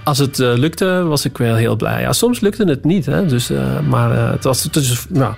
[0.03, 2.01] Als het lukte, was ik wel heel blij.
[2.01, 3.51] Ja, soms lukte het niet, hè, dus,
[3.87, 5.33] maar het was dus, nou,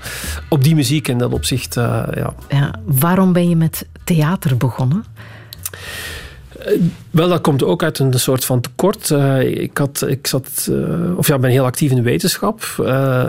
[0.50, 2.34] op die muziek in dat opzicht, ja.
[2.50, 2.74] ja.
[2.86, 5.04] Waarom ben je met theater begonnen?
[6.66, 6.80] Eh,
[7.12, 9.10] wel, dat komt ook uit een soort van tekort.
[9.10, 12.64] Uh, ik, had, ik zat, uh, of ja, ben heel actief in wetenschap.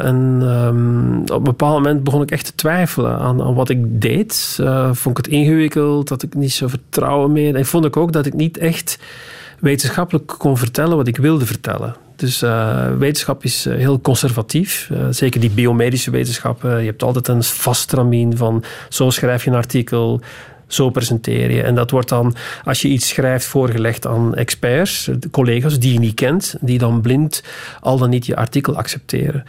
[0.01, 4.59] En um, op een bepaald moment begon ik echt te twijfelen aan, wat ik deed.
[4.93, 7.55] vond ik het ingewikkeld, had ik niet zo vertrouwen meer.
[7.55, 8.99] En vond ik ook dat ik niet echt
[9.59, 11.95] wetenschappelijk kon vertellen wat ik wilde vertellen.
[12.17, 12.41] Dus
[12.99, 14.91] wetenschap is heel conservatief.
[15.11, 16.79] zeker die biomedische wetenschappen.
[16.79, 17.95] Je hebt altijd een vast
[18.35, 20.21] van zo schrijf je een artikel,
[20.75, 21.63] zo presenteer je.
[21.63, 22.35] En dat wordt dan,
[22.65, 27.43] als je iets schrijft, voorgelegd aan experts, collega's die je niet kent, die dan blind
[27.81, 29.45] al dan niet je artikel accepteren.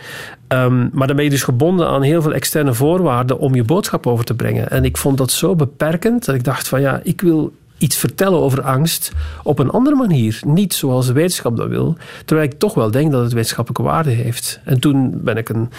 [0.47, 4.07] Um, maar dan ben je dus gebonden aan heel veel externe voorwaarden om je boodschap
[4.07, 4.69] over te brengen.
[4.69, 7.53] En ik vond dat zo beperkend dat ik dacht van ja, ik wil
[7.83, 9.11] iets vertellen over angst
[9.43, 10.39] op een andere manier.
[10.45, 11.97] Niet zoals de wetenschap dat wil.
[12.25, 14.59] Terwijl ik toch wel denk dat het wetenschappelijke waarde heeft.
[14.63, 15.69] En toen ben ik een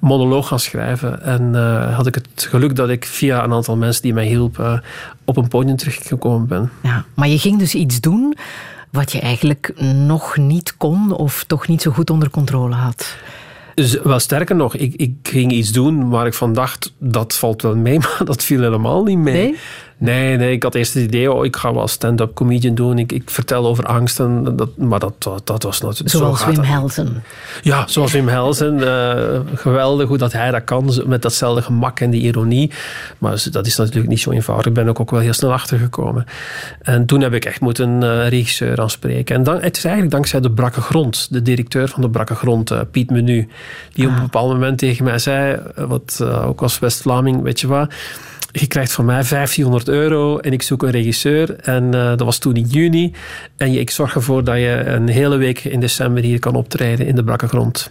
[0.00, 1.22] monoloog gaan schrijven.
[1.22, 4.82] En uh, had ik het geluk dat ik via een aantal mensen die mij hielpen
[5.24, 6.70] op een podium teruggekomen ben.
[6.82, 8.36] Ja, maar je ging dus iets doen
[8.90, 9.72] wat je eigenlijk
[10.06, 13.16] nog niet kon of toch niet zo goed onder controle had.
[13.74, 17.62] Dus wel sterker nog, ik, ik ging iets doen waar ik van dacht, dat valt
[17.62, 19.34] wel mee, maar dat viel helemaal niet mee.
[19.34, 19.56] Nee?
[19.98, 22.98] Nee, nee, ik had eerst het idee, oh, ik ga wel stand-up comedian doen.
[22.98, 24.20] Ik, ik vertel over angst.
[24.20, 26.08] En dat, maar dat, dat, was natuurlijk...
[26.08, 27.22] Zoals Wim Helsen.
[27.62, 28.78] Ja, zoals Wim Helsen.
[28.78, 32.70] Uh, geweldig hoe dat hij dat kan, met datzelfde gemak en die ironie.
[33.18, 34.66] Maar dat is natuurlijk niet zo eenvoudig.
[34.66, 36.26] Ik ben ook, ook wel heel snel achtergekomen.
[36.82, 39.36] En toen heb ik echt moeten uh, regisseur aanspreken.
[39.36, 42.70] En dan, het is eigenlijk dankzij de Brakke Grond, de directeur van de Brakke Grond,
[42.70, 43.48] uh, Piet Menu,
[43.92, 44.22] die op een ah.
[44.22, 47.92] bepaald moment tegen mij zei, wat ook als West-Vlaming, weet je wat
[48.60, 51.56] je krijgt van mij 1500 euro en ik zoek een regisseur.
[51.56, 53.12] En uh, dat was toen in juni.
[53.56, 57.14] En ik zorg ervoor dat je een hele week in december hier kan optreden in
[57.14, 57.90] de brakke grond.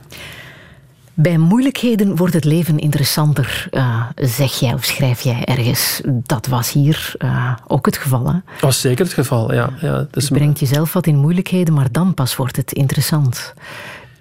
[1.14, 6.02] Bij moeilijkheden wordt het leven interessanter, uh, zeg jij of schrijf jij ergens.
[6.06, 8.34] Dat was hier uh, ook het geval, hè?
[8.34, 9.70] Dat was zeker het geval, ja.
[9.82, 13.54] ja dus je brengt jezelf wat in moeilijkheden, maar dan pas wordt het interessant.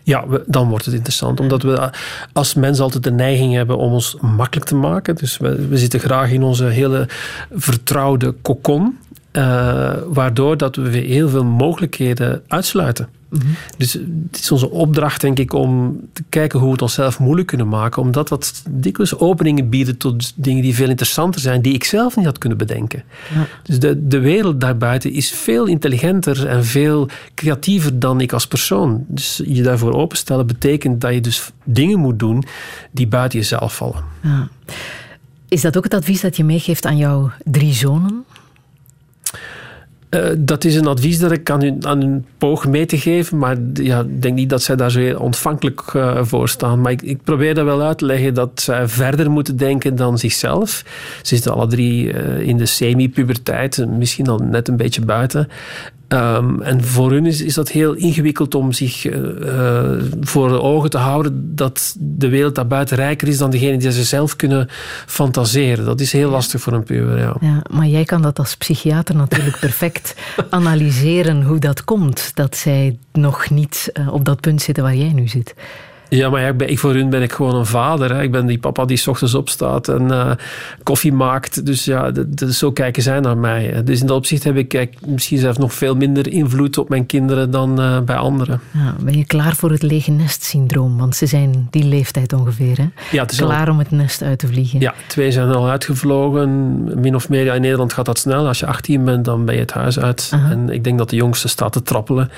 [0.03, 1.41] Ja, dan wordt het interessant.
[1.41, 1.91] Omdat we
[2.33, 5.15] als mensen altijd de neiging hebben om ons makkelijk te maken.
[5.15, 7.09] Dus we, zitten graag in onze hele
[7.51, 8.99] vertrouwde kokon.
[9.33, 13.09] Uh, waardoor dat we heel veel mogelijkheden uitsluiten.
[13.77, 17.49] Dus het is onze opdracht, denk ik, om te kijken hoe we het onszelf moeilijk
[17.49, 18.03] kunnen maken.
[18.03, 22.27] Omdat dat dikwijls openingen bieden tot dingen die veel interessanter zijn, die ik zelf niet
[22.27, 23.03] had kunnen bedenken.
[23.35, 23.47] Ja.
[23.63, 29.05] Dus de, de wereld daarbuiten is veel intelligenter en veel creatiever dan ik als persoon.
[29.09, 32.45] Dus je daarvoor openstellen betekent dat je dus dingen moet doen
[32.91, 34.05] die buiten jezelf vallen.
[34.23, 34.49] Ja.
[35.49, 38.25] Is dat ook het advies dat je meegeeft aan jouw drie zonen?
[40.15, 43.39] Uh, dat is een advies dat ik aan hun, aan hun poog mee te geven,
[43.39, 46.81] maar ja, ik denk niet dat zij daar zo ontvankelijk uh, voor staan.
[46.81, 50.19] Maar ik, ik, probeer dat wel uit te leggen dat zij verder moeten denken dan
[50.19, 50.85] zichzelf.
[51.23, 55.49] Ze zitten alle drie uh, in de semi-puberteit, misschien al net een beetje buiten.
[56.13, 59.83] Um, en voor hun is, is dat heel ingewikkeld om zich uh,
[60.21, 64.05] voor de ogen te houden dat de wereld daarbuiten rijker is dan degene die ze
[64.05, 64.69] zelf kunnen
[65.07, 65.85] fantaseren.
[65.85, 67.19] Dat is heel lastig voor een puber.
[67.19, 67.35] Ja.
[67.41, 70.15] ja maar jij kan dat als psychiater natuurlijk perfect
[70.51, 72.31] analyseren hoe dat komt.
[72.35, 75.55] Dat zij nog niet uh, op dat punt zitten waar jij nu zit.
[76.17, 78.15] Ja, maar ik ben, ik, voor hun ben ik gewoon een vader.
[78.15, 78.23] Hè.
[78.23, 80.31] Ik ben die papa die s ochtends opstaat en uh,
[80.83, 81.67] koffie maakt.
[81.67, 82.13] Dus ja,
[82.51, 83.83] zo kijken zij naar mij.
[83.85, 87.07] Dus in dat opzicht heb ik kijk, misschien zelfs nog veel minder invloed op mijn
[87.07, 88.61] kinderen dan uh, bij anderen.
[88.71, 90.99] Ja, ben je klaar voor het lege nest-syndroom?
[90.99, 92.77] Want ze zijn die leeftijd ongeveer.
[92.77, 92.89] Hè?
[93.11, 94.81] Ja, het is klaar om het nest uit te vliegen.
[94.81, 97.01] Ja, twee zijn al uitgevlogen.
[97.01, 97.45] Min of meer.
[97.45, 98.47] Ja, in Nederland gaat dat snel.
[98.47, 100.31] Als je 18 bent, dan ben je het huis uit.
[100.33, 102.31] En ik denk dat de jongste staat te trappelen.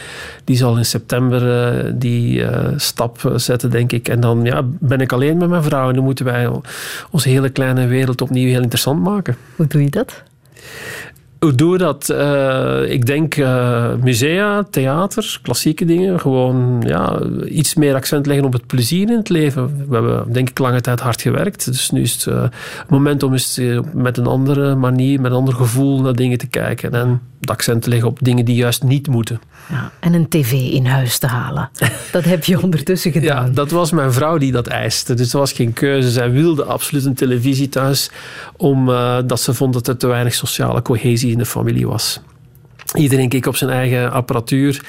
[0.45, 2.45] Die zal in september uh, die
[2.77, 4.09] stap zetten denk ik.
[4.09, 6.51] En dan ja, ben ik alleen met mijn vrouw en dan moeten wij
[7.11, 9.37] onze hele kleine wereld opnieuw heel interessant maken.
[9.57, 10.23] Hoe doe je dat?
[11.45, 12.09] Hoe doe je dat?
[12.13, 16.21] Uh, ik denk uh, musea, theater, klassieke dingen.
[16.21, 19.87] Gewoon ja, iets meer accent leggen op het plezier in het leven.
[19.89, 21.65] We hebben denk ik lange tijd hard gewerkt.
[21.65, 22.45] Dus nu is het uh,
[22.89, 23.61] moment om eens
[23.95, 26.93] met een andere manier, met een ander gevoel naar dingen te kijken.
[26.93, 29.41] En accent te leggen op dingen die juist niet moeten.
[29.71, 31.71] Ja, en een tv in huis te halen.
[32.13, 33.47] Dat heb je ondertussen gedaan.
[33.47, 35.15] Ja, dat was mijn vrouw die dat eiste.
[35.15, 36.11] Dus dat was geen keuze.
[36.11, 38.11] Zij wilde absoluut een televisie thuis,
[38.57, 42.21] omdat uh, ze vond dat er te weinig sociale cohesie in de familie was.
[42.95, 44.85] Iedereen keek op zijn eigen apparatuur.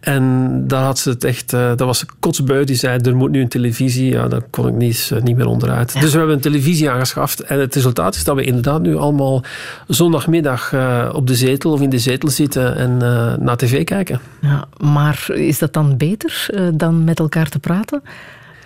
[0.00, 2.64] En daar had ze het echt, uh, dat was kotsbui.
[2.64, 4.12] Die zei, er moet nu een televisie.
[4.12, 6.00] Ja, daar kon ik niet, uh, niet meer onderuit.
[6.00, 7.40] Dus we hebben een televisie aangeschaft.
[7.40, 9.44] En het resultaat is dat we inderdaad nu allemaal
[9.86, 12.96] zondagmiddag uh, op de zetel of in de zetel zitten en
[13.44, 14.20] naar tv kijken.
[14.40, 18.02] Ja, maar is dat dan beter dan met elkaar te praten?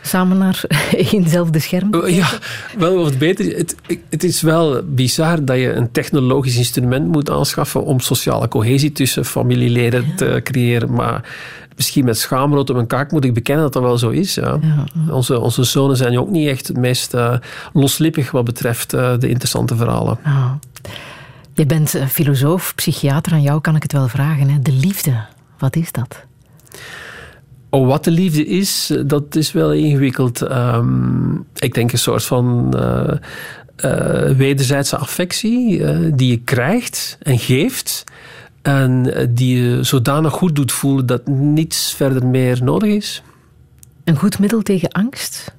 [0.06, 0.64] Samen naar
[1.12, 1.94] eenzelfde scherm?
[1.94, 2.28] Oh, ja,
[2.78, 3.56] wel wat beter.
[3.56, 3.76] Het,
[4.10, 9.24] het is wel bizar dat je een technologisch instrument moet aanschaffen om sociale cohesie tussen
[9.24, 10.14] familieleden ja.
[10.16, 10.92] te creëren.
[10.92, 11.34] Maar
[11.76, 14.34] misschien met schaamrood op een kaak moet ik bekennen dat dat wel zo is.
[14.34, 14.58] Ja.
[14.60, 15.12] ja.
[15.12, 17.36] Onze, onze zonen zijn ook niet echt het meest uh,
[17.72, 20.18] loslippig wat betreft uh, de interessante verhalen.
[20.26, 20.52] Oh.
[21.52, 23.32] Je bent filosoof, psychiater.
[23.32, 24.48] Aan jou kan ik het wel vragen.
[24.48, 24.58] Hè?
[24.60, 25.24] De liefde,
[25.58, 26.24] wat is dat?
[27.74, 30.40] Oh, wat de liefde is, dat is wel ingewikkeld.
[30.40, 33.12] Um, ik denk een soort van uh,
[33.84, 38.04] uh, wederzijdse affectie uh, die je krijgt en geeft.
[38.62, 43.22] En die je zodanig goed doet voelen dat niets verder meer nodig is.
[44.04, 45.54] Een goed middel tegen angst?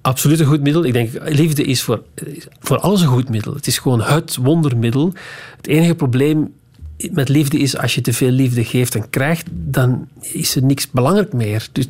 [0.00, 0.84] Absoluut een goed middel.
[0.84, 2.02] Ik denk, liefde is voor,
[2.60, 3.54] voor alles een goed middel.
[3.54, 5.12] Het is gewoon het wondermiddel.
[5.56, 6.52] Het enige probleem
[7.10, 10.90] met liefde is, als je te veel liefde geeft en krijgt, dan is er niks
[10.90, 11.68] belangrijk meer.
[11.72, 11.86] Dus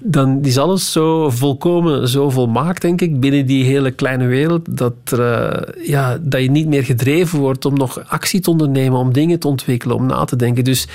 [0.00, 4.94] dan is alles zo volkomen, zo volmaakt, denk ik, binnen die hele kleine wereld, dat,
[5.04, 9.38] er, ja, dat je niet meer gedreven wordt om nog actie te ondernemen, om dingen
[9.38, 10.64] te ontwikkelen, om na te denken.
[10.64, 10.86] Dus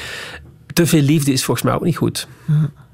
[0.73, 2.27] te veel liefde is volgens mij ook niet goed.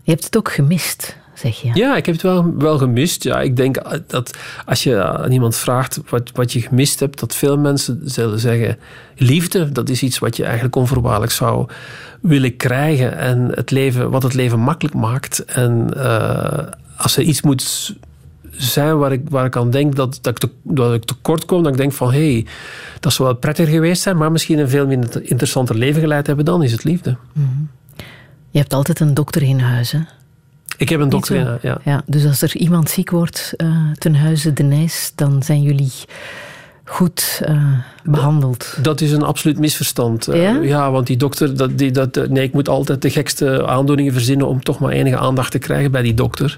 [0.03, 1.71] Je hebt het ook gemist zeg je.
[1.73, 3.23] Ja, ik heb het wel, wel gemist.
[3.23, 3.77] Ja, ik denk
[4.07, 8.39] dat als je aan iemand vraagt wat, wat je gemist hebt, dat veel mensen zullen
[8.39, 8.77] zeggen:
[9.15, 11.67] liefde, dat is iets wat je eigenlijk onvoorwaardelijk zou
[12.21, 13.17] willen krijgen.
[13.17, 15.45] En het leven, wat het leven makkelijk maakt.
[15.45, 16.59] En uh,
[16.97, 17.95] als er iets moet
[18.51, 21.63] zijn waar ik, waar ik aan denk dat, dat, ik te, dat ik tekort kom,
[21.63, 22.45] dat ik denk van hé, hey,
[22.99, 26.45] dat zou wel prettiger geweest zijn, maar misschien een veel minder interessanter leven geleid hebben,
[26.45, 27.17] dan is het liefde.
[27.33, 27.69] Mm -hmm.
[28.49, 29.99] Je hebt altijd een dokter in huis, hè?
[30.81, 31.77] Ik heb een dokter, ja.
[31.83, 32.01] ja.
[32.05, 35.91] Dus als er iemand ziek wordt uh, ten huize de Nijs, dan zijn jullie
[36.85, 38.77] goed uh, behandeld.
[38.81, 40.25] Dat is een absoluut misverstand.
[40.25, 43.65] Ja, uh, ja want die dokter, dat, die, dat, nee, ik moet altijd de gekste
[43.65, 46.55] aandoeningen verzinnen om toch maar enige aandacht te krijgen bij die dokter.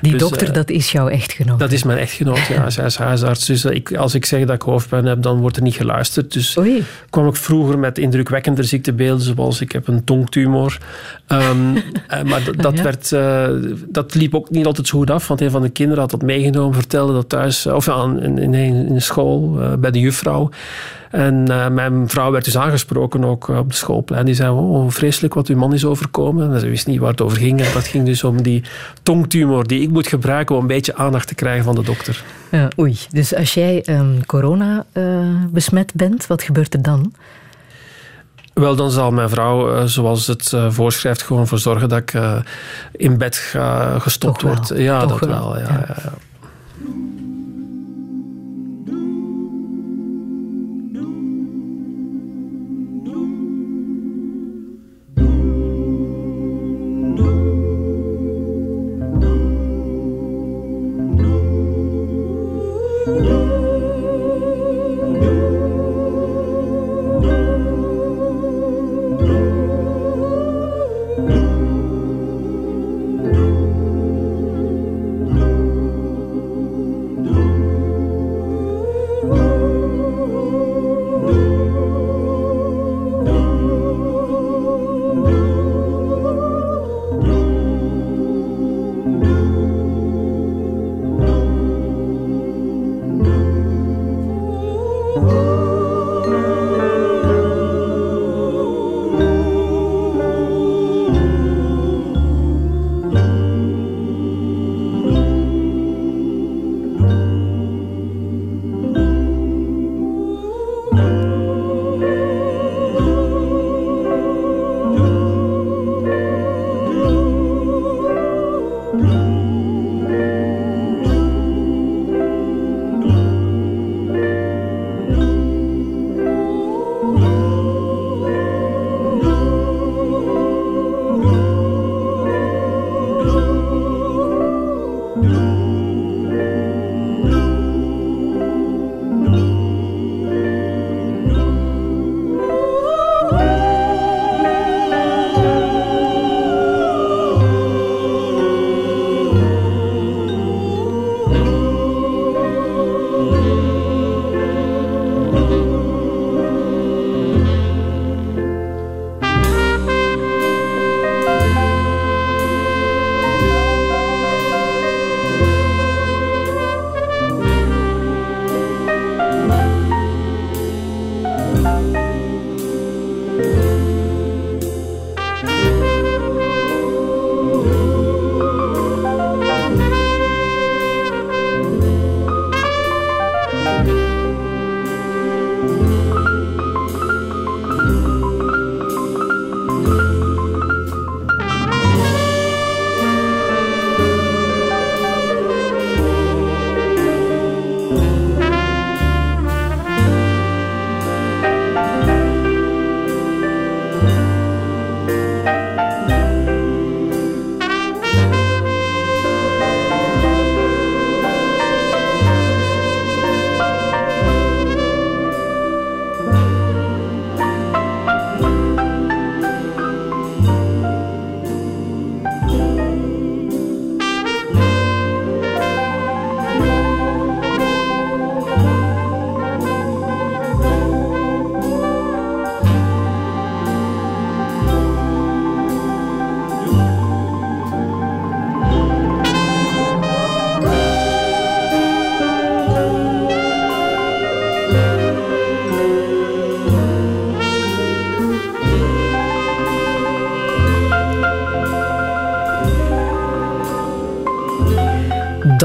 [0.00, 1.58] Die dus, dokter, uh, dat is jouw echtgenoot?
[1.58, 2.70] Dat is mijn echtgenoot, ja.
[2.78, 3.46] Zij is huisarts.
[3.46, 6.32] Dus ik, als ik zeg dat ik hoofdpijn heb, dan wordt er niet geluisterd.
[6.32, 6.84] Dus Oei.
[7.10, 10.78] kwam ik vroeger met indrukwekkender ziektebeelden, zoals ik heb een tongtumor.
[11.28, 11.72] Um,
[12.30, 12.82] maar dat, ja.
[12.82, 13.08] werd,
[13.88, 16.22] dat liep ook niet altijd zo goed af, want een van de kinderen had dat
[16.22, 20.50] meegenomen, vertelde dat thuis, of aan, in, in, in school, bij de juffrouw.
[21.10, 24.24] En uh, mijn vrouw werd dus aangesproken ook op de schoolplein.
[24.24, 26.52] Die zei, oh, vreselijk wat uw man is overkomen.
[26.52, 27.60] En ze wist niet waar het over ging.
[27.60, 28.62] En dat ging dus om die
[29.02, 32.24] tongtumor die ik moet gebruiken om een beetje aandacht te krijgen van de dokter.
[32.78, 35.18] Oei, dus als jij um, corona uh,
[35.50, 37.12] besmet bent, wat gebeurt er dan?
[38.52, 42.12] Wel, dan zal mijn vrouw, zoals het voorschrijft, gewoon voor zorgen dat ik
[42.92, 44.72] in bed ga, gestopt word.
[44.74, 45.52] Ja, Toch dat wel.
[45.52, 45.58] wel.
[45.58, 45.84] Ja, ja.
[45.88, 46.12] ja.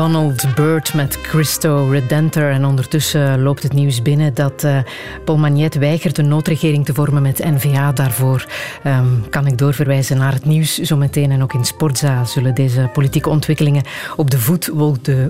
[0.03, 2.49] Donald Byrd met Christo Redentor.
[2.49, 4.77] En ondertussen loopt het nieuws binnen dat uh,
[5.25, 7.91] Paul Magnet weigert een noodregering te vormen met N-VA.
[7.91, 8.45] Daarvoor
[8.85, 11.31] um, kan ik doorverwijzen naar het nieuws zometeen.
[11.31, 13.83] En ook in Sportza zullen deze politieke ontwikkelingen
[14.15, 14.71] op de voet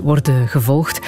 [0.01, 0.99] worden gevolgd.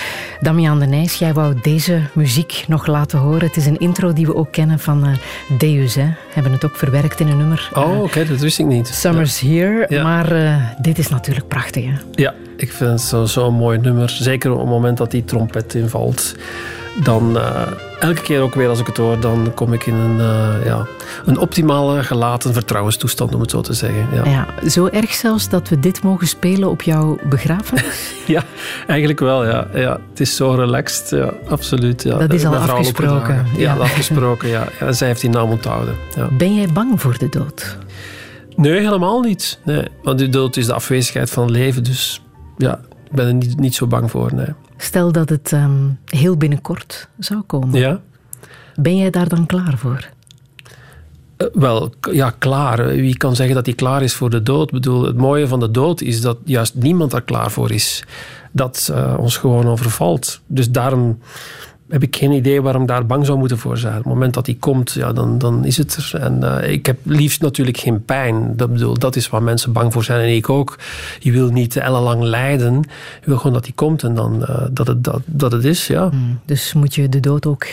[0.46, 3.48] Damian de Nijs, jij wou deze muziek nog laten horen.
[3.48, 5.12] Het is een intro die we ook kennen van uh,
[5.58, 5.96] Deus.
[5.96, 6.08] Hè?
[6.30, 7.70] Hebben het ook verwerkt in een nummer.
[7.74, 8.88] Oh, oké, okay, dat wist ik niet.
[8.88, 9.48] Summer's ja.
[9.48, 9.86] Here.
[9.90, 10.04] Ja.
[10.04, 11.86] Maar uh, dit is natuurlijk prachtig.
[11.86, 11.92] Hè?
[12.12, 14.10] Ja, ik vind het zo'n zo mooi nummer.
[14.10, 16.36] Zeker op het moment dat die trompet invalt.
[17.04, 17.40] Dan
[18.00, 20.18] elke keer ook weer als ik het hoor, dan kom ik in een,
[20.64, 20.88] ja,
[21.26, 24.08] een optimale gelaten vertrouwenstoestand, om het zo te zeggen.
[24.14, 24.26] Ja.
[24.26, 24.70] ja.
[24.70, 28.14] zo erg zelfs dat we dit mogen spelen op jouw begrafenis?
[28.26, 28.44] ja,
[28.88, 29.46] eigenlijk wel.
[29.46, 29.68] Ja.
[29.74, 32.04] Ja, het is zo relaxed, ja, absoluut.
[32.04, 32.18] Ja.
[32.18, 33.46] Dat is al afgesproken.
[33.58, 33.76] Ja, ja.
[33.76, 34.50] afgesproken.
[34.50, 34.68] Ja.
[34.80, 35.96] Ja, zij heeft die naam onthouden.
[36.16, 36.28] Ja.
[36.38, 37.78] Ben jij bang voor de dood?
[38.56, 39.60] Nee, helemaal niet.
[39.64, 42.22] Nee, want de dood is de afwezigheid van leven, dus
[42.58, 42.80] ja,
[43.10, 44.34] ik ben er niet, niet zo bang voor.
[44.34, 44.48] Nee.
[44.78, 47.80] Stel dat het um, heel binnenkort zou komen.
[47.80, 48.00] Ja.
[48.76, 50.10] Ben jij daar dan klaar voor?
[51.38, 52.88] Uh, wel, ja, klaar.
[52.88, 54.68] Wie kan zeggen dat hij klaar is voor de dood?
[54.68, 58.03] Ik bedoel, het mooie van de dood is dat juist niemand daar klaar voor is.
[58.52, 60.41] Dat uh, ons gewoon overvalt.
[60.48, 61.20] Dus daarom
[61.90, 63.98] heb ik geen idee waarom daar bang zou moeten voor zijn.
[63.98, 66.22] Op het moment dat die komt, ja, dan, dan is het er.
[66.22, 68.57] En uh, ik heb liefst natuurlijk geen pijn.
[68.57, 70.22] Dat, bedoel, dat is waar mensen bang voor zijn.
[70.22, 70.80] En ik ook.
[71.20, 72.74] Je wil niet ellenlang lijden.
[73.22, 75.88] Je wil gewoon dat die komt en dan uh, dat, het, dat, dat het is.
[75.88, 76.10] Ja.
[76.10, 77.66] Hmm, dus moet je de dood ook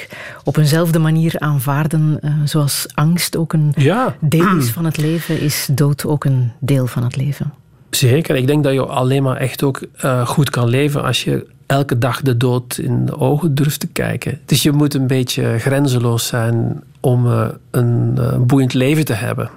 [0.45, 2.19] op eenzelfde manier aanvaarden.
[2.21, 4.17] Uh, zoals angst ook een ja.
[4.21, 7.53] deel is van het leven, is dood ook een deel van het leven.
[7.97, 8.37] Zeker.
[8.37, 9.81] Ik denk dat je alleen maar echt ook
[10.25, 14.41] goed kan leven als je elke dag de dood in de ogen durft te kijken.
[14.47, 19.51] Dus je moet een beetje grenzeloos zijn om uh, een uh, boeiend leven te hebben.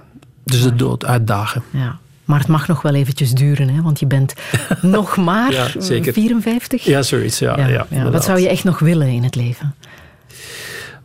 [0.43, 1.63] Dus de dood uitdagen.
[1.69, 1.97] Ja.
[2.25, 3.81] Maar het mag nog wel eventjes duren, hè?
[3.81, 4.33] want je bent
[4.81, 6.83] nog maar ja, 54.
[6.83, 7.39] Ja, zoiets.
[7.39, 9.75] Ja, ja, ja, Wat zou je echt nog willen in het leven?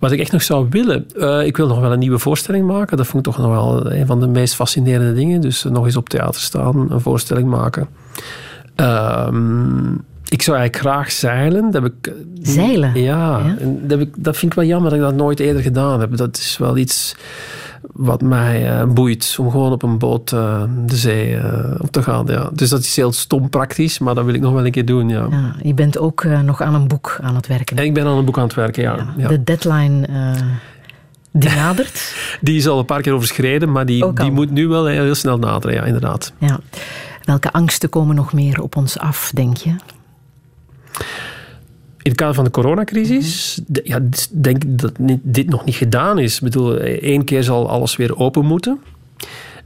[0.00, 2.96] Wat ik echt nog zou willen, uh, ik wil nog wel een nieuwe voorstelling maken.
[2.96, 5.40] Dat vond ik toch nog wel een van de meest fascinerende dingen.
[5.40, 7.88] Dus nog eens op theater staan, een voorstelling maken.
[8.76, 11.70] Um, ik zou eigenlijk graag zeilen.
[11.70, 12.12] Dat heb ik,
[12.42, 13.00] zeilen?
[13.00, 13.56] Ja, ja?
[13.82, 16.16] Dat, heb ik, dat vind ik wel jammer dat ik dat nooit eerder gedaan heb.
[16.16, 17.16] Dat is wel iets
[17.92, 19.36] wat mij uh, boeit.
[19.38, 22.26] Om gewoon op een boot uh, de zee uh, op te gaan.
[22.26, 22.50] Ja.
[22.52, 25.08] Dus dat is heel stom praktisch, maar dat wil ik nog wel een keer doen.
[25.08, 25.26] Ja.
[25.30, 27.76] ja je bent ook nog aan een boek aan het werken.
[27.76, 29.14] En ik ben aan een boek aan het werken, ja.
[29.16, 29.28] ja.
[29.28, 30.08] De deadline...
[31.32, 32.14] Die nadert?
[32.40, 35.38] die is al een paar keer overschreden, maar die, die moet nu wel heel snel
[35.38, 36.32] naderen, ja, inderdaad.
[36.38, 36.60] Ja.
[37.24, 39.74] Welke angsten komen nog meer op ons af, denk je?
[42.02, 44.00] In het kader van de coronacrisis, mm ja,
[44.30, 46.34] denk ik dat dit nog niet gedaan is.
[46.34, 48.80] Ik bedoel, één keer zal alles weer open moeten.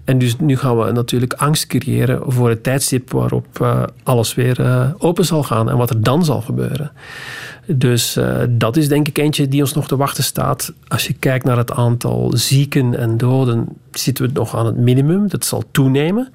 [0.04, 4.60] En dus nu gaan we natuurlijk angst creëren voor het tijdstip waarop uh, alles weer
[4.60, 6.92] uh, open zal gaan en wat er dan zal gebeuren.
[7.66, 10.72] Dus uh, dat is denk ik eentje die ons nog te wachten staat.
[10.88, 15.28] Als je kijkt naar het aantal zieken en doden, zitten we nog aan het minimum.
[15.28, 16.32] Dat zal toenemen.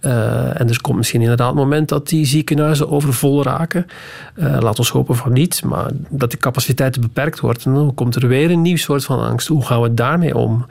[0.00, 3.86] Uh, en er komt misschien inderdaad het moment dat die ziekenhuizen overvol raken.
[4.34, 7.64] Uh, laat ons hopen van niet, maar dat de capaciteit beperkt wordt.
[7.64, 9.48] En dan komt er weer een nieuw soort van angst.
[9.48, 10.52] Hoe gaan we daarmee om?
[10.52, 10.64] Mm.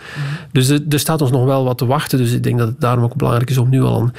[0.52, 2.18] Dus er, er, staat ons nog wel wat te wachten.
[2.18, 4.14] Dus ik denk dat het daarom ook belangrijk is om nu al een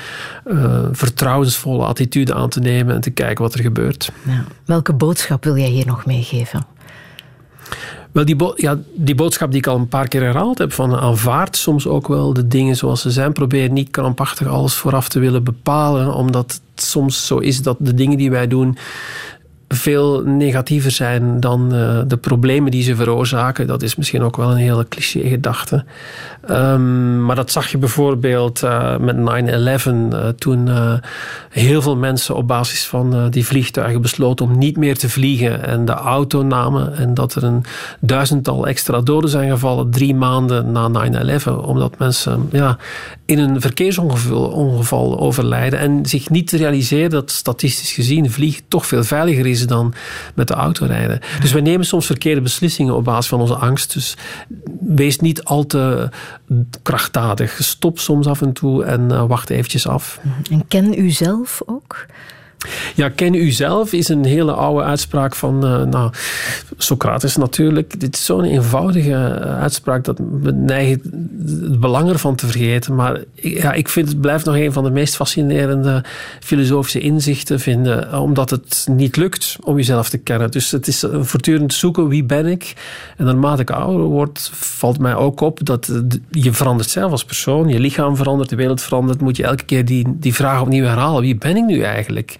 [0.56, 4.12] uh, vertrouwensvolle attitude aan te nemen en te kijken wat er gebeurt.
[4.26, 4.44] Ja.
[4.64, 6.66] Welke boodschap wil jij hier nog meegeven?
[8.12, 11.56] Wel, die, ja, die boodschap die ik al een paar keer herhaald heb, van aanvaard
[11.56, 13.32] soms ook wel de dingen zoals ze zijn.
[13.32, 17.94] Probeer niet krampachtig alles vooraf te willen bepalen, omdat het soms zo is dat de
[17.94, 18.76] dingen die wij doen
[19.68, 23.66] veel negatiever zijn dan uh, de problemen die ze veroorzaken.
[23.66, 25.84] Dat is misschien ook wel een hele cliché gedachte.
[26.50, 29.16] Um, maar dat zag je bijvoorbeeld uh, met
[29.84, 30.68] 9-11, uh, toen
[31.50, 35.84] heel veel mensen op basis van die vliegtuigen besloten om niet meer te vliegen en
[35.84, 36.96] de auto namen.
[36.96, 37.64] En dat er een
[38.00, 41.44] duizendtal extra doden zijn gevallen drie maanden na 9-11.
[41.64, 42.78] Omdat mensen ja,
[43.26, 49.46] in een verkeersongeval overlijden en zich niet realiseren dat statistisch gezien vliegen toch veel veiliger
[49.46, 49.94] is dan
[50.34, 51.20] met de auto rijden.
[51.40, 53.92] Dus wij nemen soms verkeerde beslissingen op basis van onze angst.
[53.92, 54.16] Dus
[54.80, 56.10] wees niet al te
[56.82, 57.58] krachtdadig.
[57.62, 60.20] Stop soms af en toe en uh, wacht eventjes af.
[60.50, 62.06] En ken u zelf ook?
[62.94, 66.12] Ja, ken u zelf is een hele oude uitspraak van uh, nou,
[66.76, 68.00] Socrates natuurlijk.
[68.00, 71.00] Dit is zo'n eenvoudige eh, uitspraak dat we neigen
[71.70, 72.94] het belang ervan te vergeten.
[72.94, 76.04] Maar ja, ik vind het blijft nog een van de meest fascinerende
[76.40, 80.50] filosofische inzichten vinden, omdat het niet lukt om jezelf te kennen.
[80.50, 82.72] Dus het is voortdurend zoeken wie ben ik.
[83.16, 85.92] En naarmate ik ouder word, valt mij ook op dat
[86.30, 87.68] je verandert zelf als persoon.
[87.68, 89.20] Je lichaam verandert, de wereld verandert.
[89.20, 91.22] Moet je elke keer die, die vraag opnieuw herhalen.
[91.22, 92.36] Wie ben ik nu eigenlijk?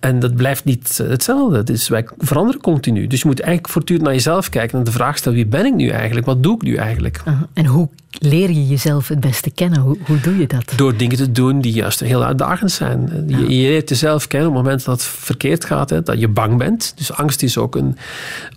[0.00, 1.62] En dat blijft niet hetzelfde.
[1.62, 3.06] Dus wij veranderen continu.
[3.06, 5.74] Dus je moet eigenlijk voortdurend naar jezelf kijken en de vraag stellen: wie ben ik
[5.74, 6.26] nu eigenlijk?
[6.26, 7.22] Wat doe ik nu eigenlijk?
[7.52, 7.88] En hoe
[8.18, 9.80] leer je jezelf het beste kennen?
[9.80, 10.72] Hoe, hoe doe je dat?
[10.76, 13.24] Door dingen te doen die juist heel uitdagend zijn.
[13.26, 16.28] Je, je leert jezelf kennen op het moment dat het verkeerd gaat, hè, dat je
[16.28, 16.92] bang bent.
[16.96, 17.96] Dus angst is ook een.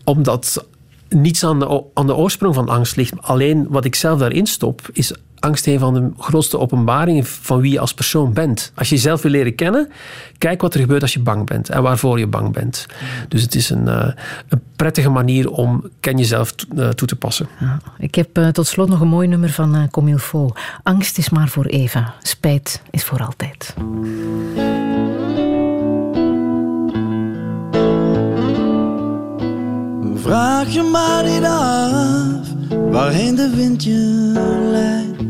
[0.03, 0.65] Omdat
[1.09, 3.13] niets aan de, aan de oorsprong van angst ligt.
[3.21, 7.71] Alleen wat ik zelf daarin stop, is angst een van de grootste openbaringen van wie
[7.71, 8.71] je als persoon bent.
[8.75, 9.89] Als je jezelf wil leren kennen,
[10.37, 12.85] kijk wat er gebeurt als je bang bent en waarvoor je bang bent.
[13.27, 14.11] Dus het is een, uh,
[14.49, 17.47] een prettige manier om ken jezelf uh, toe te passen.
[17.59, 17.79] Ja.
[17.97, 20.51] Ik heb uh, tot slot nog een mooi nummer van uh, Comilfo.
[20.83, 23.73] Angst is maar voor even, spijt is voor altijd.
[30.15, 32.49] Vraag je maar niet af
[32.91, 34.31] waarheen de wind je
[34.71, 35.20] leidt.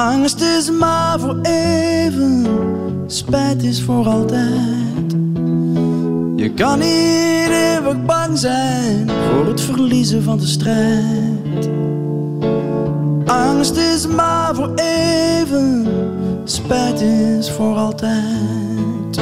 [0.00, 2.46] Angst is maar voor even,
[3.06, 5.12] spijt is voor altijd.
[6.36, 11.70] Je kan niet eeuwig bang zijn voor het verliezen van de strijd.
[13.26, 15.86] Angst is maar voor even,
[16.44, 19.20] spijt is voor altijd.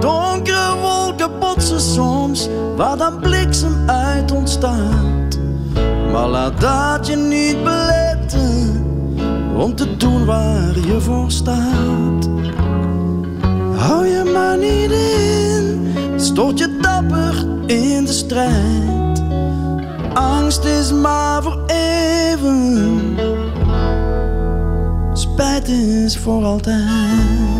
[0.00, 5.29] Donkere wolken botsen soms, waar dan bliksem uit ontstaat.
[6.12, 8.84] Maar laat dat je niet beletten
[9.56, 12.28] om te doen waar je voor staat.
[13.76, 19.22] Hou je maar niet in, stoot je dapper in de strijd.
[20.14, 23.18] Angst is maar voor even,
[25.12, 27.59] spijt is voor altijd.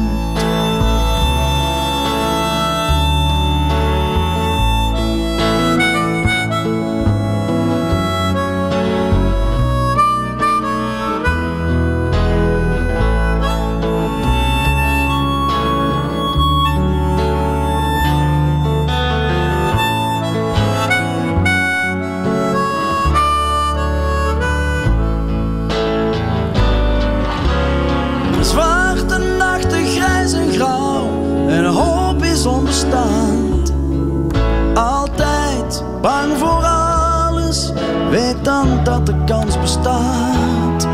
[34.75, 37.73] Altijd bang voor alles,
[38.11, 40.87] weet dan dat de kans bestaat.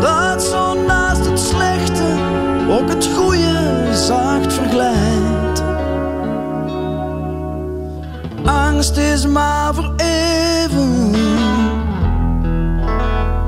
[0.00, 2.14] Dat zo naast het slechte
[2.70, 5.62] ook het goede zacht verglijdt.
[8.44, 11.14] Angst is maar voor even,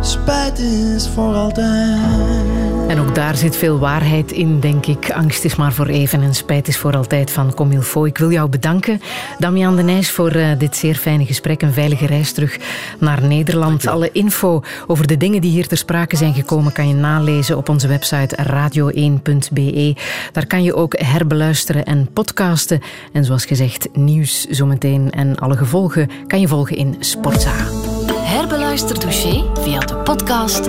[0.00, 2.45] spijt is voor altijd.
[2.88, 5.10] En ook daar zit veel waarheid in, denk ik.
[5.10, 8.04] Angst is maar voor even en spijt is voor altijd van Comilfo.
[8.04, 9.00] Ik wil jou bedanken,
[9.38, 11.62] Damian de Nijs, voor uh, dit zeer fijne gesprek.
[11.62, 12.58] Een veilige reis terug
[12.98, 13.86] naar Nederland.
[13.86, 17.68] Alle info over de dingen die hier ter sprake zijn gekomen kan je nalezen op
[17.68, 19.96] onze website radio1.be.
[20.32, 22.80] Daar kan je ook herbeluisteren en podcasten.
[23.12, 27.54] En zoals gezegd, nieuws zometeen en alle gevolgen kan je volgen in Sportza.
[28.12, 30.68] Herbeluister dossier via de podcast,